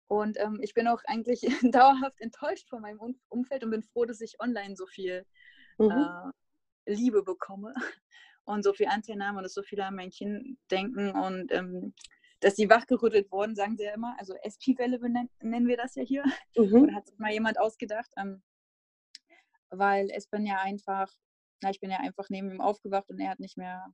Und 0.07 0.39
ähm, 0.39 0.59
ich 0.63 0.75
bin 0.75 0.87
auch 0.87 1.03
eigentlich 1.07 1.41
dauerhaft 1.73 2.21
enttäuscht 2.21 2.69
von 2.69 2.83
meinem 2.83 3.19
Umfeld 3.29 3.65
und 3.65 3.71
bin 3.71 3.83
froh, 3.83 4.05
dass 4.05 4.21
ich 4.21 4.41
online 4.41 4.77
so 4.77 4.87
viel 4.87 5.27
mhm. 5.79 5.91
äh, 5.91 6.93
Liebe 6.93 7.23
bekomme 7.23 7.75
und 8.45 8.63
so 8.63 8.73
viel 8.73 8.87
Anteilnahme 8.87 9.39
und 9.39 9.45
dass 9.45 9.55
so 9.55 9.63
viele 9.63 9.85
an 9.85 9.97
mein 9.97 10.11
Kind 10.11 10.59
denken 10.71 11.11
und 11.11 11.51
ähm, 11.53 11.95
dass 12.41 12.57
sie 12.57 12.69
wachgerüttelt 12.69 13.33
wurden, 13.33 13.57
sagen 13.57 13.77
sie 13.77 13.85
ja 13.85 13.95
immer. 13.95 14.15
Also 14.19 14.35
SP-Welle 14.35 14.99
nennen 15.41 15.67
wir 15.67 15.77
das 15.79 15.95
ja 15.95 16.03
hier. 16.03 16.25
Mhm. 16.57 16.83
Oder 16.83 16.95
hat 16.95 17.07
sich 17.07 17.19
mal 17.19 17.33
jemand 17.33 17.59
ausgedacht? 17.59 18.11
Ähm, 18.19 18.43
weil 19.71 20.11
es 20.11 20.27
bin 20.29 20.47
ja 20.47 20.61
einfach, 20.61 21.11
na, 21.63 21.71
ich 21.71 21.81
bin 21.81 21.91
ja 21.91 21.99
einfach 21.99 22.29
neben 22.29 22.51
ihm 22.51 22.61
aufgewacht 22.61 23.09
und 23.09 23.19
er 23.19 23.31
hat 23.31 23.41
nicht 23.41 23.57
mehr 23.57 23.87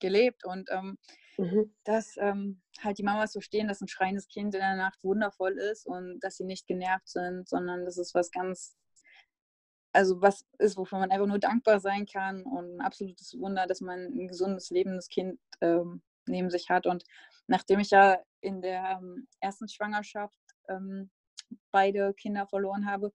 gelebt. 0.00 0.44
Und 0.44 0.68
ähm, 0.70 0.98
mhm. 1.40 1.74
dass 1.84 2.16
ähm, 2.18 2.60
halt 2.80 2.98
die 2.98 3.02
Mamas 3.02 3.32
so 3.32 3.40
stehen, 3.40 3.68
dass 3.68 3.80
ein 3.80 3.88
schreiendes 3.88 4.28
Kind 4.28 4.54
in 4.54 4.60
der 4.60 4.76
Nacht 4.76 5.02
wundervoll 5.02 5.58
ist 5.58 5.86
und 5.86 6.20
dass 6.20 6.36
sie 6.36 6.44
nicht 6.44 6.66
genervt 6.66 7.08
sind, 7.08 7.48
sondern 7.48 7.84
das 7.84 7.98
ist 7.98 8.14
was 8.14 8.30
ganz, 8.30 8.76
also 9.92 10.20
was 10.20 10.44
ist, 10.58 10.76
wofür 10.76 10.98
man 10.98 11.10
einfach 11.10 11.26
nur 11.26 11.38
dankbar 11.38 11.80
sein 11.80 12.06
kann 12.06 12.44
und 12.44 12.76
ein 12.76 12.80
absolutes 12.80 13.38
Wunder, 13.38 13.66
dass 13.66 13.80
man 13.80 14.00
ein 14.00 14.28
gesundes, 14.28 14.70
lebendes 14.70 15.08
Kind 15.08 15.40
ähm, 15.60 16.02
neben 16.26 16.50
sich 16.50 16.68
hat. 16.68 16.86
Und 16.86 17.04
nachdem 17.46 17.80
ich 17.80 17.90
ja 17.90 18.18
in 18.40 18.62
der 18.62 18.98
ähm, 19.00 19.26
ersten 19.40 19.68
Schwangerschaft 19.68 20.38
ähm, 20.68 21.10
beide 21.70 22.14
Kinder 22.14 22.46
verloren 22.46 22.86
habe, 22.86 23.12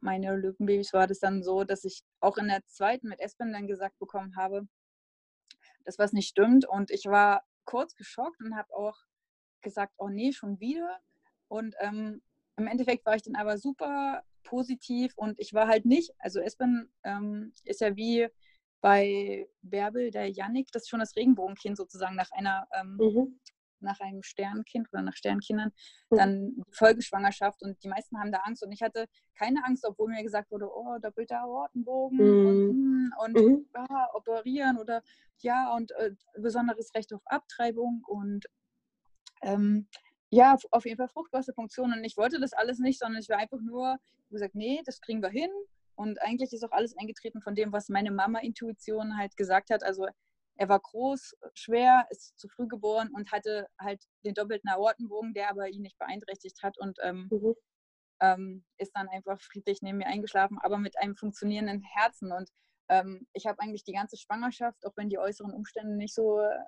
meine 0.00 0.36
Löwenbabys, 0.36 0.92
war 0.92 1.06
das 1.06 1.20
dann 1.20 1.42
so, 1.42 1.64
dass 1.64 1.84
ich 1.84 2.02
auch 2.20 2.36
in 2.36 2.48
der 2.48 2.64
zweiten 2.66 3.08
mit 3.08 3.20
Espen 3.20 3.52
dann 3.52 3.66
gesagt 3.66 3.98
bekommen 3.98 4.36
habe, 4.36 4.66
dass 5.86 5.98
was 5.98 6.12
nicht 6.12 6.28
stimmt. 6.28 6.68
Und 6.68 6.90
ich 6.90 7.06
war 7.06 7.44
kurz 7.64 7.96
geschockt 7.96 8.40
und 8.42 8.56
habe 8.56 8.74
auch 8.74 8.98
gesagt, 9.62 9.94
oh 9.96 10.08
nee, 10.08 10.32
schon 10.32 10.60
wieder. 10.60 10.98
Und 11.48 11.74
ähm, 11.80 12.20
im 12.56 12.66
Endeffekt 12.66 13.06
war 13.06 13.16
ich 13.16 13.22
dann 13.22 13.36
aber 13.36 13.58
super 13.58 14.22
positiv 14.42 15.12
und 15.16 15.38
ich 15.40 15.54
war 15.54 15.66
halt 15.66 15.84
nicht, 15.84 16.12
also 16.18 16.40
Espen 16.40 16.88
ähm, 17.02 17.52
ist 17.64 17.80
ja 17.80 17.96
wie 17.96 18.28
bei 18.80 19.48
Bärbel, 19.62 20.12
der 20.12 20.30
Yannick, 20.30 20.70
das 20.70 20.84
ist 20.84 20.88
schon 20.88 21.00
das 21.00 21.16
Regenbogenkind 21.16 21.76
sozusagen 21.76 22.14
nach 22.14 22.30
einer 22.30 22.68
ähm, 22.72 22.96
mhm 22.96 23.40
nach 23.86 24.00
einem 24.00 24.22
Sternkind 24.22 24.88
oder 24.92 25.02
nach 25.02 25.16
Sternkindern 25.16 25.72
dann 26.10 26.54
die 26.56 26.72
Folgeschwangerschaft 26.72 27.62
und 27.62 27.82
die 27.82 27.88
meisten 27.88 28.18
haben 28.18 28.32
da 28.32 28.38
Angst 28.44 28.62
und 28.62 28.72
ich 28.72 28.82
hatte 28.82 29.06
keine 29.34 29.64
Angst, 29.64 29.86
obwohl 29.86 30.10
mir 30.10 30.22
gesagt 30.22 30.50
wurde, 30.50 30.68
oh, 30.70 30.98
doppelter 31.00 31.40
Aortenbogen 31.40 32.18
mhm. 32.18 32.46
und, 32.46 32.56
hm, 32.56 33.12
und 33.24 33.34
mhm. 33.34 33.66
ja, 33.74 34.08
operieren 34.12 34.78
oder 34.78 35.02
ja 35.38 35.74
und 35.74 35.92
äh, 35.92 36.12
besonderes 36.36 36.94
Recht 36.94 37.12
auf 37.14 37.22
Abtreibung 37.24 38.02
und 38.06 38.44
ähm, 39.42 39.88
ja, 40.28 40.56
auf 40.70 40.84
jeden 40.84 40.96
Fall 40.96 41.08
Fruchtwasserfunktion 41.08 41.92
und 41.92 42.04
ich 42.04 42.16
wollte 42.16 42.40
das 42.40 42.52
alles 42.52 42.78
nicht, 42.78 42.98
sondern 42.98 43.22
ich 43.22 43.28
war 43.28 43.38
einfach 43.38 43.60
nur 43.60 43.96
gesagt, 44.30 44.54
nee, 44.54 44.82
das 44.84 45.00
kriegen 45.00 45.22
wir 45.22 45.30
hin 45.30 45.50
und 45.96 46.20
eigentlich 46.20 46.52
ist 46.52 46.64
auch 46.64 46.72
alles 46.72 46.96
eingetreten 46.96 47.40
von 47.40 47.54
dem, 47.54 47.72
was 47.72 47.88
meine 47.88 48.10
Mama-Intuition 48.10 49.16
halt 49.16 49.36
gesagt 49.36 49.70
hat. 49.70 49.82
Also 49.82 50.06
er 50.56 50.68
war 50.68 50.80
groß, 50.80 51.36
schwer, 51.54 52.06
ist 52.10 52.38
zu 52.38 52.48
früh 52.48 52.66
geboren 52.66 53.10
und 53.14 53.30
hatte 53.30 53.66
halt 53.78 54.02
den 54.24 54.34
doppelten 54.34 54.70
Aortenbogen, 54.70 55.34
der 55.34 55.50
aber 55.50 55.68
ihn 55.68 55.82
nicht 55.82 55.98
beeinträchtigt 55.98 56.62
hat 56.62 56.78
und 56.78 56.98
ähm, 57.02 57.28
mhm. 57.30 57.54
ähm, 58.20 58.64
ist 58.78 58.92
dann 58.94 59.08
einfach 59.08 59.40
friedlich 59.40 59.82
neben 59.82 59.98
mir 59.98 60.06
eingeschlafen, 60.06 60.58
aber 60.62 60.78
mit 60.78 60.98
einem 60.98 61.14
funktionierenden 61.14 61.82
Herzen. 61.82 62.32
Und 62.32 62.50
ähm, 62.88 63.26
ich 63.34 63.46
habe 63.46 63.60
eigentlich 63.60 63.84
die 63.84 63.92
ganze 63.92 64.16
Schwangerschaft, 64.16 64.84
auch 64.86 64.96
wenn 64.96 65.10
die 65.10 65.18
äußeren 65.18 65.52
Umstände 65.52 65.94
nicht 65.94 66.14
so 66.14 66.40
äh, 66.40 66.58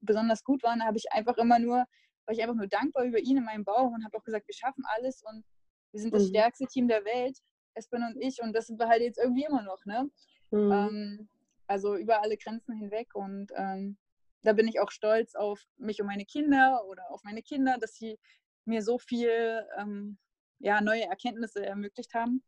besonders 0.00 0.44
gut 0.44 0.62
waren, 0.62 0.84
habe 0.84 0.96
ich 0.96 1.10
einfach 1.12 1.36
immer 1.36 1.58
nur, 1.58 1.78
war 1.78 2.32
ich 2.32 2.42
einfach 2.42 2.54
nur 2.54 2.68
dankbar 2.68 3.04
über 3.04 3.18
ihn 3.18 3.38
in 3.38 3.44
meinem 3.44 3.64
Bauch 3.64 3.90
und 3.90 4.04
habe 4.04 4.16
auch 4.16 4.24
gesagt, 4.24 4.46
wir 4.46 4.54
schaffen 4.54 4.84
alles 4.94 5.22
und 5.24 5.44
wir 5.92 6.00
sind 6.00 6.14
das 6.14 6.24
mhm. 6.24 6.28
stärkste 6.28 6.66
Team 6.66 6.86
der 6.86 7.04
Welt, 7.04 7.38
Espen 7.74 8.04
und 8.04 8.22
ich, 8.22 8.40
und 8.40 8.52
das 8.52 8.66
sind 8.66 8.78
wir 8.78 8.88
halt 8.88 9.02
jetzt 9.02 9.18
irgendwie 9.18 9.44
immer 9.44 9.62
noch, 9.62 9.84
ne? 9.84 10.08
Mhm. 10.52 11.28
Also 11.66 11.96
über 11.96 12.22
alle 12.22 12.36
Grenzen 12.36 12.74
hinweg. 12.74 13.14
Und 13.14 13.52
ähm, 13.56 13.96
da 14.42 14.52
bin 14.52 14.68
ich 14.68 14.80
auch 14.80 14.90
stolz 14.90 15.34
auf 15.34 15.66
mich 15.76 16.00
und 16.00 16.06
meine 16.06 16.24
Kinder 16.24 16.84
oder 16.86 17.10
auf 17.10 17.24
meine 17.24 17.42
Kinder, 17.42 17.78
dass 17.78 17.94
sie 17.94 18.18
mir 18.64 18.82
so 18.82 18.98
viel 18.98 19.66
ähm, 19.78 20.18
ja, 20.58 20.80
neue 20.80 21.04
Erkenntnisse 21.04 21.64
ermöglicht 21.64 22.14
haben. 22.14 22.42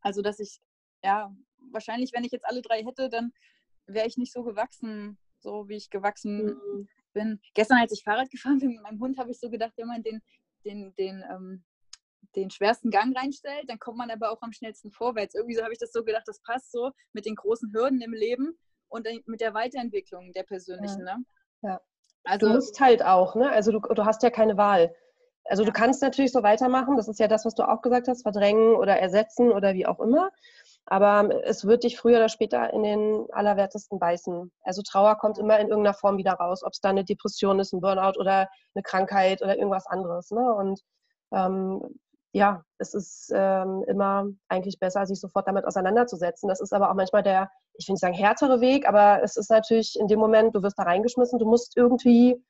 Also 0.00 0.22
dass 0.22 0.40
ich, 0.40 0.60
ja, 1.04 1.34
wahrscheinlich, 1.70 2.12
wenn 2.12 2.24
ich 2.24 2.32
jetzt 2.32 2.46
alle 2.46 2.62
drei 2.62 2.84
hätte, 2.84 3.08
dann 3.08 3.32
wäre 3.86 4.06
ich 4.06 4.16
nicht 4.16 4.32
so 4.32 4.42
gewachsen, 4.42 5.18
so 5.40 5.68
wie 5.68 5.76
ich 5.76 5.90
gewachsen 5.90 6.46
mhm. 6.46 6.88
bin. 7.12 7.40
Gestern, 7.54 7.78
als 7.78 7.92
ich 7.92 8.02
Fahrrad 8.02 8.30
gefahren 8.30 8.58
bin 8.58 8.70
mit 8.70 8.82
meinem 8.82 9.00
Hund, 9.00 9.18
habe 9.18 9.30
ich 9.30 9.38
so 9.38 9.50
gedacht, 9.50 9.72
wenn 9.76 9.88
man 9.88 10.02
den, 10.02 10.20
den, 10.64 10.94
den, 10.96 11.24
ähm, 11.30 11.64
den 12.36 12.50
schwersten 12.50 12.90
Gang 12.90 13.16
reinstellt, 13.16 13.64
dann 13.68 13.78
kommt 13.78 13.98
man 13.98 14.10
aber 14.10 14.30
auch 14.30 14.42
am 14.42 14.52
schnellsten 14.52 14.90
vorwärts. 14.90 15.34
Irgendwie 15.34 15.54
so 15.54 15.62
habe 15.62 15.72
ich 15.72 15.78
das 15.78 15.92
so 15.92 16.04
gedacht, 16.04 16.24
das 16.26 16.40
passt 16.40 16.72
so 16.72 16.90
mit 17.12 17.26
den 17.26 17.34
großen 17.34 17.72
Hürden 17.72 18.00
im 18.00 18.12
Leben 18.12 18.58
und 18.88 19.06
mit 19.26 19.40
der 19.40 19.54
Weiterentwicklung 19.54 20.32
der 20.32 20.44
persönlichen. 20.44 21.06
Ja. 21.06 21.16
Ne? 21.16 21.24
ja. 21.62 21.80
Also, 22.24 22.46
du 22.46 22.54
musst 22.54 22.80
halt 22.80 23.04
auch, 23.04 23.34
ne? 23.34 23.50
Also 23.50 23.72
du, 23.72 23.80
du 23.80 24.04
hast 24.04 24.22
ja 24.22 24.30
keine 24.30 24.56
Wahl. 24.56 24.94
Also 25.44 25.64
du 25.64 25.72
kannst 25.72 26.02
natürlich 26.02 26.30
so 26.30 26.44
weitermachen, 26.44 26.96
das 26.96 27.08
ist 27.08 27.18
ja 27.18 27.26
das, 27.26 27.44
was 27.44 27.54
du 27.54 27.68
auch 27.68 27.82
gesagt 27.82 28.06
hast, 28.06 28.22
verdrängen 28.22 28.76
oder 28.76 28.96
ersetzen 28.98 29.50
oder 29.50 29.74
wie 29.74 29.86
auch 29.86 29.98
immer. 29.98 30.30
Aber 30.86 31.44
es 31.44 31.64
wird 31.64 31.84
dich 31.84 31.96
früher 31.96 32.18
oder 32.18 32.28
später 32.28 32.72
in 32.72 32.82
den 32.82 33.26
Allerwertesten 33.32 33.98
beißen. 33.98 34.52
Also 34.62 34.82
Trauer 34.82 35.16
kommt 35.16 35.38
immer 35.38 35.58
in 35.58 35.68
irgendeiner 35.68 35.94
Form 35.94 36.16
wieder 36.16 36.32
raus, 36.32 36.62
ob 36.64 36.72
es 36.72 36.80
da 36.80 36.90
eine 36.90 37.04
Depression 37.04 37.60
ist, 37.60 37.72
ein 37.72 37.80
Burnout 37.80 38.18
oder 38.18 38.48
eine 38.74 38.82
Krankheit 38.82 39.42
oder 39.42 39.56
irgendwas 39.56 39.86
anderes. 39.86 40.30
Ne? 40.30 40.54
Und 40.54 40.80
ähm, 41.32 42.00
ja, 42.32 42.64
es 42.78 42.94
ist 42.94 43.30
ähm, 43.34 43.84
immer 43.86 44.26
eigentlich 44.48 44.78
besser, 44.78 45.04
sich 45.06 45.20
sofort 45.20 45.46
damit 45.46 45.66
auseinanderzusetzen. 45.66 46.48
Das 46.48 46.60
ist 46.60 46.72
aber 46.72 46.90
auch 46.90 46.94
manchmal 46.94 47.22
der, 47.22 47.50
ich 47.74 47.86
will 47.86 47.94
nicht 47.94 48.00
sagen 48.00 48.14
härtere 48.14 48.60
Weg, 48.60 48.88
aber 48.88 49.22
es 49.22 49.36
ist 49.36 49.50
natürlich 49.50 49.96
in 50.00 50.08
dem 50.08 50.18
Moment, 50.18 50.54
du 50.54 50.62
wirst 50.62 50.78
da 50.78 50.84
reingeschmissen, 50.84 51.38
du 51.38 51.46
musst 51.46 51.76
irgendwie 51.76 52.42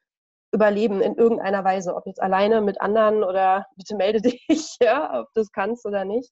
überleben 0.53 1.01
in 1.01 1.17
irgendeiner 1.17 1.65
Weise, 1.65 1.97
ob 1.97 2.07
jetzt 2.07 2.23
alleine 2.23 2.61
mit 2.61 2.81
anderen 2.81 3.25
oder 3.25 3.67
bitte 3.77 3.97
melde 3.97 4.21
dich, 4.21 4.77
ja, 4.81 5.21
ob 5.21 5.33
du 5.35 5.41
es 5.41 5.51
kannst 5.51 5.85
oder 5.85 6.05
nicht. 6.05 6.31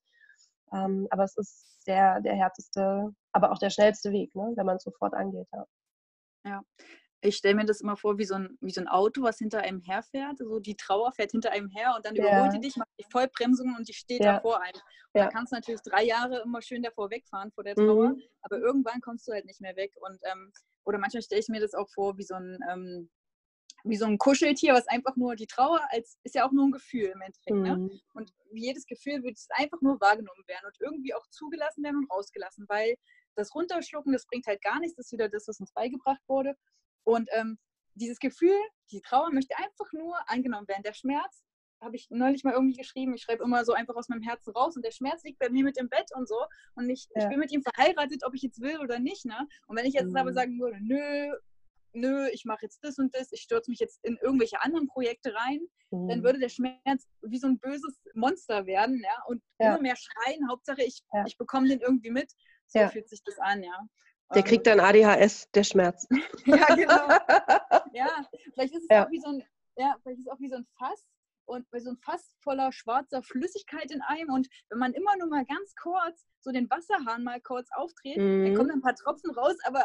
Ähm, 0.73 1.09
aber 1.11 1.25
es 1.25 1.37
ist 1.37 1.83
der, 1.89 2.21
der 2.21 2.37
härteste, 2.37 3.11
aber 3.33 3.51
auch 3.51 3.59
der 3.59 3.71
schnellste 3.71 4.13
Weg, 4.13 4.35
ne, 4.37 4.53
wenn 4.55 4.67
man 4.67 4.77
es 4.77 4.85
sofort 4.85 5.15
angeht. 5.15 5.49
Ja. 5.53 5.65
ja. 6.45 6.63
Ich 7.23 7.37
stelle 7.37 7.55
mir 7.55 7.67
das 7.67 7.81
immer 7.81 7.97
vor 7.97 8.17
wie 8.19 8.25
so, 8.25 8.35
ein, 8.35 8.57
wie 8.61 8.71
so 8.71 8.81
ein 8.81 8.89
Auto, 8.89 9.23
was 9.23 9.39
hinter 9.39 9.61
einem 9.61 9.81
herfährt. 9.81 10.39
So 10.39 10.59
die 10.59 10.77
Trauer 10.77 11.13
fährt 11.13 11.33
hinter 11.33 11.53
einem 11.53 11.69
her 11.69 11.95
und 11.97 12.07
dann 12.07 12.15
ja. 12.15 12.25
überholt 12.25 12.55
die 12.55 12.61
dich, 12.61 12.77
macht 12.77 12.89
die 12.99 13.05
Vollbremsung 13.11 13.75
und 13.77 13.89
die 13.89 13.93
steht 13.93 14.25
ja. 14.25 14.35
da 14.35 14.41
vor 14.41 14.63
einem. 14.63 14.81
Ja. 15.15 15.25
Da 15.25 15.29
kannst 15.29 15.53
du 15.53 15.57
natürlich 15.57 15.83
drei 15.83 16.05
Jahre 16.05 16.41
immer 16.43 16.63
schön 16.63 16.83
davor 16.83 17.11
wegfahren, 17.11 17.51
vor 17.53 17.65
der 17.65 17.75
Trauer, 17.75 18.11
mhm. 18.11 18.23
aber 18.43 18.59
irgendwann 18.59 19.01
kommst 19.01 19.29
du 19.29 19.33
halt 19.33 19.45
nicht 19.45 19.61
mehr 19.61 19.77
weg. 19.77 19.93
Und, 20.01 20.19
ähm, 20.23 20.53
oder 20.85 20.99
manchmal 20.99 21.23
stelle 21.23 21.41
ich 21.41 21.49
mir 21.49 21.61
das 21.61 21.75
auch 21.75 21.91
vor 21.91 22.17
wie 22.17 22.23
so 22.23 22.35
ein, 22.35 22.59
ähm, 22.71 23.11
wie 23.85 23.97
so 23.97 24.07
ein 24.07 24.19
Kuscheltier, 24.19 24.75
was 24.75 24.89
einfach 24.89 25.17
nur 25.17 25.37
die 25.37 25.47
Trauer 25.47 25.81
als 25.91 26.19
ist 26.23 26.35
ja 26.35 26.47
auch 26.47 26.53
nur 26.53 26.67
ein 26.67 26.73
Gefühl 26.73 27.13
im 27.15 27.21
Endeffekt. 27.21 27.57
Ne? 27.57 27.77
Mhm. 27.77 27.85
Ne? 27.87 28.01
Und 28.15 28.33
jedes 28.53 28.87
Gefühl 28.87 29.23
wird 29.23 29.39
einfach 29.51 29.81
nur 29.81 30.01
wahrgenommen 30.01 30.45
werden 30.47 30.67
und 30.67 30.77
irgendwie 30.81 31.15
auch 31.15 31.27
zugelassen 31.31 31.83
werden 31.83 31.97
und 31.97 32.11
rausgelassen, 32.11 32.67
weil 32.69 32.97
das 33.37 33.55
Runterschlucken, 33.55 34.13
das 34.13 34.27
bringt 34.27 34.47
halt 34.47 34.63
gar 34.63 34.81
nichts, 34.81 34.97
das 34.97 35.07
ist 35.07 35.13
wieder 35.13 35.29
das, 35.29 35.49
was 35.49 35.61
uns 35.61 35.73
beigebracht 35.73 36.21
wurde. 36.27 36.57
Und 37.05 37.29
ähm, 37.33 37.59
dieses 37.95 38.19
Gefühl, 38.19 38.59
die 38.91 39.01
Trauer 39.01 39.31
möchte 39.33 39.57
einfach 39.57 39.93
nur 39.93 40.17
angenommen 40.29 40.69
werden. 40.69 40.83
Der 40.83 40.95
Schmerz, 40.95 41.45
habe 41.81 41.97
ich 41.97 42.09
neulich 42.11 42.45
mal 42.45 42.53
irgendwie 42.53 42.77
geschrieben, 42.77 43.15
ich 43.15 43.23
schreibe 43.23 43.45
immer 43.45 43.65
so 43.65 43.73
einfach 43.73 43.95
aus 43.95 44.09
meinem 44.09 44.23
Herzen 44.23 44.53
raus 44.53 44.77
und 44.77 44.85
der 44.85 44.91
Schmerz 44.91 45.23
liegt 45.25 45.39
bei 45.39 45.49
mir 45.49 45.65
mit 45.65 45.79
im 45.79 45.89
Bett 45.89 46.11
und 46.15 46.29
so 46.29 46.37
und 46.75 46.89
ich, 46.91 47.09
ja. 47.15 47.23
ich 47.23 47.29
bin 47.29 47.39
mit 47.39 47.51
ihm 47.53 47.63
verheiratet, 47.63 48.23
ob 48.25 48.35
ich 48.35 48.43
jetzt 48.43 48.61
will 48.61 48.79
oder 48.81 48.99
nicht. 48.99 49.25
Ne? 49.25 49.49
Und 49.67 49.77
wenn 49.77 49.87
ich 49.87 49.95
jetzt 49.95 50.11
mhm. 50.11 50.17
aber 50.17 50.33
sagen 50.33 50.61
würde, 50.61 50.79
nö, 50.81 51.35
nö, 51.93 52.29
ich 52.33 52.45
mache 52.45 52.63
jetzt 52.63 52.85
das 52.85 52.99
und 52.99 53.15
das, 53.15 53.33
ich 53.33 53.41
stürze 53.41 53.71
mich 53.71 53.81
jetzt 53.81 53.99
in 54.05 54.19
irgendwelche 54.23 54.63
anderen 54.63 54.89
Projekte 54.89 55.35
rein, 55.35 55.61
mhm. 55.91 56.09
dann 56.09 56.23
würde 56.23 56.39
der 56.39 56.51
Schmerz 56.51 57.09
wie 57.23 57.39
so 57.39 57.47
ein 57.47 57.59
böses 57.59 58.01
Monster 58.15 58.67
werden, 58.67 59.03
ja, 59.03 59.23
und 59.27 59.43
ja. 59.59 59.69
immer 59.69 59.83
mehr 59.83 59.97
schreien. 59.97 60.49
Hauptsache, 60.49 60.83
ich, 60.83 61.03
ja. 61.13 61.25
ich 61.27 61.37
bekomme 61.39 61.69
den 61.69 61.81
irgendwie 61.81 62.11
mit. 62.11 62.31
So 62.67 62.87
fühlt 62.89 63.09
sich 63.09 63.21
das 63.25 63.37
an, 63.39 63.65
ja. 63.65 63.87
Der 64.35 64.43
kriegt 64.43 64.67
dann 64.67 64.81
ADHS, 64.81 65.51
der 65.53 65.65
Schmerz. 65.65 66.07
ja, 66.47 66.67
genau. 66.75 67.09
ja, 67.93 68.27
vielleicht 68.55 68.75
ist 68.75 68.85
es 68.89 68.97
auch 68.97 69.11
wie 69.11 69.21
so 69.21 69.29
ein, 69.29 69.43
ja, 69.77 69.97
vielleicht 70.03 70.21
ist 70.21 70.27
es 70.27 70.33
auch 70.33 70.41
wie 70.41 70.49
so 70.49 70.57
ein 70.57 70.67
Fass 70.79 71.07
und 71.47 71.67
so 71.79 71.91
ein 71.91 71.99
Fass 71.99 72.33
voller 72.43 72.71
schwarzer 72.73 73.23
Flüssigkeit 73.23 73.91
in 73.91 74.03
einem 74.03 74.31
und 74.31 74.49
wenn 74.69 74.79
man 74.79 74.93
immer 74.93 75.17
nur 75.19 75.29
mal 75.29 75.45
ganz 75.45 75.75
kurz 75.75 76.25
so 76.41 76.53
den 76.53 76.71
Wasserhahn 76.71 77.25
mal 77.25 77.41
kurz 77.41 77.69
aufdreht, 77.75 78.19
mhm. 78.19 78.45
dann 78.45 78.55
kommen 78.55 78.71
ein 78.71 78.83
paar 78.83 78.95
Tropfen 78.95 79.33
raus, 79.33 79.57
aber 79.65 79.85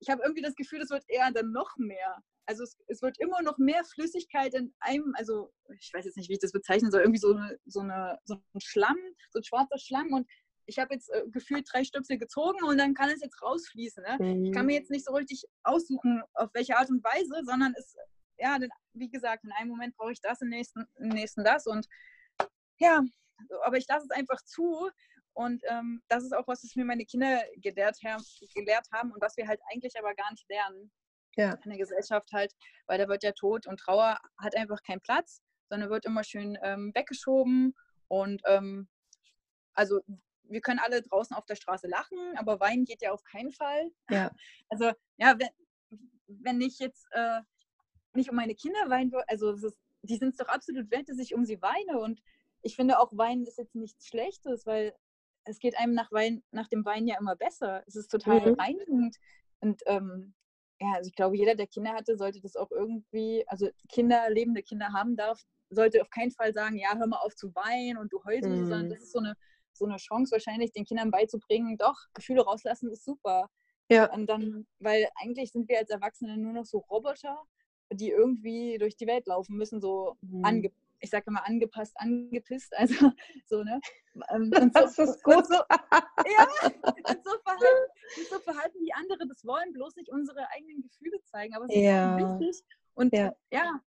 ich 0.00 0.10
habe 0.10 0.22
irgendwie 0.22 0.42
das 0.42 0.56
Gefühl, 0.56 0.80
es 0.82 0.90
wird 0.90 1.04
eher 1.08 1.30
dann 1.30 1.52
noch 1.52 1.76
mehr. 1.76 2.22
Also 2.48 2.62
es, 2.62 2.76
es, 2.86 3.02
wird 3.02 3.18
immer 3.18 3.42
noch 3.42 3.58
mehr 3.58 3.82
Flüssigkeit 3.84 4.54
in 4.54 4.72
einem, 4.78 5.14
also 5.16 5.52
ich 5.80 5.92
weiß 5.92 6.04
jetzt 6.04 6.16
nicht, 6.16 6.28
wie 6.28 6.34
ich 6.34 6.40
das 6.40 6.52
bezeichnen 6.52 6.90
soll, 6.90 7.00
irgendwie 7.00 7.18
so, 7.18 7.34
eine, 7.34 7.58
so, 7.66 7.80
eine, 7.80 8.18
so 8.24 8.34
ein 8.34 8.60
Schlamm, 8.60 8.98
so 9.32 9.40
ein 9.40 9.44
schwarzer 9.44 9.78
Schlamm 9.78 10.12
und 10.12 10.28
ich 10.66 10.78
habe 10.78 10.94
jetzt 10.94 11.08
äh, 11.10 11.24
gefühlt 11.28 11.66
drei 11.72 11.84
Stöpsel 11.84 12.18
gezogen 12.18 12.62
und 12.64 12.78
dann 12.78 12.94
kann 12.94 13.10
es 13.10 13.22
jetzt 13.22 13.40
rausfließen. 13.42 14.02
Ne? 14.02 14.16
Mhm. 14.18 14.44
Ich 14.44 14.52
kann 14.52 14.62
mhm. 14.62 14.66
mir 14.66 14.78
jetzt 14.78 14.90
nicht 14.90 15.06
so 15.06 15.12
richtig 15.12 15.44
aussuchen, 15.62 16.22
auf 16.34 16.50
welche 16.54 16.76
Art 16.76 16.90
und 16.90 17.02
Weise, 17.02 17.42
sondern 17.44 17.74
es, 17.76 17.96
ja, 18.38 18.58
denn, 18.58 18.70
wie 18.92 19.08
gesagt, 19.08 19.44
in 19.44 19.52
einem 19.52 19.70
Moment 19.70 19.96
brauche 19.96 20.12
ich 20.12 20.20
das, 20.20 20.42
im 20.42 20.48
nächsten, 20.48 20.84
im 20.98 21.08
nächsten 21.08 21.44
das 21.44 21.66
und 21.66 21.86
ja, 22.78 23.02
aber 23.64 23.76
ich 23.76 23.86
lasse 23.88 24.06
es 24.10 24.16
einfach 24.16 24.42
zu 24.42 24.90
und 25.36 25.62
ähm, 25.68 26.02
das 26.08 26.24
ist 26.24 26.34
auch 26.34 26.46
was, 26.46 26.64
was 26.64 26.74
mir 26.76 26.84
meine 26.84 27.04
Kinder 27.04 27.42
gelehrt, 27.56 27.98
gelehrt, 28.54 28.86
haben 28.90 29.12
und 29.12 29.20
was 29.20 29.36
wir 29.36 29.46
halt 29.46 29.60
eigentlich 29.70 29.98
aber 29.98 30.14
gar 30.14 30.30
nicht 30.30 30.48
lernen. 30.48 30.90
Ja. 31.36 31.52
In 31.62 31.70
der 31.70 31.78
Gesellschaft 31.78 32.32
halt, 32.32 32.54
weil 32.86 32.98
da 32.98 33.06
wird 33.06 33.22
ja 33.22 33.32
Tod 33.32 33.66
und 33.66 33.78
Trauer 33.78 34.18
hat 34.38 34.56
einfach 34.56 34.82
keinen 34.82 35.02
Platz, 35.02 35.42
sondern 35.68 35.90
wird 35.90 36.06
immer 36.06 36.24
schön 36.24 36.56
ähm, 36.62 36.90
weggeschoben. 36.94 37.74
Und 38.08 38.40
ähm, 38.46 38.88
also 39.74 40.00
wir 40.48 40.60
können 40.60 40.78
alle 40.78 41.02
draußen 41.02 41.36
auf 41.36 41.46
der 41.46 41.56
Straße 41.56 41.88
lachen, 41.88 42.18
aber 42.36 42.60
weinen 42.60 42.84
geht 42.84 43.02
ja 43.02 43.12
auf 43.12 43.24
keinen 43.24 43.52
Fall. 43.52 43.90
Ja. 44.10 44.30
Also 44.68 44.90
ja, 45.16 45.38
wenn, 45.38 45.48
wenn 46.26 46.60
ich 46.60 46.80
jetzt 46.80 47.06
äh, 47.12 47.40
nicht 48.14 48.30
um 48.30 48.36
meine 48.36 48.54
Kinder 48.54 48.88
weinen 48.88 49.12
würde, 49.12 49.28
also 49.28 49.52
ist, 49.52 49.78
die 50.02 50.16
sind 50.16 50.30
es 50.30 50.36
doch 50.36 50.48
absolut 50.48 50.90
wert, 50.90 51.08
dass 51.08 51.18
ich 51.18 51.34
um 51.34 51.44
sie 51.44 51.62
weine. 51.62 52.00
Und 52.00 52.20
ich 52.62 52.74
finde 52.76 52.98
auch 52.98 53.16
Weinen 53.16 53.46
ist 53.46 53.58
jetzt 53.58 53.74
nichts 53.74 54.06
Schlechtes, 54.06 54.66
weil 54.66 54.94
es 55.44 55.58
geht 55.58 55.78
einem 55.78 55.94
nach, 55.94 56.10
Wein, 56.10 56.42
nach 56.50 56.68
dem 56.68 56.84
Wein 56.84 57.06
ja 57.06 57.16
immer 57.18 57.36
besser. 57.36 57.84
Es 57.86 57.94
ist 57.94 58.10
total 58.10 58.40
mhm. 58.40 58.54
reinigend. 58.54 59.16
Und 59.60 59.80
ähm, 59.86 60.34
ja, 60.80 60.94
also 60.94 61.08
ich 61.08 61.14
glaube, 61.14 61.36
jeder, 61.36 61.54
der 61.54 61.66
Kinder 61.66 61.92
hatte, 61.92 62.16
sollte 62.16 62.40
das 62.40 62.56
auch 62.56 62.70
irgendwie, 62.70 63.44
also 63.46 63.68
Kinder, 63.88 64.28
lebende 64.30 64.62
Kinder 64.62 64.92
haben 64.92 65.16
darf, 65.16 65.42
sollte 65.70 66.02
auf 66.02 66.10
keinen 66.10 66.32
Fall 66.32 66.52
sagen, 66.52 66.76
ja, 66.76 66.96
hör 66.96 67.06
mal 67.06 67.18
auf 67.18 67.34
zu 67.34 67.54
weinen 67.54 67.98
und 67.98 68.12
du 68.12 68.22
heulst, 68.24 68.48
mhm. 68.48 68.66
sondern 68.66 68.90
das 68.90 69.00
ist 69.00 69.12
so 69.12 69.18
eine, 69.18 69.36
so 69.76 69.84
eine 69.84 69.96
Chance 69.96 70.32
wahrscheinlich, 70.32 70.72
den 70.72 70.84
Kindern 70.84 71.10
beizubringen, 71.10 71.76
doch, 71.76 71.96
Gefühle 72.14 72.42
rauslassen 72.42 72.90
ist 72.90 73.04
super. 73.04 73.50
Ja. 73.88 74.12
Und 74.12 74.26
dann, 74.26 74.66
weil 74.78 75.08
eigentlich 75.16 75.52
sind 75.52 75.68
wir 75.68 75.78
als 75.78 75.90
Erwachsene 75.90 76.36
nur 76.36 76.52
noch 76.52 76.64
so 76.64 76.78
Roboter, 76.78 77.42
die 77.92 78.10
irgendwie 78.10 78.78
durch 78.78 78.96
die 78.96 79.06
Welt 79.06 79.26
laufen 79.26 79.56
müssen, 79.56 79.80
so 79.80 80.16
mhm. 80.22 80.44
angepasst 80.44 80.86
ich 81.00 81.10
sage 81.10 81.24
immer 81.26 81.46
angepasst, 81.46 81.92
angepisst, 81.96 82.72
also 82.76 83.12
so, 83.46 83.62
ne? 83.62 83.80
Ähm, 84.30 84.52
und 84.60 84.74
so, 84.74 84.80
das 84.80 84.98
ist 84.98 85.22
gut. 85.22 85.36
Und 85.36 85.46
so, 85.46 85.54
ja, 85.54 86.48
und 86.72 87.24
so, 87.24 87.38
verhalten, 87.44 87.90
und 88.16 88.26
so 88.28 88.38
verhalten 88.40 88.78
die 88.84 88.94
andere 88.94 89.26
das 89.28 89.44
wollen, 89.44 89.72
bloß 89.72 89.96
nicht 89.96 90.10
unsere 90.10 90.48
eigenen 90.50 90.82
Gefühle 90.82 91.20
zeigen, 91.24 91.54
aber 91.54 91.66
es 91.66 91.74
ja. 91.74 92.16
ist 92.16 92.40
wichtig. 92.40 92.64
Und 92.94 93.14
ja, 93.14 93.32
ja 93.52 93.80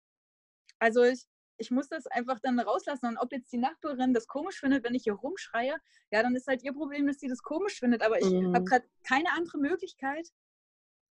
also 0.80 1.04
ich, 1.04 1.26
ich 1.60 1.72
muss 1.72 1.90
das 1.90 2.08
einfach 2.08 2.40
dann 2.40 2.60
rauslassen. 2.60 3.06
Und 3.08 3.18
ob 3.18 3.32
jetzt 3.32 3.52
die 3.52 3.58
Nachbarin 3.58 4.14
das 4.14 4.28
komisch 4.28 4.60
findet, 4.60 4.84
wenn 4.84 4.96
ich 4.96 5.04
hier 5.04 5.14
rumschreie, 5.14 5.78
ja, 6.12 6.24
dann 6.24 6.36
ist 6.36 6.48
halt 6.48 6.64
ihr 6.64 6.74
Problem, 6.74 7.06
dass 7.06 7.20
sie 7.20 7.28
das 7.28 7.44
komisch 7.44 7.80
findet. 7.80 8.02
Aber 8.02 8.20
ich 8.20 8.30
mhm. 8.30 8.56
habe 8.56 8.66
gerade 8.66 8.86
keine 9.08 9.32
andere 9.34 9.60
Möglichkeit, 9.60 10.28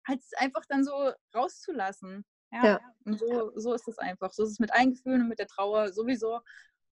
als 0.04 0.32
einfach 0.36 0.64
dann 0.68 0.84
so 0.84 1.12
rauszulassen. 1.34 2.24
Ja, 2.52 2.64
ja. 2.64 2.80
Und 3.04 3.18
so, 3.18 3.52
so 3.56 3.74
ist 3.74 3.88
es 3.88 3.98
einfach. 3.98 4.32
So 4.32 4.44
ist 4.44 4.52
es 4.52 4.58
mit 4.60 4.72
Eingefühlen 4.72 5.22
und 5.22 5.28
mit 5.28 5.40
der 5.40 5.48
Trauer 5.48 5.92
sowieso. 5.92 6.40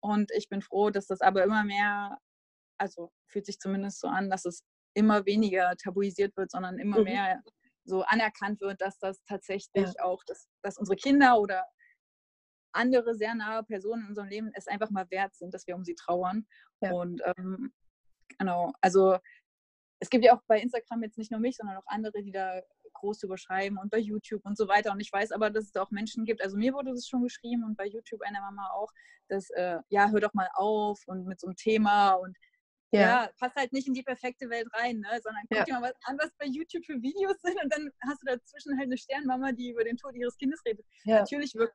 Und 0.01 0.31
ich 0.35 0.49
bin 0.49 0.63
froh, 0.63 0.91
dass 0.91 1.07
das 1.07 1.21
aber 1.21 1.45
immer 1.45 1.63
mehr, 1.63 2.19
also 2.79 3.13
fühlt 3.27 3.47
sich 3.47 3.61
zumindest 3.61 4.01
so 4.01 4.09
an, 4.09 4.31
dass 4.31 4.47
es 4.47 4.65
immer 4.95 5.27
weniger 5.27 5.77
tabuisiert 5.77 6.37
wird, 6.37 6.51
sondern 6.51 6.79
immer 6.79 6.99
mhm. 6.99 7.05
mehr 7.05 7.43
so 7.85 8.03
anerkannt 8.03 8.61
wird, 8.61 8.81
dass 8.81 8.99
das 8.99 9.23
tatsächlich 9.25 9.93
ja. 9.97 10.05
auch, 10.05 10.25
dass, 10.25 10.49
dass 10.63 10.79
unsere 10.79 10.97
Kinder 10.97 11.39
oder 11.39 11.65
andere 12.73 13.15
sehr 13.15 13.35
nahe 13.35 13.63
Personen 13.65 14.03
in 14.03 14.09
unserem 14.09 14.29
Leben 14.29 14.51
es 14.55 14.67
einfach 14.67 14.91
mal 14.91 15.11
wert 15.11 15.35
sind, 15.35 15.55
dass 15.55 15.67
wir 15.67 15.77
um 15.77 15.85
sie 15.85 15.95
trauern. 15.95 16.47
Ja. 16.81 16.93
Und 16.93 17.23
ähm, 17.37 17.73
genau, 18.39 18.73
also 18.81 19.19
es 20.01 20.11
gibt 20.11 20.25
ja 20.25 20.35
auch 20.35 20.43
bei 20.49 20.61
Instagram 20.61 21.03
jetzt 21.05 21.19
nicht 21.19 21.31
nur 21.31 21.41
mich, 21.41 21.57
sondern 21.57 21.77
auch 21.77 21.87
andere, 21.87 22.23
die 22.23 22.33
da 22.33 22.61
groß 22.95 23.23
überschreiben 23.23 23.79
und 23.79 23.91
bei 23.91 23.99
YouTube 23.99 24.45
und 24.45 24.57
so 24.57 24.69
weiter. 24.69 24.93
Und 24.93 25.01
ich 25.01 25.13
weiß 25.13 25.33
aber, 25.33 25.51
dass 25.51 25.65
es 25.65 25.73
da 25.73 25.83
auch 25.83 25.91
Menschen 25.91 26.25
gibt, 26.25 26.43
also 26.43 26.57
mir 26.57 26.75
wurde 26.75 26.93
das 26.93 27.07
schon 27.07 27.23
geschrieben 27.23 27.65
und 27.65 27.77
bei 27.77 27.87
YouTube 27.87 28.21
einer 28.23 28.41
Mama 28.41 28.69
auch, 28.75 28.91
dass, 29.29 29.49
äh, 29.51 29.79
ja, 29.89 30.11
hör 30.11 30.21
doch 30.21 30.35
mal 30.35 30.49
auf 30.55 31.01
und 31.07 31.27
mit 31.27 31.41
so 31.41 31.47
einem 31.47 31.57
Thema 31.57 32.15
und 32.15 32.37
ja. 32.93 33.01
ja, 33.01 33.31
passt 33.39 33.57
halt 33.57 33.73
nicht 33.73 33.87
in 33.87 33.95
die 33.95 34.03
perfekte 34.03 34.51
Welt 34.51 34.69
rein, 34.75 34.99
ne? 34.99 35.21
sondern 35.23 35.43
guck 35.49 35.59
ja. 35.59 35.65
dir 35.65 35.75
mal 35.75 35.83
was 35.83 35.97
an, 36.05 36.19
was 36.21 36.31
bei 36.39 36.47
YouTube 36.47 36.85
für 36.85 37.01
Videos 37.01 37.41
sind 37.41 37.63
und 37.63 37.73
dann 37.73 37.91
hast 38.07 38.21
du 38.23 38.27
dazwischen 38.27 38.77
halt 38.77 38.89
eine 38.89 38.99
Sternmama, 38.99 39.53
die 39.53 39.71
über 39.71 39.85
den 39.85 39.97
Tod 39.97 40.15
ihres 40.15 40.37
Kindes 40.37 40.61
redet. 40.67 40.85
Ja. 41.05 41.21
Natürlich 41.21 41.55
wirkt, 41.55 41.75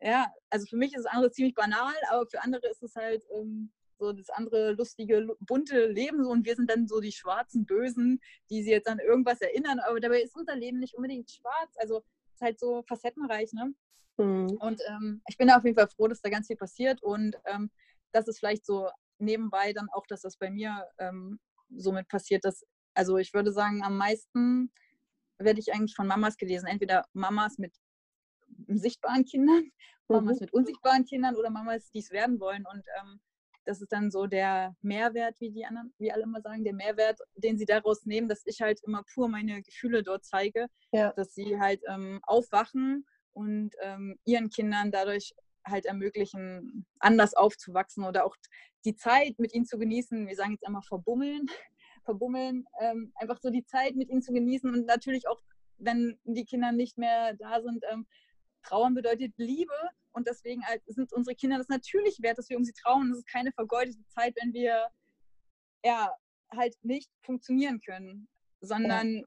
ja, 0.00 0.32
also 0.50 0.66
für 0.66 0.76
mich 0.76 0.94
ist 0.94 1.04
das 1.04 1.12
andere 1.12 1.30
ziemlich 1.30 1.54
banal, 1.54 1.94
aber 2.10 2.26
für 2.26 2.42
andere 2.42 2.66
ist 2.68 2.82
es 2.82 2.94
halt 2.96 3.24
ähm, 3.34 3.70
so 3.98 4.12
das 4.12 4.30
andere 4.30 4.72
lustige, 4.72 5.28
bunte 5.40 5.86
Leben 5.86 6.24
so 6.24 6.30
und 6.30 6.46
wir 6.46 6.56
sind 6.56 6.70
dann 6.70 6.88
so 6.88 7.00
die 7.00 7.12
schwarzen 7.12 7.66
Bösen, 7.66 8.20
die 8.48 8.62
sie 8.62 8.70
jetzt 8.70 8.88
an 8.88 8.98
irgendwas 8.98 9.40
erinnern, 9.40 9.78
aber 9.80 10.00
dabei 10.00 10.22
ist 10.22 10.36
unser 10.36 10.56
Leben 10.56 10.78
nicht 10.78 10.94
unbedingt 10.94 11.30
schwarz, 11.30 11.74
also 11.76 11.98
es 11.98 12.34
ist 12.34 12.40
halt 12.40 12.58
so 12.58 12.82
facettenreich, 12.88 13.52
ne? 13.52 13.74
Mhm. 14.16 14.56
Und 14.60 14.80
ähm, 14.88 15.22
ich 15.28 15.36
bin 15.36 15.50
auf 15.50 15.64
jeden 15.64 15.76
Fall 15.76 15.88
froh, 15.88 16.08
dass 16.08 16.22
da 16.22 16.30
ganz 16.30 16.46
viel 16.46 16.56
passiert 16.56 17.02
und 17.02 17.36
ähm, 17.44 17.70
das 18.12 18.26
ist 18.26 18.38
vielleicht 18.38 18.64
so 18.64 18.88
nebenbei 19.18 19.72
dann 19.72 19.88
auch, 19.92 20.06
dass 20.06 20.22
das 20.22 20.36
bei 20.36 20.50
mir 20.50 20.86
ähm, 20.98 21.38
somit 21.76 22.08
passiert, 22.08 22.44
dass, 22.44 22.64
also 22.94 23.18
ich 23.18 23.34
würde 23.34 23.52
sagen, 23.52 23.84
am 23.84 23.96
meisten 23.96 24.72
werde 25.38 25.60
ich 25.60 25.72
eigentlich 25.72 25.94
von 25.94 26.06
Mamas 26.06 26.36
gelesen. 26.36 26.66
Entweder 26.66 27.04
Mamas 27.12 27.58
mit 27.58 27.74
sichtbaren 28.78 29.24
Kindern, 29.24 29.70
Mamas 30.08 30.36
mhm. 30.36 30.44
mit 30.44 30.52
unsichtbaren 30.52 31.04
Kindern 31.04 31.36
oder 31.36 31.50
Mamas, 31.50 31.90
die 31.90 32.00
es 32.00 32.10
werden 32.10 32.40
wollen. 32.40 32.64
Und 32.70 32.84
ähm, 33.00 33.20
das 33.64 33.80
ist 33.80 33.92
dann 33.92 34.10
so 34.10 34.26
der 34.26 34.74
Mehrwert, 34.82 35.40
wie 35.40 35.50
die 35.50 35.64
anderen, 35.64 35.92
wie 35.98 36.10
alle 36.10 36.24
immer 36.24 36.40
sagen, 36.40 36.64
der 36.64 36.74
Mehrwert, 36.74 37.20
den 37.36 37.58
sie 37.58 37.66
daraus 37.66 38.04
nehmen, 38.06 38.28
dass 38.28 38.42
ich 38.46 38.60
halt 38.60 38.80
immer 38.84 39.04
pur 39.14 39.28
meine 39.28 39.62
Gefühle 39.62 40.02
dort 40.02 40.24
zeige, 40.24 40.66
ja. 40.92 41.12
dass 41.12 41.34
sie 41.34 41.58
halt 41.58 41.80
ähm, 41.88 42.20
aufwachen 42.22 43.06
und 43.32 43.74
ähm, 43.80 44.18
ihren 44.24 44.50
Kindern 44.50 44.90
dadurch 44.90 45.34
halt 45.64 45.86
ermöglichen, 45.86 46.86
anders 46.98 47.34
aufzuwachsen 47.34 48.04
oder 48.04 48.24
auch 48.24 48.36
die 48.84 48.96
Zeit 48.96 49.38
mit 49.38 49.54
ihnen 49.54 49.66
zu 49.66 49.78
genießen. 49.78 50.26
Wir 50.26 50.36
sagen 50.36 50.52
jetzt 50.52 50.66
einmal 50.66 50.82
verbummeln, 50.82 51.46
verbummeln, 52.04 52.64
ähm, 52.80 53.12
einfach 53.16 53.38
so 53.40 53.50
die 53.50 53.64
Zeit 53.64 53.94
mit 53.94 54.08
ihnen 54.08 54.22
zu 54.22 54.32
genießen 54.32 54.72
und 54.72 54.86
natürlich 54.86 55.28
auch, 55.28 55.40
wenn 55.76 56.18
die 56.24 56.44
Kinder 56.44 56.72
nicht 56.72 56.98
mehr 56.98 57.34
da 57.34 57.60
sind, 57.62 57.84
ähm, 57.90 58.06
Trauern 58.62 58.94
bedeutet 58.94 59.32
Liebe 59.36 59.74
und 60.12 60.26
deswegen 60.26 60.62
sind 60.86 61.12
unsere 61.12 61.34
Kinder 61.34 61.58
das 61.58 61.68
natürlich 61.68 62.20
wert, 62.20 62.38
dass 62.38 62.48
wir 62.48 62.56
um 62.56 62.64
sie 62.64 62.72
trauern. 62.72 63.10
Es 63.10 63.18
ist 63.18 63.28
keine 63.28 63.52
vergeudete 63.52 64.04
Zeit, 64.08 64.34
wenn 64.40 64.52
wir 64.52 64.88
ja 65.84 66.12
halt 66.52 66.76
nicht 66.82 67.10
funktionieren 67.22 67.80
können, 67.80 68.28
sondern 68.60 69.16
ja. 69.16 69.24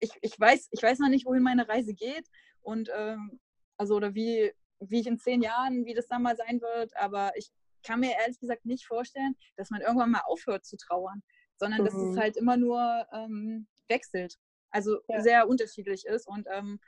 ich, 0.00 0.10
ich, 0.22 0.38
weiß, 0.38 0.68
ich 0.70 0.82
weiß 0.82 0.98
noch 0.98 1.08
nicht, 1.08 1.26
wohin 1.26 1.42
meine 1.42 1.68
Reise 1.68 1.94
geht 1.94 2.26
und 2.62 2.90
ähm, 2.94 3.40
also 3.76 3.96
oder 3.96 4.14
wie, 4.14 4.52
wie 4.80 5.00
ich 5.00 5.06
in 5.06 5.18
zehn 5.18 5.42
Jahren, 5.42 5.84
wie 5.84 5.94
das 5.94 6.06
dann 6.06 6.22
mal 6.22 6.36
sein 6.36 6.60
wird, 6.60 6.96
aber 6.96 7.32
ich 7.36 7.50
kann 7.82 8.00
mir 8.00 8.12
ehrlich 8.20 8.38
gesagt 8.38 8.64
nicht 8.64 8.86
vorstellen, 8.86 9.34
dass 9.56 9.70
man 9.70 9.80
irgendwann 9.80 10.10
mal 10.10 10.22
aufhört 10.26 10.64
zu 10.64 10.76
trauern, 10.76 11.22
sondern 11.56 11.80
mhm. 11.80 11.84
dass 11.84 11.94
es 11.94 12.16
mhm. 12.16 12.18
halt 12.18 12.36
immer 12.36 12.56
nur 12.56 13.06
ähm, 13.12 13.66
wechselt. 13.88 14.36
Also 14.70 15.00
ja. 15.08 15.20
sehr 15.20 15.48
unterschiedlich 15.48 16.06
ist 16.06 16.26
und 16.26 16.46
ähm, 16.50 16.80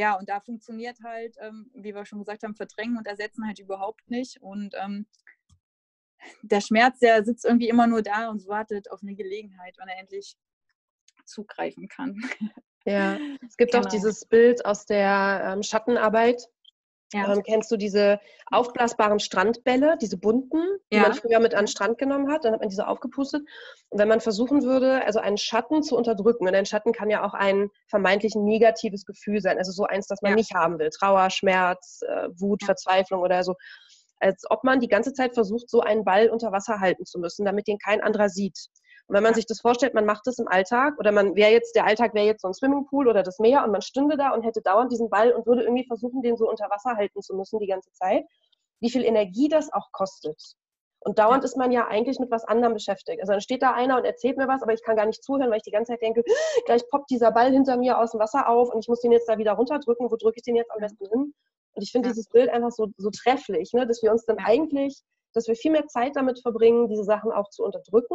ja, 0.00 0.14
und 0.14 0.30
da 0.30 0.40
funktioniert 0.40 0.96
halt, 1.04 1.36
ähm, 1.40 1.70
wie 1.74 1.94
wir 1.94 2.06
schon 2.06 2.20
gesagt 2.20 2.42
haben, 2.42 2.54
Verdrängen 2.54 2.96
und 2.96 3.06
Ersetzen 3.06 3.46
halt 3.46 3.58
überhaupt 3.58 4.10
nicht. 4.10 4.40
Und 4.40 4.74
ähm, 4.82 5.06
der 6.40 6.62
Schmerz, 6.62 7.00
der 7.00 7.22
sitzt 7.22 7.44
irgendwie 7.44 7.68
immer 7.68 7.86
nur 7.86 8.00
da 8.00 8.30
und 8.30 8.48
wartet 8.48 8.90
auf 8.90 9.02
eine 9.02 9.14
Gelegenheit, 9.14 9.74
wann 9.78 9.88
er 9.88 9.98
endlich 9.98 10.38
zugreifen 11.26 11.86
kann. 11.88 12.16
Ja, 12.86 13.18
es 13.46 13.58
gibt 13.58 13.72
genau. 13.72 13.84
auch 13.84 13.90
dieses 13.90 14.24
Bild 14.24 14.64
aus 14.64 14.86
der 14.86 15.52
ähm, 15.52 15.62
Schattenarbeit, 15.62 16.48
ja. 17.12 17.32
Ähm, 17.32 17.42
kennst 17.42 17.70
du 17.70 17.76
diese 17.76 18.20
aufblasbaren 18.50 19.18
Strandbälle, 19.18 19.96
diese 20.00 20.16
bunten, 20.16 20.62
die 20.92 20.96
ja. 20.96 21.02
man 21.02 21.14
früher 21.14 21.40
mit 21.40 21.54
an 21.54 21.62
den 21.62 21.68
Strand 21.68 21.98
genommen 21.98 22.30
hat? 22.30 22.44
Dann 22.44 22.52
hat 22.52 22.60
man 22.60 22.68
diese 22.68 22.86
aufgepustet. 22.86 23.42
Und 23.88 23.98
wenn 23.98 24.08
man 24.08 24.20
versuchen 24.20 24.62
würde, 24.62 25.04
also 25.04 25.18
einen 25.18 25.36
Schatten 25.36 25.82
zu 25.82 25.96
unterdrücken, 25.96 26.46
und 26.46 26.54
ein 26.54 26.66
Schatten 26.66 26.92
kann 26.92 27.10
ja 27.10 27.24
auch 27.24 27.34
ein 27.34 27.70
vermeintlich 27.88 28.34
negatives 28.36 29.04
Gefühl 29.04 29.40
sein, 29.40 29.58
also 29.58 29.72
so 29.72 29.84
eins, 29.84 30.06
das 30.06 30.22
man 30.22 30.32
ja. 30.32 30.36
nicht 30.36 30.54
haben 30.54 30.78
will, 30.78 30.90
Trauer, 30.90 31.30
Schmerz, 31.30 32.00
äh, 32.06 32.28
Wut, 32.38 32.62
Verzweiflung 32.64 33.20
oder 33.22 33.42
so, 33.42 33.54
als 34.20 34.44
ob 34.50 34.64
man 34.64 34.80
die 34.80 34.88
ganze 34.88 35.12
Zeit 35.12 35.34
versucht, 35.34 35.68
so 35.68 35.80
einen 35.80 36.04
Ball 36.04 36.28
unter 36.28 36.52
Wasser 36.52 36.78
halten 36.78 37.06
zu 37.06 37.18
müssen, 37.18 37.44
damit 37.44 37.66
den 37.66 37.78
kein 37.78 38.02
anderer 38.02 38.28
sieht. 38.28 38.68
Und 39.10 39.16
wenn 39.16 39.24
man 39.24 39.32
ja. 39.32 39.36
sich 39.38 39.46
das 39.46 39.60
vorstellt, 39.60 39.92
man 39.92 40.06
macht 40.06 40.24
das 40.28 40.38
im 40.38 40.46
Alltag 40.46 40.96
oder 41.00 41.10
man 41.10 41.34
wäre 41.34 41.50
jetzt, 41.50 41.74
der 41.74 41.84
Alltag 41.84 42.14
wäre 42.14 42.26
jetzt 42.26 42.42
so 42.42 42.46
ein 42.46 42.54
Swimmingpool 42.54 43.08
oder 43.08 43.24
das 43.24 43.40
Meer 43.40 43.64
und 43.64 43.72
man 43.72 43.82
stünde 43.82 44.16
da 44.16 44.32
und 44.32 44.42
hätte 44.42 44.62
dauernd 44.62 44.92
diesen 44.92 45.10
Ball 45.10 45.32
und 45.32 45.46
würde 45.46 45.64
irgendwie 45.64 45.84
versuchen, 45.84 46.22
den 46.22 46.36
so 46.36 46.48
unter 46.48 46.70
Wasser 46.70 46.94
halten 46.94 47.20
zu 47.20 47.34
müssen 47.34 47.58
die 47.58 47.66
ganze 47.66 47.90
Zeit, 47.90 48.24
wie 48.78 48.88
viel 48.88 49.04
Energie 49.04 49.48
das 49.48 49.72
auch 49.72 49.90
kostet. 49.90 50.40
Und 51.00 51.18
dauernd 51.18 51.42
ja. 51.42 51.48
ist 51.48 51.56
man 51.56 51.72
ja 51.72 51.88
eigentlich 51.88 52.20
mit 52.20 52.30
was 52.30 52.44
anderem 52.44 52.74
beschäftigt. 52.74 53.20
Also 53.20 53.32
dann 53.32 53.40
steht 53.40 53.62
da 53.62 53.72
einer 53.72 53.96
und 53.96 54.04
erzählt 54.04 54.36
mir 54.36 54.46
was, 54.46 54.62
aber 54.62 54.74
ich 54.74 54.82
kann 54.84 54.94
gar 54.94 55.06
nicht 55.06 55.24
zuhören, 55.24 55.50
weil 55.50 55.56
ich 55.56 55.64
die 55.64 55.72
ganze 55.72 55.90
Zeit 55.90 56.02
denke, 56.02 56.22
gleich 56.66 56.88
poppt 56.88 57.10
dieser 57.10 57.32
Ball 57.32 57.50
hinter 57.50 57.78
mir 57.78 57.98
aus 57.98 58.12
dem 58.12 58.20
Wasser 58.20 58.48
auf 58.48 58.72
und 58.72 58.78
ich 58.78 58.88
muss 58.88 59.00
den 59.00 59.10
jetzt 59.10 59.28
da 59.28 59.38
wieder 59.38 59.54
runterdrücken. 59.54 60.08
Wo 60.08 60.14
drücke 60.14 60.36
ich 60.36 60.44
den 60.44 60.54
jetzt 60.54 60.70
am 60.70 60.78
besten 60.78 61.08
hin? 61.08 61.34
Und 61.72 61.82
ich 61.82 61.90
finde 61.90 62.10
ja. 62.10 62.12
dieses 62.12 62.28
Bild 62.28 62.48
einfach 62.48 62.70
so, 62.70 62.86
so 62.96 63.10
trefflich, 63.10 63.72
ne? 63.72 63.88
dass 63.88 64.04
wir 64.04 64.12
uns 64.12 64.24
dann 64.24 64.38
eigentlich, 64.38 65.02
dass 65.34 65.48
wir 65.48 65.56
viel 65.56 65.72
mehr 65.72 65.88
Zeit 65.88 66.14
damit 66.14 66.38
verbringen, 66.42 66.86
diese 66.86 67.02
Sachen 67.02 67.32
auch 67.32 67.50
zu 67.50 67.64
unterdrücken 67.64 68.14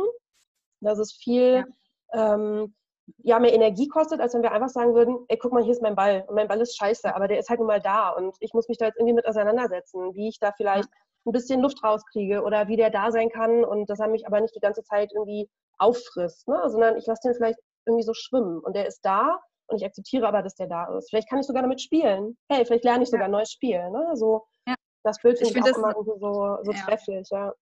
dass 0.82 1.00
es 1.00 1.14
viel 1.14 1.66
ja. 2.14 2.36
Ähm, 2.36 2.74
ja, 3.18 3.40
mehr 3.40 3.54
Energie 3.54 3.88
kostet, 3.88 4.20
als 4.20 4.34
wenn 4.34 4.42
wir 4.42 4.52
einfach 4.52 4.70
sagen 4.70 4.96
würden, 4.96 5.26
ey, 5.28 5.38
guck 5.38 5.54
mal, 5.54 5.64
hier 5.64 5.74
ist 5.74 5.82
mein 5.82 5.96
Ball 5.96 6.26
und 6.28 6.36
mein 6.36 6.48
Ball 6.48 6.62
ist 6.62 6.78
scheiße, 6.78 7.14
aber 7.16 7.28
der 7.28 7.40
ist 7.40 7.50
halt 7.50 7.60
nun 7.60 7.68
mal 7.68 7.82
da 7.82 8.10
und 8.10 8.36
ich 8.40 8.54
muss 8.54 8.68
mich 8.68 8.78
da 8.78 8.86
jetzt 8.86 8.98
irgendwie 8.98 9.14
mit 9.14 9.28
auseinandersetzen, 9.28 10.14
wie 10.16 10.30
ich 10.30 10.40
da 10.40 10.52
vielleicht 10.58 10.90
ein 11.26 11.32
bisschen 11.32 11.62
Luft 11.62 11.84
rauskriege 11.84 12.44
oder 12.44 12.68
wie 12.68 12.78
der 12.78 12.90
da 12.90 13.12
sein 13.12 13.30
kann 13.30 13.64
und 13.64 13.90
dass 13.90 14.00
er 14.00 14.08
mich 14.08 14.26
aber 14.28 14.42
nicht 14.42 14.56
die 14.56 14.60
ganze 14.60 14.84
Zeit 14.84 15.12
irgendwie 15.14 15.50
auffrisst, 15.78 16.48
ne? 16.48 16.70
sondern 16.70 16.98
ich 16.98 17.06
lasse 17.06 17.28
den 17.28 17.36
vielleicht 17.36 17.60
irgendwie 17.86 18.04
so 18.04 18.14
schwimmen 18.14 18.60
und 18.60 18.76
der 18.76 18.88
ist 18.88 19.02
da 19.04 19.40
und 19.68 19.78
ich 19.78 19.86
akzeptiere 19.86 20.28
aber, 20.28 20.42
dass 20.42 20.56
der 20.56 20.68
da 20.68 20.86
ist. 20.98 21.10
Vielleicht 21.10 21.30
kann 21.30 21.40
ich 21.40 21.48
sogar 21.48 21.62
damit 21.62 21.82
spielen. 21.82 22.38
Hey, 22.50 22.66
vielleicht 22.66 22.84
lerne 22.84 23.04
ich 23.04 23.10
sogar 23.10 23.28
ja. 23.28 23.32
neues 23.32 23.52
Spiel. 23.52 23.90
Ne? 23.90 24.12
So, 24.14 24.46
ja. 24.68 24.76
Das 25.04 25.20
Bild 25.22 25.38
finde 25.40 25.50
ich, 25.50 25.64
find 25.64 25.76
auch 25.76 25.78
immer 25.80 26.20
so, 26.20 26.60
so 26.64 26.72
ja. 26.72 26.86
trefflich. 26.86 27.28
Ja. 27.32 27.54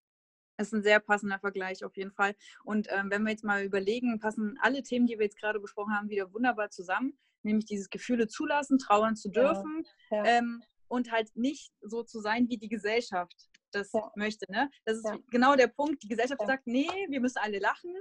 Das 0.58 0.68
ist 0.68 0.74
ein 0.74 0.84
sehr 0.84 1.00
passender 1.00 1.40
Vergleich 1.40 1.84
auf 1.84 1.96
jeden 1.98 2.12
Fall. 2.12 2.36
Und 2.64 2.88
ähm, 2.92 3.10
wenn 3.10 3.24
wir 3.24 3.32
jetzt 3.32 3.44
mal 3.44 3.64
überlegen, 3.64 4.20
passen 4.20 4.58
alle 4.62 4.84
Themen, 4.84 5.08
die 5.08 5.18
wir 5.18 5.26
jetzt 5.26 5.40
gerade 5.40 5.60
besprochen 5.60 5.96
haben, 5.96 6.10
wieder 6.10 6.32
wunderbar 6.34 6.70
zusammen. 6.70 7.18
Nämlich 7.42 7.66
dieses 7.66 7.90
Gefühle 7.90 8.28
zulassen, 8.28 8.78
trauern 8.78 9.16
zu 9.16 9.30
dürfen 9.30 9.86
ja, 10.12 10.18
ja. 10.18 10.26
Ähm, 10.26 10.64
und 10.88 11.12
halt 11.12 11.36
nicht 11.36 11.74
so 11.82 12.04
zu 12.04 12.22
sein, 12.22 12.48
wie 12.50 12.58
die 12.58 12.70
Gesellschaft 12.70 13.50
das 13.72 13.92
ja. 13.92 14.12
möchte. 14.16 14.50
Ne? 14.52 14.70
Das 14.86 14.98
ist 14.98 15.10
genau 15.32 15.56
der 15.56 15.68
Punkt. 15.68 16.04
Die 16.04 16.08
Gesellschaft 16.08 16.42
sagt, 16.46 16.68
nee, 16.68 16.88
wir 17.10 17.20
müssen 17.20 17.40
alle 17.40 17.60
lachen 17.60 17.94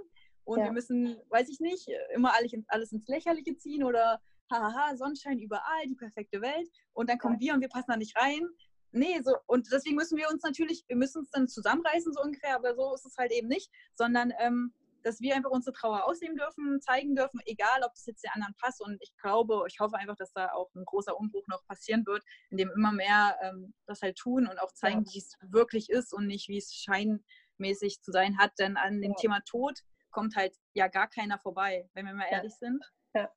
und 0.44 0.62
wir 0.62 0.72
müssen, 0.72 1.16
weiß 1.30 1.48
ich 1.48 1.61
nicht, 1.61 1.88
immer 2.14 2.34
alles 2.68 2.92
ins 2.92 3.09
Lächerliche 3.09 3.57
ziehen 3.57 3.82
oder 3.82 4.20
hahaha, 4.50 4.96
Sonnenschein 4.96 5.38
überall, 5.38 5.86
die 5.88 5.94
perfekte 5.94 6.40
Welt. 6.42 6.68
Und 6.92 7.09
dann 7.09 7.18
kommen 7.18 7.40
wir 7.40 7.55
und 7.55 7.61
wir 7.62 7.68
passen 7.68 7.90
da 7.90 7.96
nicht 7.96 8.16
rein 8.16 8.46
nee, 8.93 9.20
so, 9.22 9.36
und 9.47 9.70
deswegen 9.72 9.97
müssen 9.97 10.16
wir 10.16 10.28
uns 10.30 10.43
natürlich, 10.43 10.84
wir 10.88 10.97
müssen 10.97 11.18
uns 11.18 11.30
dann 11.30 11.49
zusammenreißen, 11.49 12.12
so 12.12 12.22
ungefähr, 12.22 12.57
aber 12.57 12.74
so 12.74 12.95
ist 12.95 13.07
es 13.07 13.16
halt 13.16 13.32
eben 13.32 13.49
nicht, 13.49 13.70
sondern 13.95 14.32
ähm, 14.38 14.72
dass 15.03 15.20
wir 15.20 15.34
einfach 15.34 15.51
unsere 15.51 15.74
Trauer 15.74 16.05
ausleben 16.05 16.36
dürfen, 16.36 16.80
zeigen 16.80 17.14
dürfen, 17.14 17.40
egal 17.45 17.82
ob 17.84 17.93
es 17.95 18.07
jetzt 18.07 18.24
den 18.24 18.30
anderen 18.34 18.55
passt. 18.55 18.80
Und 18.80 18.99
ich 19.01 19.12
glaube, 19.16 19.64
ich 19.68 19.80
hoffe 19.80 19.97
einfach, 19.97 20.16
dass 20.16 20.32
da 20.32 20.53
auch 20.53 20.72
ein 20.74 20.84
großer 20.84 21.18
Umbruch 21.18 21.47
noch 21.49 21.64
passieren 21.66 22.07
wird, 22.07 22.22
in 22.51 22.57
dem 22.57 22.70
immer 22.70 22.93
mehr 22.93 23.36
ähm, 23.43 23.74
das 23.86 24.03
halt 24.03 24.16
tun 24.16 24.47
und 24.47 24.59
auch 24.59 24.72
zeigen, 24.72 25.05
ja. 25.05 25.12
wie 25.12 25.18
es 25.18 25.36
wirklich 25.43 25.90
ist 25.90 26.12
und 26.12 26.26
nicht, 26.26 26.49
wie 26.49 26.59
es 26.59 26.74
scheinmäßig 26.74 28.03
zu 28.03 28.12
sein 28.12 28.38
hat. 28.38 28.53
Denn 28.59 28.76
an 28.76 29.01
dem 29.01 29.12
ja. 29.12 29.16
Thema 29.16 29.40
Tod 29.40 29.80
kommt 30.11 30.36
halt 30.36 30.55
ja 30.74 30.88
gar 30.88 31.09
keiner 31.09 31.38
vorbei, 31.38 31.88
wenn 31.95 32.07
wir 32.07 32.14
mal 32.14 32.28
ehrlich 32.30 32.55
ja. 32.61 32.68
sind. 32.68 32.84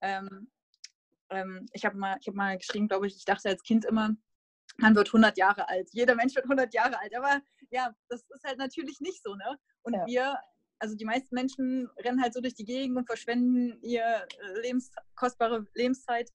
Ähm, 0.02 0.52
ähm, 1.30 1.68
ich 1.74 1.86
habe 1.86 1.98
mal, 1.98 2.18
hab 2.26 2.34
mal 2.36 2.58
geschrieben, 2.58 2.88
glaube 2.88 3.08
ich, 3.08 3.16
ich 3.16 3.26
dachte 3.26 3.50
als 3.50 3.64
Kind 3.64 3.86
immer, 3.86 4.16
man 4.78 4.96
wird 4.96 5.08
100 5.08 5.38
Jahre 5.38 5.68
alt. 5.70 5.90
Jeder 5.92 6.16
Mensch 6.16 6.36
wird 6.36 6.46
100 6.46 6.74
Jahre 6.74 7.00
alt. 7.00 7.16
Aber 7.16 7.42
ja, 7.70 7.94
das 8.10 8.24
ist 8.30 8.44
halt 8.44 8.58
natürlich 8.58 9.00
nicht 9.00 9.24
so. 9.24 9.36
Ne? 9.36 9.58
Und 9.84 9.94
ja. 9.94 10.06
wir, 10.06 10.40
also 10.80 10.96
die 10.96 11.06
meisten 11.06 11.36
Menschen 11.36 11.90
rennen 11.98 12.22
halt 12.22 12.34
so 12.34 12.42
durch 12.42 12.56
die 12.56 12.66
Gegend 12.66 12.98
und 12.98 13.06
verschwenden 13.06 13.80
ihre 13.82 14.24
äh, 14.24 14.62
Lebens 14.62 14.92
kostbare 15.16 15.66
Lebenszeit. 15.74 16.32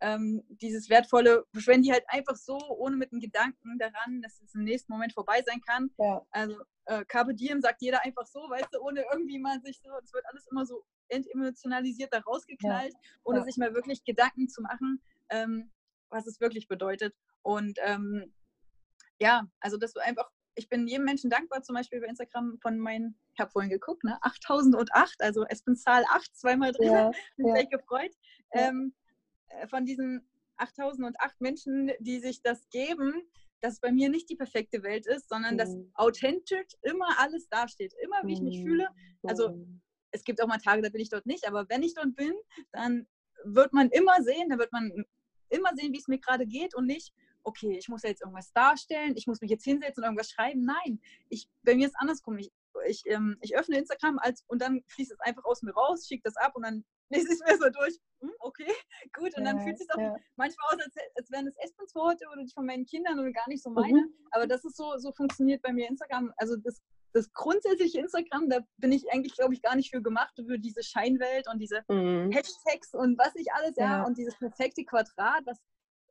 Ähm, 0.00 0.42
dieses 0.48 0.90
Wertvolle 0.90 1.44
verschwenden 1.52 1.84
die 1.84 1.92
halt 1.92 2.04
einfach 2.08 2.34
so, 2.34 2.58
ohne 2.58 2.96
mit 2.96 3.12
dem 3.12 3.20
Gedanken 3.20 3.78
daran, 3.78 4.20
dass 4.20 4.40
es 4.40 4.54
im 4.54 4.64
nächsten 4.64 4.92
Moment 4.92 5.12
vorbei 5.12 5.42
sein 5.46 5.60
kann. 5.60 5.90
Ja. 5.98 6.26
Also 6.30 6.56
äh, 6.86 7.04
Carpe 7.04 7.34
Diem 7.34 7.60
sagt 7.60 7.82
jeder 7.82 8.04
einfach 8.04 8.26
so, 8.26 8.40
weißt 8.40 8.68
du, 8.72 8.80
ohne 8.80 9.04
irgendwie 9.12 9.38
mal 9.38 9.60
sich 9.62 9.80
so, 9.80 9.90
es 10.02 10.12
wird 10.12 10.24
alles 10.26 10.46
immer 10.50 10.66
so 10.66 10.82
entemotionalisiert 11.08 12.12
da 12.12 12.18
rausgeknallt, 12.18 12.92
ja. 12.92 12.98
ohne 13.24 13.44
sich 13.44 13.56
mal 13.58 13.74
wirklich 13.74 14.02
Gedanken 14.02 14.48
zu 14.48 14.62
machen, 14.62 15.00
ähm, 15.28 15.70
was 16.10 16.26
es 16.26 16.40
wirklich 16.40 16.66
bedeutet. 16.66 17.14
Und 17.42 17.78
ähm, 17.84 18.32
ja, 19.18 19.46
also 19.60 19.76
das 19.76 19.94
war 19.94 20.02
einfach, 20.04 20.30
ich 20.54 20.68
bin 20.68 20.86
jedem 20.86 21.04
Menschen 21.04 21.30
dankbar, 21.30 21.62
zum 21.62 21.74
Beispiel 21.74 22.00
bei 22.00 22.06
Instagram 22.06 22.58
von 22.60 22.78
meinen, 22.78 23.18
ich 23.34 23.40
habe 23.40 23.50
vorhin 23.50 23.70
geguckt, 23.70 24.04
ne, 24.04 24.18
8008, 24.22 25.22
also 25.22 25.44
es 25.48 25.62
bin 25.62 25.76
Zahl 25.76 26.04
8 26.10 26.36
zweimal 26.36 26.72
drin, 26.72 26.92
ja, 26.92 27.10
bin 27.36 27.48
ja. 27.48 27.54
sehr 27.54 27.66
gefreut. 27.66 28.12
Ja. 28.52 28.68
Ähm, 28.68 28.94
äh, 29.48 29.66
von 29.68 29.84
diesen 29.84 30.28
8008 30.56 31.40
Menschen, 31.40 31.90
die 32.00 32.20
sich 32.20 32.42
das 32.42 32.68
geben, 32.70 33.22
dass 33.60 33.80
bei 33.80 33.92
mir 33.92 34.08
nicht 34.08 34.28
die 34.28 34.36
perfekte 34.36 34.82
Welt 34.82 35.06
ist, 35.06 35.28
sondern 35.28 35.54
mhm. 35.54 35.58
dass 35.58 35.76
authentisch 35.94 36.66
immer 36.82 37.18
alles 37.18 37.48
dasteht, 37.48 37.94
immer 38.02 38.20
wie 38.24 38.34
ich 38.34 38.40
mich 38.40 38.58
mhm. 38.58 38.66
fühle. 38.66 38.88
Also 39.22 39.56
es 40.10 40.24
gibt 40.24 40.42
auch 40.42 40.48
mal 40.48 40.58
Tage, 40.58 40.82
da 40.82 40.90
bin 40.90 41.00
ich 41.00 41.10
dort 41.10 41.26
nicht, 41.26 41.46
aber 41.46 41.68
wenn 41.68 41.82
ich 41.82 41.94
dort 41.94 42.14
bin, 42.16 42.34
dann 42.72 43.06
wird 43.44 43.72
man 43.72 43.88
immer 43.90 44.22
sehen, 44.22 44.50
da 44.50 44.58
wird 44.58 44.72
man 44.72 45.04
immer 45.48 45.70
sehen, 45.74 45.92
wie 45.92 45.98
es 45.98 46.08
mir 46.08 46.18
gerade 46.18 46.46
geht 46.46 46.74
und 46.74 46.86
nicht, 46.86 47.12
okay, 47.44 47.76
ich 47.78 47.88
muss 47.88 48.02
jetzt 48.02 48.22
irgendwas 48.22 48.52
darstellen, 48.52 49.14
ich 49.16 49.26
muss 49.26 49.40
mich 49.40 49.50
jetzt 49.50 49.64
hinsetzen 49.64 50.02
und 50.02 50.08
irgendwas 50.08 50.30
schreiben. 50.30 50.62
Nein, 50.62 51.00
ich, 51.28 51.48
bei 51.62 51.74
mir 51.74 51.86
ist 51.86 51.96
andersrum. 51.98 52.38
Ich, 52.38 52.50
ich, 52.86 53.02
ähm, 53.06 53.36
ich 53.40 53.56
öffne 53.56 53.78
Instagram 53.78 54.18
als, 54.18 54.44
und 54.48 54.62
dann 54.62 54.82
fließt 54.88 55.12
es 55.12 55.20
einfach 55.20 55.44
aus 55.44 55.62
mir 55.62 55.72
raus, 55.72 56.06
schicke 56.06 56.22
das 56.24 56.36
ab 56.36 56.52
und 56.54 56.62
dann 56.62 56.84
lese 57.10 57.28
ich 57.28 57.34
es 57.34 57.40
mir 57.46 57.58
so 57.58 57.70
durch. 57.70 57.98
Hm, 58.20 58.32
okay, 58.40 58.72
gut. 59.12 59.36
Und 59.36 59.44
dann 59.44 59.60
fühlt 59.60 59.74
es 59.74 59.80
sich 59.80 59.94
auch 59.94 59.98
ja. 59.98 60.16
manchmal 60.36 60.66
aus, 60.74 60.80
als, 60.80 60.94
als 61.16 61.30
wären 61.30 61.46
es 61.46 61.56
Essensworte 61.56 62.24
oder 62.32 62.42
die 62.42 62.52
von 62.52 62.66
meinen 62.66 62.86
Kindern 62.86 63.18
oder 63.18 63.32
gar 63.32 63.48
nicht 63.48 63.62
so 63.62 63.70
meine. 63.70 64.02
Mhm. 64.02 64.14
Aber 64.30 64.46
das 64.46 64.64
ist 64.64 64.76
so, 64.76 64.96
so 64.98 65.12
funktioniert 65.12 65.62
bei 65.62 65.72
mir 65.72 65.88
Instagram. 65.88 66.32
Also 66.36 66.56
das, 66.56 66.80
das 67.12 67.30
grundsätzliche 67.32 68.00
Instagram, 68.00 68.48
da 68.48 68.60
bin 68.78 68.92
ich 68.92 69.10
eigentlich, 69.12 69.34
glaube 69.34 69.52
ich, 69.54 69.60
gar 69.60 69.76
nicht 69.76 69.90
für 69.90 70.02
gemacht, 70.02 70.32
für 70.34 70.58
diese 70.58 70.82
Scheinwelt 70.82 71.46
und 71.52 71.58
diese 71.58 71.82
mhm. 71.88 72.30
Hashtags 72.32 72.94
und 72.94 73.18
was 73.18 73.34
nicht 73.34 73.52
alles, 73.52 73.76
ja. 73.76 73.98
ja. 73.98 74.04
Und 74.04 74.16
dieses 74.16 74.36
perfekte 74.38 74.84
Quadrat, 74.84 75.42
was 75.44 75.58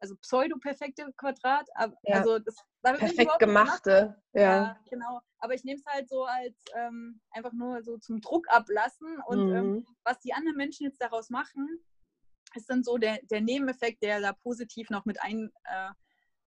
also 0.02 0.16
pseudo-perfekte 0.16 1.14
Quadrat, 1.16 1.68
aber 1.76 1.96
ja. 2.04 2.18
also 2.18 2.40
das 2.40 2.56
perfekt 2.82 3.40
gemachte, 3.40 4.20
ja. 4.34 4.42
ja. 4.42 4.80
genau. 4.90 5.22
Aber 5.38 5.54
ich 5.54 5.64
nehme 5.64 5.80
es 5.80 5.86
halt 5.86 6.10
so 6.10 6.26
als 6.26 6.56
ähm, 6.76 7.22
einfach 7.32 7.54
nur 7.54 7.84
so 7.84 7.98
zum 7.98 8.20
Druck 8.20 8.48
ablassen 8.50 9.22
und 9.28 9.40
ähm, 9.40 9.48
mhm. 9.48 9.56
ähm, 9.56 9.86
was 10.04 10.20
die 10.20 10.34
anderen 10.34 10.58
Menschen 10.58 10.86
jetzt 10.86 11.02
daraus 11.02 11.30
machen, 11.30 11.68
ist 12.56 12.70
dann 12.70 12.84
so 12.84 12.98
der, 12.98 13.20
der 13.30 13.42
Nebeneffekt, 13.42 14.04
der 14.04 14.20
da 14.20 14.34
positiv 14.34 14.90
noch 14.90 15.06
mit 15.06 15.22
ein, 15.22 15.52
äh, 15.64 15.90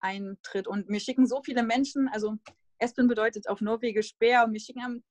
eintritt. 0.01 0.67
Und 0.67 0.89
mir 0.89 1.01
schicken 1.01 1.27
so 1.27 1.43
viele 1.43 1.63
Menschen, 1.63 2.09
also 2.09 2.37
Espen 2.79 3.09
bedeutet 3.09 3.49
auf 3.49 3.61
Norwegisch 3.61 4.17
Bär 4.19 4.45
und 4.45 4.53
mir 4.53 4.61
schicken 4.61 4.83
am 4.83 5.03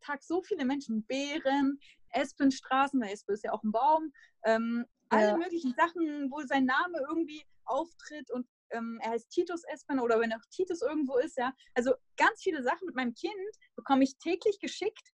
Tag 0.00 0.22
so 0.22 0.42
viele 0.42 0.64
Menschen 0.64 1.04
Bären, 1.06 1.78
Espenstraßen, 2.10 3.00
weil 3.00 3.10
Espen 3.10 3.34
ist 3.34 3.44
ja 3.44 3.52
auch 3.52 3.62
ein 3.62 3.72
Baum, 3.72 4.12
ähm, 4.44 4.84
ja. 5.12 5.18
alle 5.18 5.38
möglichen 5.38 5.74
Sachen, 5.74 6.30
wo 6.30 6.40
sein 6.42 6.64
Name 6.64 6.98
irgendwie 7.08 7.44
auftritt 7.64 8.30
und 8.30 8.46
ähm, 8.70 8.98
er 9.02 9.12
heißt 9.12 9.30
Titus 9.30 9.62
Espen 9.64 10.00
oder 10.00 10.18
wenn 10.20 10.32
auch 10.32 10.44
Titus 10.50 10.82
irgendwo 10.82 11.18
ist, 11.18 11.38
ja. 11.38 11.54
Also 11.74 11.94
ganz 12.16 12.42
viele 12.42 12.62
Sachen 12.62 12.86
mit 12.86 12.94
meinem 12.94 13.14
Kind 13.14 13.34
bekomme 13.76 14.04
ich 14.04 14.16
täglich 14.18 14.58
geschickt 14.58 15.12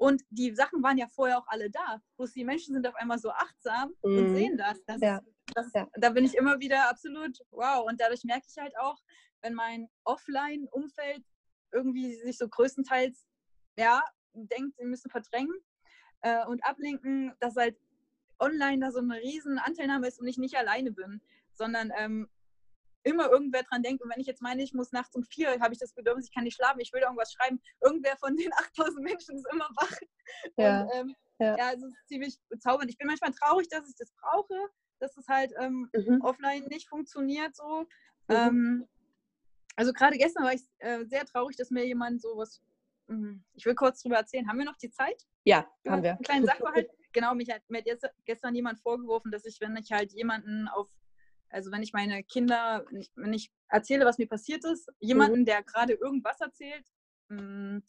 und 0.00 0.22
die 0.30 0.54
Sachen 0.54 0.82
waren 0.82 0.96
ja 0.96 1.06
vorher 1.08 1.38
auch 1.38 1.46
alle 1.48 1.70
da. 1.70 2.00
Bloß 2.16 2.32
die 2.32 2.44
Menschen 2.44 2.74
sind 2.74 2.86
auf 2.86 2.94
einmal 2.94 3.18
so 3.18 3.30
achtsam 3.30 3.94
mhm. 4.02 4.18
und 4.18 4.34
sehen 4.34 4.56
das. 4.56 4.82
das, 4.86 5.00
ja. 5.00 5.20
das 5.54 5.70
ja. 5.74 5.86
Da 5.94 6.10
bin 6.10 6.24
ich 6.24 6.34
immer 6.34 6.58
wieder 6.58 6.88
absolut 6.88 7.38
wow. 7.50 7.84
Und 7.86 8.00
dadurch 8.00 8.24
merke 8.24 8.46
ich 8.48 8.56
halt 8.56 8.76
auch, 8.78 8.98
wenn 9.42 9.52
mein 9.52 9.88
Offline-Umfeld 10.04 11.22
irgendwie 11.72 12.14
sich 12.16 12.38
so 12.38 12.48
größtenteils 12.48 13.26
ja, 13.76 14.02
denkt, 14.32 14.76
sie 14.78 14.86
müssen 14.86 15.10
verdrängen 15.10 15.56
äh, 16.22 16.46
und 16.46 16.64
ablenken, 16.64 17.34
dass 17.40 17.56
halt 17.56 17.78
online 18.40 18.80
da 18.80 18.90
so 18.90 18.98
eine 18.98 19.16
riesen 19.16 19.58
Anteilnahme 19.58 20.08
ist 20.08 20.20
und 20.20 20.26
ich 20.26 20.38
nicht 20.38 20.56
alleine 20.56 20.92
bin 20.92 21.20
sondern 21.60 21.92
ähm, 21.96 22.28
immer 23.02 23.30
irgendwer 23.30 23.62
dran 23.62 23.82
denkt. 23.82 24.02
Und 24.02 24.10
wenn 24.10 24.20
ich 24.20 24.26
jetzt 24.26 24.42
meine, 24.42 24.62
ich 24.62 24.72
muss 24.72 24.92
nachts 24.92 25.14
um 25.14 25.22
vier, 25.24 25.60
habe 25.60 25.72
ich 25.72 25.78
das 25.78 25.92
Bedürfnis, 25.92 26.26
ich 26.26 26.34
kann 26.34 26.44
nicht 26.44 26.56
schlafen, 26.56 26.80
ich 26.80 26.92
will 26.92 27.02
irgendwas 27.02 27.32
schreiben. 27.32 27.60
Irgendwer 27.82 28.16
von 28.16 28.36
den 28.36 28.50
8000 28.76 29.00
Menschen 29.04 29.36
ist 29.36 29.46
immer 29.52 29.68
wach. 29.76 29.96
Ja. 30.56 30.82
Und, 30.82 30.90
ähm, 30.94 31.14
ja. 31.38 31.56
ja, 31.56 31.72
es 31.72 31.82
ist 31.82 31.94
ziemlich 32.06 32.38
bezaubernd. 32.48 32.90
Ich 32.90 32.98
bin 32.98 33.06
manchmal 33.06 33.32
traurig, 33.32 33.68
dass 33.68 33.88
ich 33.88 33.94
das 33.96 34.12
brauche, 34.20 34.54
dass 35.00 35.16
es 35.16 35.28
halt 35.28 35.52
ähm, 35.60 35.88
mhm. 35.92 36.20
offline 36.22 36.64
nicht 36.64 36.88
funktioniert 36.88 37.54
so. 37.54 37.80
Mhm. 38.28 38.36
Ähm, 38.36 38.88
also 39.76 39.92
gerade 39.92 40.16
gestern 40.18 40.44
war 40.44 40.54
ich 40.54 40.62
äh, 40.78 41.04
sehr 41.06 41.24
traurig, 41.24 41.56
dass 41.56 41.70
mir 41.70 41.86
jemand 41.86 42.20
sowas, 42.20 42.62
mh, 43.06 43.16
hm, 43.16 43.44
ich 43.54 43.64
will 43.64 43.74
kurz 43.74 44.02
drüber 44.02 44.16
erzählen. 44.16 44.46
Haben 44.48 44.58
wir 44.58 44.66
noch 44.66 44.76
die 44.76 44.90
Zeit? 44.90 45.26
Ja, 45.44 45.66
haben 45.86 46.02
wir. 46.02 46.12
Einen 46.12 46.22
kleinen 46.22 46.46
Sachverhalt. 46.46 46.90
genau, 47.12 47.34
mich 47.34 47.50
hat, 47.50 47.62
mir 47.68 47.82
hat 47.82 48.14
gestern 48.24 48.54
jemand 48.54 48.80
vorgeworfen, 48.80 49.30
dass 49.30 49.44
ich, 49.44 49.60
wenn 49.60 49.76
ich 49.76 49.92
halt 49.92 50.12
jemanden 50.12 50.68
auf 50.68 50.88
also 51.50 51.72
wenn 51.72 51.82
ich 51.82 51.92
meine 51.92 52.22
Kinder, 52.22 52.84
wenn 53.16 53.32
ich 53.32 53.50
erzähle, 53.68 54.04
was 54.04 54.18
mir 54.18 54.28
passiert 54.28 54.64
ist, 54.64 54.88
jemanden, 55.00 55.40
mhm. 55.40 55.44
der 55.44 55.62
gerade 55.62 55.94
irgendwas 55.94 56.40
erzählt, 56.40 56.86
hm, 57.28 57.82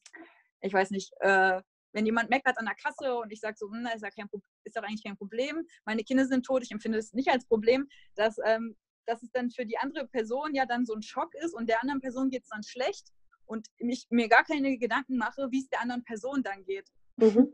ich 0.61 0.73
weiß 0.73 0.91
nicht, 0.91 1.13
äh, 1.19 1.61
wenn 1.93 2.05
jemand 2.05 2.29
meckert 2.29 2.57
an 2.57 2.65
der 2.65 2.75
Kasse 2.75 3.15
und 3.15 3.31
ich 3.31 3.39
sage 3.39 3.57
so, 3.57 3.71
hm, 3.71 3.87
ist, 3.93 4.03
ja 4.03 4.09
kein, 4.09 4.29
ist 4.63 4.75
doch 4.75 4.83
eigentlich 4.83 5.03
kein 5.03 5.17
Problem, 5.17 5.65
meine 5.85 6.03
Kinder 6.03 6.25
sind 6.25 6.45
tot, 6.45 6.63
ich 6.63 6.71
empfinde 6.71 6.97
es 6.97 7.13
nicht 7.13 7.29
als 7.29 7.45
Problem, 7.45 7.87
dass, 8.15 8.37
ähm, 8.45 8.75
dass 9.05 9.21
es 9.23 9.31
dann 9.31 9.51
für 9.51 9.65
die 9.65 9.77
andere 9.77 10.07
Person 10.07 10.53
ja 10.53 10.65
dann 10.65 10.85
so 10.85 10.93
ein 10.93 11.01
Schock 11.01 11.33
ist 11.35 11.53
und 11.53 11.69
der 11.69 11.81
anderen 11.81 12.01
Person 12.01 12.29
geht 12.29 12.43
es 12.43 12.49
dann 12.49 12.63
schlecht 12.63 13.09
und 13.45 13.67
ich 13.77 14.07
mir 14.09 14.29
gar 14.29 14.43
keine 14.43 14.77
Gedanken 14.77 15.17
mache, 15.17 15.49
wie 15.51 15.59
es 15.59 15.69
der 15.69 15.81
anderen 15.81 16.03
Person 16.03 16.41
dann 16.43 16.63
geht. 16.63 16.87
Mhm. 17.17 17.53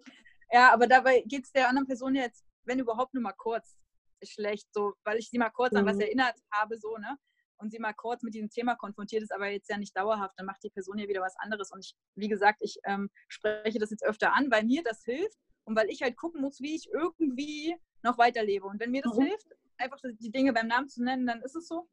Ja, 0.52 0.74
aber 0.74 0.88
dabei 0.88 1.24
geht 1.26 1.46
es 1.46 1.52
der 1.52 1.70
anderen 1.70 1.88
Person 1.88 2.16
jetzt, 2.16 2.46
wenn 2.64 2.80
überhaupt, 2.80 3.14
nur 3.14 3.24
mal 3.24 3.34
kurz 3.34 3.78
schlecht, 4.24 4.68
so, 4.74 4.94
weil 5.04 5.18
ich 5.18 5.30
sie 5.30 5.38
mal 5.38 5.50
kurz 5.50 5.74
mhm. 5.74 5.80
an 5.80 5.86
was 5.86 5.96
mhm. 5.96 6.02
erinnert 6.02 6.36
habe, 6.52 6.78
so, 6.78 6.98
ne? 6.98 7.18
Und 7.60 7.72
sie 7.72 7.80
mal 7.80 7.94
kurz 7.94 8.22
mit 8.22 8.36
diesem 8.36 8.50
Thema 8.50 8.76
konfrontiert 8.76 9.24
ist, 9.24 9.32
aber 9.32 9.50
jetzt 9.50 9.70
ja 9.70 9.78
nicht 9.78 9.98
dauerhaft, 9.98 10.36
dann 10.38 10.46
macht 10.46 10.64
die 10.64 10.70
Person 10.70 11.00
ja 11.00 11.08
wieder 11.08 11.22
was 11.22 11.36
anderes. 11.38 11.72
Und 11.72 11.80
ich, 11.80 11.96
wie 12.14 12.28
gesagt, 12.28 12.60
ich 12.62 12.78
ähm, 12.86 13.10
spreche 13.28 13.80
das 13.80 13.90
jetzt 13.90 14.06
öfter 14.06 14.34
an, 14.34 14.52
weil 14.52 14.64
mir 14.64 14.84
das 14.84 15.04
hilft 15.04 15.40
und 15.66 15.76
weil 15.76 15.90
ich 15.90 16.04
halt 16.04 16.18
gucken 16.18 16.42
muss, 16.42 16.62
wie 16.62 16.76
ich 16.76 16.88
irgendwie 16.92 17.76
noch 18.04 18.20
weiterlebe. 18.20 18.68
Und 18.68 18.80
wenn 18.80 18.92
mir 18.92 19.02
das 19.02 19.18
mhm. 19.18 19.24
hilft, 19.24 19.48
einfach 19.78 19.98
die 20.04 20.32
Dinge 20.32 20.54
beim 20.54 20.68
Namen 20.68 20.88
zu 20.88 21.04
nennen, 21.04 21.26
dann 21.26 21.42
ist 21.42 21.56
es 21.56 21.68
so. 21.68 21.88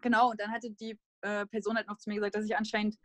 Genau, 0.00 0.30
und 0.30 0.40
dann 0.40 0.52
hatte 0.52 0.70
die 0.70 0.98
äh, 1.22 1.46
Person 1.46 1.76
halt 1.76 1.88
noch 1.88 1.98
zu 1.98 2.08
mir 2.08 2.16
gesagt, 2.16 2.36
dass 2.36 2.44
ich 2.44 2.56
anscheinend, 2.56 2.96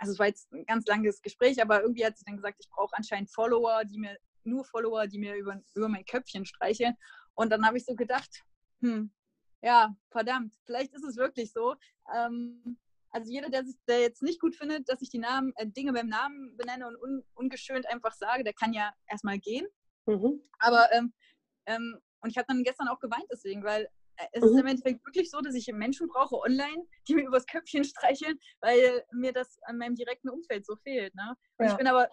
also 0.00 0.12
es 0.12 0.18
war 0.18 0.26
jetzt 0.26 0.50
ein 0.52 0.64
ganz 0.64 0.86
langes 0.86 1.20
Gespräch, 1.20 1.60
aber 1.60 1.82
irgendwie 1.82 2.04
hat 2.04 2.16
sie 2.16 2.24
dann 2.24 2.36
gesagt, 2.36 2.56
ich 2.58 2.70
brauche 2.70 2.96
anscheinend 2.96 3.30
Follower, 3.30 3.84
die 3.84 3.98
mir, 3.98 4.16
nur 4.44 4.64
Follower, 4.64 5.06
die 5.06 5.18
mir 5.18 5.34
über, 5.34 5.60
über 5.74 5.88
mein 5.88 6.06
Köpfchen 6.06 6.46
streicheln. 6.46 6.94
Und 7.34 7.50
dann 7.50 7.66
habe 7.66 7.76
ich 7.76 7.84
so 7.84 7.94
gedacht, 7.94 8.42
hm, 8.80 9.12
ja, 9.62 9.94
verdammt, 10.10 10.54
vielleicht 10.64 10.94
ist 10.94 11.04
es 11.04 11.16
wirklich 11.16 11.52
so. 11.52 11.76
Ähm, 12.14 12.78
also 13.10 13.30
jeder, 13.30 13.50
der 13.50 13.64
sich 13.66 13.76
der 13.86 14.00
jetzt 14.00 14.22
nicht 14.22 14.40
gut 14.40 14.56
findet, 14.56 14.88
dass 14.88 15.02
ich 15.02 15.10
die 15.10 15.18
Namen, 15.18 15.52
äh, 15.56 15.66
Dinge 15.66 15.92
beim 15.92 16.08
Namen 16.08 16.56
benenne 16.56 16.86
und 16.86 16.96
un, 16.96 17.22
ungeschönt 17.34 17.86
einfach 17.86 18.14
sage, 18.14 18.42
der 18.42 18.54
kann 18.54 18.72
ja 18.72 18.94
erstmal 19.06 19.38
gehen. 19.38 19.66
Mhm. 20.06 20.40
Aber 20.60 20.90
ähm, 20.92 21.12
ähm, 21.66 22.00
und 22.22 22.30
ich 22.30 22.38
habe 22.38 22.46
dann 22.48 22.62
gestern 22.62 22.88
auch 22.88 23.00
geweint 23.00 23.26
deswegen, 23.30 23.64
weil 23.64 23.86
es 24.32 24.42
mhm. 24.42 24.48
ist 24.48 24.60
im 24.60 24.66
Endeffekt 24.66 25.06
wirklich 25.06 25.30
so, 25.30 25.40
dass 25.40 25.54
ich 25.54 25.66
Menschen 25.72 26.08
brauche 26.08 26.36
online, 26.36 26.84
die 27.08 27.14
mir 27.14 27.26
übers 27.26 27.46
Köpfchen 27.46 27.84
streicheln, 27.84 28.38
weil 28.60 29.04
mir 29.12 29.32
das 29.32 29.58
an 29.62 29.78
meinem 29.78 29.94
direkten 29.94 30.28
Umfeld 30.28 30.66
so 30.66 30.76
fehlt. 30.76 31.14
Ne? 31.14 31.34
Und 31.58 31.66
ja. 31.66 31.72
ich 31.72 31.78
bin 31.78 31.86
aber 31.86 32.08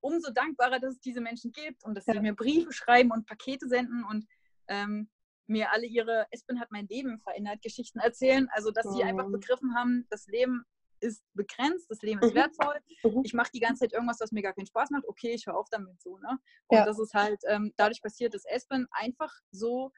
umso 0.00 0.30
dankbarer, 0.30 0.80
dass 0.80 0.94
es 0.94 1.00
diese 1.00 1.20
Menschen 1.20 1.52
gibt 1.52 1.84
und 1.84 1.94
dass 1.94 2.06
ja. 2.06 2.14
sie 2.14 2.20
mir 2.20 2.34
Briefe 2.34 2.72
schreiben 2.72 3.10
und 3.10 3.26
Pakete 3.26 3.68
senden 3.68 4.04
und 4.04 4.26
ähm, 4.68 5.08
mir 5.46 5.72
alle 5.72 5.86
ihre 5.86 6.26
Espen 6.30 6.60
hat 6.60 6.70
mein 6.70 6.86
Leben 6.88 7.20
verändert 7.20 7.62
Geschichten 7.62 7.98
erzählen. 7.98 8.48
Also, 8.52 8.70
dass 8.70 8.86
sie 8.94 9.02
einfach 9.02 9.26
oh. 9.26 9.30
begriffen 9.30 9.74
haben, 9.74 10.06
das 10.10 10.26
Leben 10.26 10.64
ist 11.00 11.22
begrenzt, 11.34 11.90
das 11.90 12.00
Leben 12.02 12.20
ist 12.20 12.32
mhm. 12.32 12.36
wertvoll. 12.36 12.80
Mhm. 13.02 13.22
Ich 13.24 13.34
mache 13.34 13.50
die 13.52 13.60
ganze 13.60 13.80
Zeit 13.80 13.92
irgendwas, 13.92 14.20
was 14.20 14.32
mir 14.32 14.42
gar 14.42 14.54
keinen 14.54 14.66
Spaß 14.66 14.90
macht. 14.90 15.04
Okay, 15.06 15.32
ich 15.34 15.46
höre 15.46 15.56
auf 15.56 15.68
damit 15.70 16.00
so. 16.00 16.18
Ne? 16.18 16.38
Und 16.68 16.78
ja. 16.78 16.84
das 16.84 16.98
ist 16.98 17.12
halt 17.14 17.40
ähm, 17.46 17.72
dadurch 17.76 18.00
passiert, 18.00 18.34
dass 18.34 18.44
Espen 18.46 18.86
einfach 18.90 19.32
so 19.50 19.92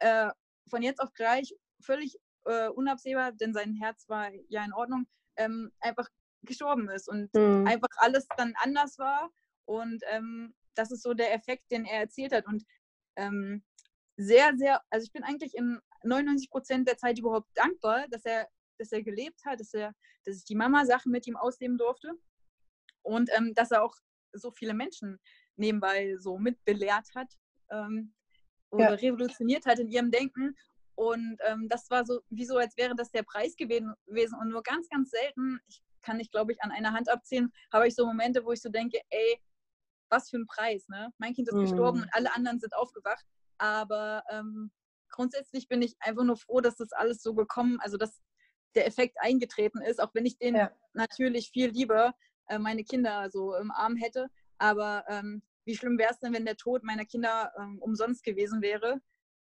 äh, 0.00 0.30
von 0.68 0.82
jetzt 0.82 1.00
auf 1.00 1.12
gleich 1.14 1.54
völlig 1.80 2.18
äh, 2.44 2.68
unabsehbar, 2.68 3.32
denn 3.32 3.52
sein 3.52 3.74
Herz 3.74 4.08
war 4.08 4.30
ja 4.48 4.64
in 4.64 4.72
Ordnung, 4.72 5.06
ähm, 5.36 5.70
einfach 5.80 6.08
gestorben 6.42 6.88
ist 6.88 7.08
und 7.08 7.32
mhm. 7.34 7.66
einfach 7.66 7.88
alles 7.96 8.26
dann 8.36 8.54
anders 8.62 8.98
war. 8.98 9.30
Und 9.64 10.02
ähm, 10.10 10.54
das 10.74 10.90
ist 10.90 11.02
so 11.02 11.14
der 11.14 11.34
Effekt, 11.34 11.70
den 11.70 11.84
er 11.84 12.00
erzielt 12.00 12.32
hat. 12.32 12.46
Und 12.46 12.64
ähm, 13.16 13.62
sehr, 14.16 14.56
sehr, 14.56 14.82
also 14.90 15.04
ich 15.04 15.12
bin 15.12 15.24
eigentlich 15.24 15.54
in 15.54 15.80
99 16.04 16.50
Prozent 16.50 16.88
der 16.88 16.96
Zeit 16.96 17.18
überhaupt 17.18 17.48
dankbar, 17.54 18.06
dass 18.08 18.24
er, 18.24 18.48
dass 18.78 18.92
er 18.92 19.02
gelebt 19.02 19.40
hat, 19.44 19.60
dass 19.60 19.74
er, 19.74 19.92
dass 20.24 20.36
ich 20.36 20.44
die 20.44 20.54
Mama-Sachen 20.54 21.12
mit 21.12 21.26
ihm 21.26 21.36
ausleben 21.36 21.78
durfte 21.78 22.12
und 23.02 23.30
ähm, 23.36 23.54
dass 23.54 23.70
er 23.70 23.82
auch 23.82 23.96
so 24.32 24.50
viele 24.50 24.74
Menschen 24.74 25.18
nebenbei 25.56 26.16
so 26.18 26.38
mitbelehrt 26.38 27.08
hat 27.14 27.32
ähm, 27.70 28.14
oder 28.70 28.90
ja. 28.90 28.94
revolutioniert 28.94 29.66
hat 29.66 29.78
in 29.78 29.88
ihrem 29.88 30.10
Denken. 30.10 30.54
Und 30.94 31.38
ähm, 31.46 31.68
das 31.68 31.88
war 31.90 32.04
so, 32.04 32.20
wie 32.28 32.44
so, 32.44 32.56
als 32.56 32.76
wäre 32.76 32.94
das 32.96 33.10
der 33.10 33.22
Preis 33.22 33.54
gewesen. 33.56 33.94
Und 34.40 34.48
nur 34.48 34.62
ganz, 34.62 34.88
ganz 34.88 35.10
selten, 35.10 35.60
ich 35.68 35.80
kann 36.02 36.16
nicht, 36.16 36.32
glaube 36.32 36.52
ich, 36.52 36.62
an 36.62 36.70
einer 36.70 36.92
Hand 36.92 37.08
abzählen, 37.08 37.52
habe 37.72 37.86
ich 37.86 37.94
so 37.94 38.06
Momente, 38.06 38.44
wo 38.44 38.52
ich 38.52 38.60
so 38.60 38.68
denke, 38.68 39.00
ey, 39.10 39.40
was 40.10 40.30
für 40.30 40.38
ein 40.38 40.46
Preis, 40.46 40.88
ne? 40.88 41.12
Mein 41.18 41.34
Kind 41.34 41.48
ist 41.48 41.54
mhm. 41.54 41.62
gestorben 41.62 42.02
und 42.02 42.08
alle 42.12 42.34
anderen 42.34 42.58
sind 42.58 42.74
aufgewacht. 42.74 43.24
Aber 43.58 44.22
ähm, 44.30 44.70
grundsätzlich 45.10 45.68
bin 45.68 45.82
ich 45.82 45.96
einfach 46.00 46.24
nur 46.24 46.36
froh, 46.36 46.60
dass 46.60 46.76
das 46.76 46.92
alles 46.92 47.22
so 47.22 47.34
gekommen, 47.34 47.78
also 47.80 47.96
dass 47.96 48.20
der 48.74 48.86
Effekt 48.86 49.16
eingetreten 49.20 49.80
ist, 49.82 50.00
auch 50.00 50.14
wenn 50.14 50.26
ich 50.26 50.38
den 50.38 50.54
ja. 50.54 50.70
natürlich 50.92 51.50
viel 51.50 51.70
lieber 51.70 52.14
äh, 52.48 52.58
meine 52.58 52.84
Kinder 52.84 53.30
so 53.30 53.54
im 53.56 53.70
Arm 53.70 53.96
hätte. 53.96 54.28
Aber 54.58 55.04
ähm, 55.08 55.42
wie 55.68 55.76
schlimm 55.76 55.98
wäre 55.98 56.10
es 56.10 56.18
denn, 56.18 56.32
wenn 56.32 56.46
der 56.46 56.56
Tod 56.56 56.82
meiner 56.82 57.04
Kinder 57.04 57.52
ähm, 57.58 57.78
umsonst 57.80 58.24
gewesen 58.24 58.62
wäre? 58.62 59.00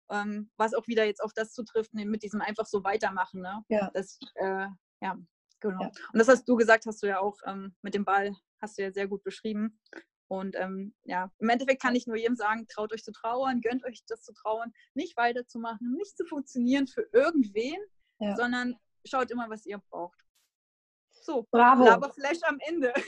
Ähm, 0.09 0.49
was 0.57 0.73
auch 0.73 0.87
wieder 0.87 1.05
jetzt 1.05 1.21
auf 1.23 1.33
das 1.33 1.53
zutrifft, 1.53 1.93
ne, 1.93 2.05
mit 2.05 2.23
diesem 2.23 2.41
einfach 2.41 2.65
so 2.65 2.83
weitermachen. 2.83 3.41
Ne? 3.41 3.63
Ja. 3.69 3.91
Das, 3.93 4.19
äh, 4.33 4.67
ja, 5.01 5.17
genau. 5.59 5.81
Ja. 5.81 5.87
Und 5.87 6.19
das 6.19 6.27
hast 6.27 6.49
du 6.49 6.55
gesagt, 6.55 6.87
hast 6.87 7.03
du 7.03 7.07
ja 7.07 7.19
auch 7.19 7.37
ähm, 7.45 7.75
mit 7.83 7.93
dem 7.93 8.05
Ball, 8.05 8.35
hast 8.59 8.77
du 8.77 8.81
ja 8.81 8.91
sehr 8.91 9.07
gut 9.07 9.23
beschrieben. 9.23 9.79
Und 10.27 10.55
ähm, 10.55 10.95
ja, 11.03 11.31
im 11.37 11.49
Endeffekt 11.49 11.81
kann 11.81 11.95
ich 11.95 12.07
nur 12.07 12.17
jedem 12.17 12.35
sagen, 12.35 12.67
traut 12.67 12.91
euch 12.91 13.03
zu 13.03 13.11
trauern, 13.11 13.61
gönnt 13.61 13.85
euch 13.85 14.03
das 14.07 14.23
zu 14.23 14.33
trauern, 14.33 14.73
nicht 14.95 15.15
weiterzumachen, 15.17 15.93
nicht 15.93 16.17
zu 16.17 16.25
funktionieren 16.25 16.87
für 16.87 17.07
irgendwen, 17.13 17.77
ja. 18.19 18.35
sondern 18.35 18.75
schaut 19.05 19.29
immer, 19.29 19.47
was 19.47 19.67
ihr 19.67 19.77
braucht. 19.77 20.19
So, 21.11 21.47
Bravo. 21.51 21.85
Laberflash 21.85 22.39
am 22.43 22.57
Ende. 22.61 22.91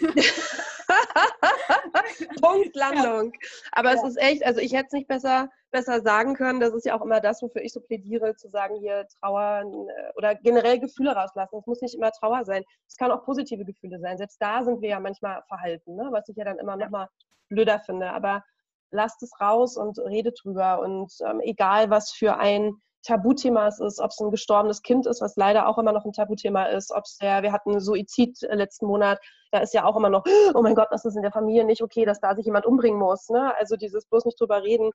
Punktlandung. 2.41 3.32
Aber 3.72 3.93
ja. 3.93 3.95
es 3.95 4.03
ist 4.03 4.18
echt, 4.18 4.45
also 4.45 4.59
ich 4.59 4.74
hätte 4.74 4.88
es 4.88 4.93
nicht 4.93 5.07
besser, 5.07 5.49
besser 5.72 6.01
sagen 6.01 6.36
können. 6.36 6.59
Das 6.59 6.74
ist 6.74 6.86
ja 6.86 6.97
auch 6.97 7.03
immer 7.03 7.20
das, 7.20 7.41
wofür 7.41 7.61
ich 7.61 7.74
so 7.74 7.82
plädiere, 7.82 8.36
zu 8.36 8.49
sagen, 8.49 8.76
hier 8.80 9.07
Trauer 9.20 9.63
äh, 9.63 10.11
oder 10.15 10.36
generell 10.36 10.80
Gefühle 10.80 11.15
rauslassen. 11.15 11.57
Es 11.59 11.65
muss 11.65 11.82
nicht 11.82 11.95
immer 11.95 12.11
Trauer 12.11 12.45
sein. 12.45 12.63
Es 12.88 12.95
kann 12.95 13.11
auch 13.11 13.24
positive 13.26 13.65
Gefühle 13.65 13.99
sein. 13.99 14.18
Selbst 14.18 14.41
da 14.41 14.63
sind 14.63 14.82
wir 14.82 14.89
ja 14.89 14.99
manchmal 14.99 15.41
verhalten, 15.47 15.95
ne? 15.95 16.07
was 16.11 16.28
ich 16.30 16.36
ja 16.36 16.45
dann 16.45 16.59
immer 16.59 16.78
ja. 16.78 16.86
nochmal 16.86 17.07
blöder 17.49 17.80
finde. 17.80 18.11
Aber 18.11 18.43
lasst 18.91 19.22
es 19.24 19.32
raus 19.39 19.78
und 19.78 19.99
redet 19.99 20.39
drüber. 20.43 20.80
Und 20.80 21.11
ähm, 21.26 21.41
egal, 21.41 21.89
was 21.89 22.11
für 22.11 22.38
ein 22.38 22.74
Tabuthema 23.08 23.68
es 23.68 23.80
ist, 23.80 23.99
ob 23.99 24.12
es 24.12 24.20
ein 24.20 24.32
gestorbenes 24.32 24.82
Kind 24.82 25.08
ist, 25.08 25.22
was 25.22 25.38
leider 25.38 25.68
auch 25.68 25.78
immer 25.78 25.93
noch 25.93 26.05
ein 26.05 26.12
Tabuthema 26.12 26.66
ist, 26.66 26.91
ob 26.91 27.05
es 27.05 27.18
der, 27.18 27.41
wir 27.41 27.53
hatten 27.53 27.80
Suizid 27.80 28.43
äh, 28.43 28.55
letzten 28.55 28.86
Monat, 28.86 29.20
da 29.51 29.60
ist 29.60 29.74
ja 29.74 29.86
auch 29.86 29.95
immer 29.95 30.10
noch, 30.10 30.26
oh 30.53 30.62
mein 30.62 30.76
Gott, 30.76 30.89
das 30.91 31.05
ist 31.05 31.16
in 31.16 31.22
der 31.22 31.32
Familie 31.32 31.64
nicht 31.64 31.82
okay, 31.82 32.05
dass 32.05 32.20
da 32.20 32.36
sich 32.36 32.45
jemand 32.45 32.66
umbringen 32.66 32.99
muss. 32.99 33.30
Ne? 33.30 33.55
Also 33.58 33.78
dieses 33.78 34.05
bloß 34.05 34.26
nicht 34.26 34.39
drüber 34.39 34.62
reden. 34.62 34.91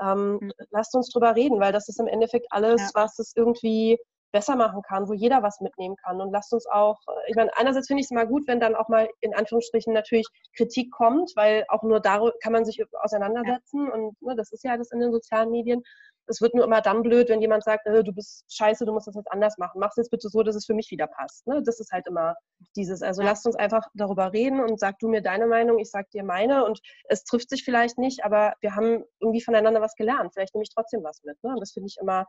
Ähm, 0.00 0.38
mhm. 0.40 0.52
Lasst 0.70 0.94
uns 0.94 1.08
drüber 1.08 1.34
reden, 1.34 1.58
weil 1.58 1.72
das 1.72 1.88
ist 1.88 1.98
im 1.98 2.06
Endeffekt 2.06 2.46
alles, 2.50 2.80
ja. 2.82 2.90
was 2.92 3.18
es 3.18 3.32
irgendwie 3.34 3.98
besser 4.32 4.56
machen 4.56 4.82
kann, 4.82 5.08
wo 5.08 5.12
jeder 5.12 5.42
was 5.42 5.60
mitnehmen 5.60 5.96
kann. 5.96 6.20
Und 6.20 6.32
lasst 6.32 6.52
uns 6.52 6.66
auch, 6.66 6.98
äh, 7.08 7.30
ich 7.30 7.36
meine, 7.36 7.56
einerseits 7.56 7.86
finde 7.86 8.00
ich 8.00 8.06
es 8.06 8.10
mal 8.10 8.26
gut, 8.26 8.46
wenn 8.46 8.60
dann 8.60 8.74
auch 8.74 8.88
mal 8.88 9.08
in 9.20 9.34
Anführungsstrichen 9.34 9.92
natürlich 9.92 10.26
Kritik 10.56 10.90
kommt, 10.92 11.32
weil 11.36 11.64
auch 11.68 11.82
nur 11.82 12.00
darüber 12.00 12.32
kann 12.42 12.52
man 12.52 12.64
sich 12.64 12.82
auseinandersetzen. 13.02 13.86
Ja. 13.86 13.94
Und 13.94 14.22
ne, 14.22 14.36
das 14.36 14.52
ist 14.52 14.64
ja 14.64 14.72
alles 14.72 14.90
in 14.92 15.00
den 15.00 15.12
sozialen 15.12 15.50
Medien 15.50 15.82
es 16.28 16.40
wird 16.40 16.54
nur 16.54 16.64
immer 16.64 16.80
dann 16.80 17.02
blöd, 17.02 17.28
wenn 17.28 17.40
jemand 17.40 17.64
sagt, 17.64 17.86
äh, 17.86 18.02
du 18.02 18.12
bist 18.12 18.44
scheiße, 18.52 18.84
du 18.84 18.92
musst 18.92 19.06
das 19.06 19.14
jetzt 19.14 19.30
anders 19.30 19.58
machen. 19.58 19.78
Mach 19.78 19.90
es 19.90 19.96
jetzt 19.96 20.10
bitte 20.10 20.28
so, 20.28 20.42
dass 20.42 20.56
es 20.56 20.66
für 20.66 20.74
mich 20.74 20.90
wieder 20.90 21.06
passt. 21.06 21.46
Ne? 21.46 21.62
Das 21.64 21.80
ist 21.80 21.92
halt 21.92 22.06
immer 22.06 22.34
dieses. 22.74 23.02
Also 23.02 23.22
ja. 23.22 23.28
lasst 23.28 23.46
uns 23.46 23.56
einfach 23.56 23.86
darüber 23.94 24.32
reden 24.32 24.60
und 24.60 24.78
sag 24.80 24.98
du 24.98 25.08
mir 25.08 25.22
deine 25.22 25.46
Meinung, 25.46 25.78
ich 25.78 25.90
sag 25.90 26.10
dir 26.10 26.24
meine. 26.24 26.64
Und 26.64 26.80
es 27.08 27.24
trifft 27.24 27.50
sich 27.50 27.64
vielleicht 27.64 27.98
nicht, 27.98 28.24
aber 28.24 28.54
wir 28.60 28.74
haben 28.74 29.04
irgendwie 29.20 29.42
voneinander 29.42 29.80
was 29.80 29.94
gelernt. 29.94 30.32
Vielleicht 30.34 30.54
nehme 30.54 30.64
ich 30.64 30.74
trotzdem 30.74 31.02
was 31.04 31.22
mit. 31.22 31.42
Ne? 31.42 31.50
Und 31.50 31.60
das 31.60 31.72
finde 31.72 31.88
ich 31.88 31.96
immer 32.00 32.26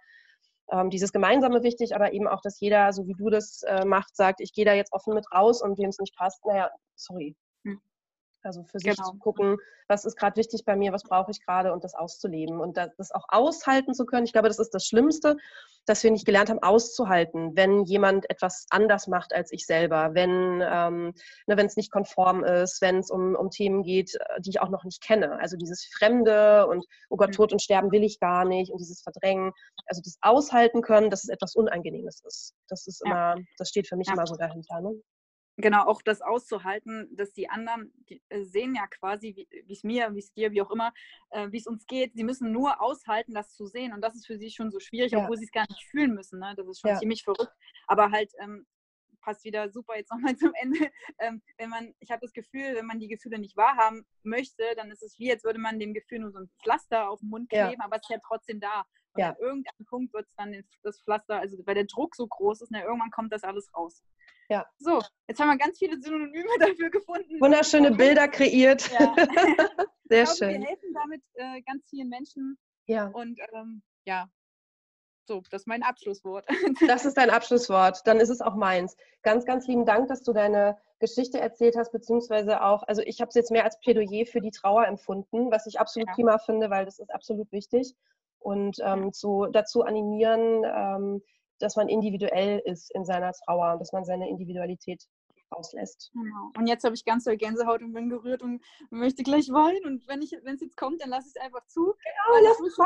ähm, 0.72 0.90
dieses 0.90 1.12
Gemeinsame 1.12 1.64
wichtig, 1.64 1.96
aber 1.96 2.14
eben 2.14 2.28
auch, 2.28 2.42
dass 2.42 2.60
jeder, 2.60 2.92
so 2.94 3.08
wie 3.08 3.14
du 3.14 3.30
das 3.30 3.64
äh, 3.64 3.86
macht, 3.86 4.16
sagt, 4.16 4.42
ich 4.42 4.54
gehe 4.54 4.66
da 4.66 4.74
jetzt 4.74 4.94
offen 4.94 5.14
mit 5.14 5.26
raus 5.32 5.62
und 5.62 5.78
wem 5.78 5.90
es 5.90 6.00
nicht 6.00 6.16
passt, 6.16 6.46
naja, 6.46 6.70
sorry, 6.96 7.36
also 8.48 8.64
für 8.64 8.80
sich 8.80 8.96
genau. 8.96 9.12
zu 9.12 9.18
gucken, 9.18 9.58
was 9.88 10.06
ist 10.06 10.18
gerade 10.18 10.36
wichtig 10.38 10.66
bei 10.66 10.76
mir, 10.76 10.92
was 10.92 11.04
brauche 11.04 11.32
ich 11.32 11.46
gerade 11.46 11.72
und 11.72 11.84
das 11.84 11.94
auszuleben 11.94 12.60
und 12.60 12.78
das 12.78 13.12
auch 13.12 13.26
aushalten 13.28 13.94
zu 13.94 14.06
können. 14.06 14.26
Ich 14.26 14.34
glaube, 14.34 14.48
das 14.48 14.60
ist 14.60 14.74
das 14.74 14.86
Schlimmste, 14.86 15.38
dass 15.86 16.04
wir 16.04 16.12
nicht 16.12 16.26
gelernt 16.26 16.50
haben, 16.50 16.62
auszuhalten, 16.62 17.56
wenn 17.56 17.84
jemand 17.84 18.30
etwas 18.30 18.66
anders 18.70 19.08
macht 19.08 19.34
als 19.34 19.52
ich 19.52 19.66
selber, 19.66 20.14
wenn 20.14 20.62
ähm, 20.62 21.14
ne, 21.46 21.66
es 21.66 21.78
nicht 21.78 21.92
konform 21.92 22.44
ist, 22.44 22.82
wenn 22.82 22.98
es 22.98 23.10
um, 23.10 23.36
um 23.36 23.50
Themen 23.50 23.84
geht, 23.84 24.16
äh, 24.16 24.42
die 24.42 24.50
ich 24.50 24.62
auch 24.62 24.70
noch 24.70 24.84
nicht 24.84 25.02
kenne. 25.02 25.40
Also 25.40 25.56
dieses 25.56 25.86
Fremde 25.98 26.68
und 26.68 26.86
oh 27.10 27.16
Gott, 27.16 27.30
mhm. 27.30 27.34
Tod 27.34 27.52
und 27.54 27.62
Sterben 27.62 27.92
will 27.92 28.04
ich 28.04 28.20
gar 28.20 28.44
nicht 28.44 28.72
und 28.72 28.80
dieses 28.80 29.02
Verdrängen. 29.02 29.54
Also 29.86 30.02
das 30.04 30.18
Aushalten 30.22 30.82
können, 30.82 31.10
dass 31.10 31.24
es 31.24 31.30
etwas 31.30 31.56
Unangenehmes 31.56 32.22
ist. 32.26 32.54
Das 32.68 32.88
ist 32.88 33.02
immer, 33.06 33.38
ja. 33.38 33.44
das 33.58 33.70
steht 33.70 33.88
für 33.88 33.96
mich 33.96 34.08
ja. 34.08 34.14
immer 34.14 34.28
so 34.28 34.36
dahinter. 34.36 34.82
Ne? 34.82 35.02
Genau 35.58 35.86
auch 35.86 36.02
das 36.02 36.22
auszuhalten, 36.22 37.10
dass 37.16 37.34
die 37.34 37.50
anderen 37.50 37.92
die, 38.10 38.22
äh, 38.30 38.44
sehen 38.44 38.76
ja 38.76 38.88
quasi, 38.88 39.48
wie 39.66 39.74
es 39.74 39.84
mir, 39.84 40.14
wie 40.14 40.20
es 40.20 40.32
dir, 40.32 40.52
wie 40.52 40.62
auch 40.62 40.72
immer, 40.72 40.94
äh, 41.32 41.52
wie 41.52 41.58
es 41.58 41.68
uns 41.68 41.86
geht. 41.88 42.14
Sie 42.14 42.24
müssen 42.24 42.52
nur 42.52 42.80
aushalten, 42.82 43.34
das 43.34 43.54
zu 43.54 43.66
sehen. 43.66 43.94
Und 43.94 44.02
das 44.02 44.16
ist 44.16 44.28
für 44.28 44.38
sie 44.38 44.52
schon 44.52 44.72
so 44.72 44.80
schwierig, 44.80 45.12
ja. 45.12 45.20
obwohl 45.24 45.38
sie 45.38 45.46
es 45.46 45.52
gar 45.52 45.66
nicht 45.68 45.84
fühlen 45.90 46.14
müssen. 46.14 46.40
Ne? 46.40 46.54
Das 46.56 46.68
ist 46.68 46.80
schon 46.80 46.92
ja. 46.92 46.98
ziemlich 46.98 47.24
verrückt. 47.24 47.54
Aber 47.88 48.12
halt 48.12 48.32
ähm, 48.40 48.66
passt 49.28 49.44
wieder 49.44 49.70
super 49.70 49.98
jetzt 49.98 50.12
nochmal 50.12 50.38
zum 50.38 50.54
Ende. 50.54 50.80
Ähm, 51.20 51.42
wenn 51.58 51.70
man, 51.70 51.96
ich 52.00 52.12
habe 52.12 52.22
das 52.22 52.32
Gefühl, 52.32 52.76
wenn 52.76 52.86
man 52.86 53.00
die 53.00 53.08
Gefühle 53.08 53.40
nicht 53.40 53.58
wahrhaben 53.58 54.06
möchte, 54.24 54.64
dann 54.76 54.92
ist 54.92 55.02
es 55.02 55.18
wie, 55.18 55.32
als 55.32 55.44
würde 55.44 55.58
man 55.58 55.80
dem 55.80 55.94
Gefühl 55.94 56.20
nur 56.20 56.32
so 56.32 56.38
ein 56.38 56.50
Pflaster 56.62 57.10
auf 57.10 57.22
den 57.22 57.30
Mund 57.30 57.50
kleben, 57.50 57.72
ja. 57.80 57.86
aber 57.86 57.96
es 57.96 58.04
ist 58.04 58.10
ja 58.10 58.20
trotzdem 58.28 58.60
da. 58.60 58.86
Und 59.14 59.22
ja. 59.22 59.30
an 59.30 59.36
irgendeinem 59.40 59.86
Punkt 59.88 60.14
wird 60.14 60.28
es 60.28 60.36
dann 60.36 60.64
das 60.84 61.02
Pflaster, 61.02 61.40
also 61.40 61.58
weil 61.66 61.74
der 61.74 61.86
Druck 61.86 62.16
so 62.16 62.28
groß 62.28 62.62
ist, 62.62 62.72
na, 62.72 62.84
irgendwann 62.84 63.10
kommt 63.10 63.34
das 63.34 63.44
alles 63.44 63.74
raus. 63.76 64.04
Ja. 64.50 64.66
So, 64.78 65.02
jetzt 65.28 65.40
haben 65.40 65.50
wir 65.50 65.58
ganz 65.58 65.80
viele 65.80 66.00
Synonyme 66.00 66.50
dafür 66.60 66.90
gefunden. 66.92 67.42
Wunderschöne 67.42 67.92
Bilder 67.92 68.28
kreiert. 68.28 68.90
Ja. 68.92 69.16
Sehr 70.06 70.24
glaube, 70.24 70.38
schön. 70.38 70.62
Wir 70.62 70.68
helfen 70.68 70.94
damit 70.94 71.24
äh, 71.34 71.62
ganz 71.64 71.90
vielen 71.90 72.10
Menschen. 72.10 72.58
Ja. 72.86 73.08
Und 73.08 73.40
ähm, 73.54 73.82
ja, 74.06 74.30
so, 75.28 75.42
das 75.52 75.62
ist 75.62 75.68
mein 75.68 75.84
Abschlusswort. 75.84 76.46
Das 76.88 77.06
ist 77.06 77.18
dein 77.18 77.30
Abschlusswort. 77.30 78.02
Dann 78.06 78.20
ist 78.20 78.30
es 78.30 78.42
auch 78.42 78.56
meins. 78.56 78.96
Ganz, 79.24 79.46
ganz 79.46 79.68
lieben 79.68 79.86
Dank, 79.86 80.08
dass 80.08 80.24
du 80.24 80.34
deine 80.34 80.78
Geschichte 81.00 81.40
erzählt 81.40 81.76
hast, 81.78 81.92
beziehungsweise 81.92 82.64
auch, 82.64 82.84
also 82.84 83.02
ich 83.04 83.20
habe 83.22 83.30
es 83.30 83.36
jetzt 83.36 83.52
mehr 83.52 83.66
als 83.66 83.80
Plädoyer 83.80 84.26
für 84.26 84.42
die 84.42 84.52
Trauer 84.52 84.86
empfunden, 84.88 85.52
was 85.52 85.68
ich 85.68 85.80
absolut 85.80 86.08
ja. 86.10 86.14
prima 86.14 86.38
finde, 86.40 86.70
weil 86.70 86.86
das 86.86 87.00
ist 87.00 87.14
absolut 87.14 87.52
wichtig. 87.52 87.94
Und 88.40 88.78
ähm, 88.82 89.12
zu, 89.14 89.48
dazu 89.52 89.84
animieren, 89.84 90.64
ähm, 90.64 91.22
dass 91.60 91.76
man 91.76 91.90
individuell 91.90 92.60
ist 92.66 92.94
in 92.94 93.04
seiner 93.04 93.34
Trauer 93.34 93.74
und 93.74 93.80
dass 93.80 93.92
man 93.92 94.06
seine 94.06 94.30
Individualität 94.30 95.04
rauslässt. 95.56 96.12
Genau. 96.14 96.52
Und 96.58 96.68
jetzt 96.68 96.84
habe 96.84 96.96
ich 96.96 97.06
ganz 97.06 97.24
doll 97.24 97.38
Gänsehaut 97.38 97.82
und 97.82 97.94
bin 97.94 98.10
gerührt 98.10 98.42
und 98.42 98.62
möchte 98.90 99.24
gleich 99.24 99.50
weinen. 99.50 99.86
Und 99.86 100.08
wenn 100.08 100.22
es 100.22 100.62
jetzt 100.62 100.78
kommt, 100.78 101.02
dann 101.02 101.10
lasse 101.10 101.28
ich 101.28 101.36
es 101.36 101.42
einfach 101.42 101.66
zu. 101.68 101.82
Genau, 101.86 102.48
lass 102.48 102.60
es 102.60 102.78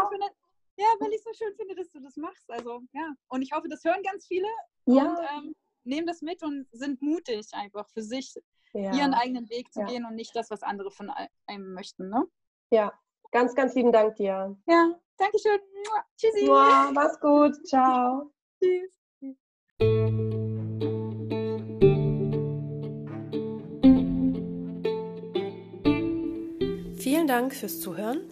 Ja, 0.81 0.87
weil 0.99 1.11
ich 1.11 1.17
es 1.17 1.23
so 1.23 1.31
schön 1.33 1.53
finde, 1.55 1.75
dass 1.75 1.91
du 1.91 1.99
das 1.99 2.15
machst. 2.15 2.49
Also 2.49 2.81
ja. 2.93 3.13
Und 3.27 3.43
ich 3.43 3.51
hoffe, 3.51 3.67
das 3.69 3.83
hören 3.83 4.01
ganz 4.01 4.25
viele 4.25 4.47
ja. 4.87 5.03
und 5.03 5.19
ähm, 5.19 5.55
nehmen 5.83 6.07
das 6.07 6.21
mit 6.21 6.41
und 6.41 6.67
sind 6.71 7.01
mutig 7.03 7.47
einfach 7.51 7.87
für 7.89 8.01
sich 8.01 8.33
ja. 8.73 8.91
ihren 8.95 9.13
eigenen 9.13 9.47
Weg 9.49 9.71
zu 9.71 9.81
ja. 9.81 9.85
gehen 9.85 10.05
und 10.05 10.15
nicht 10.15 10.35
das, 10.35 10.49
was 10.49 10.63
andere 10.63 10.89
von 10.89 11.11
einem 11.45 11.73
möchten. 11.73 12.09
Ne? 12.09 12.25
Ja, 12.71 12.91
ganz, 13.31 13.53
ganz 13.53 13.75
lieben 13.75 13.91
Dank 13.91 14.15
dir. 14.15 14.57
Ja, 14.67 14.99
danke 15.17 15.37
schön. 15.37 15.59
Tschüssi. 16.17 16.45
Mua, 16.45 16.91
mach's 16.91 17.19
gut. 17.19 17.55
Ciao. 17.67 18.31
Tschüss. 18.63 18.91
Vielen 26.97 27.27
Dank 27.27 27.53
fürs 27.53 27.79
Zuhören. 27.79 28.31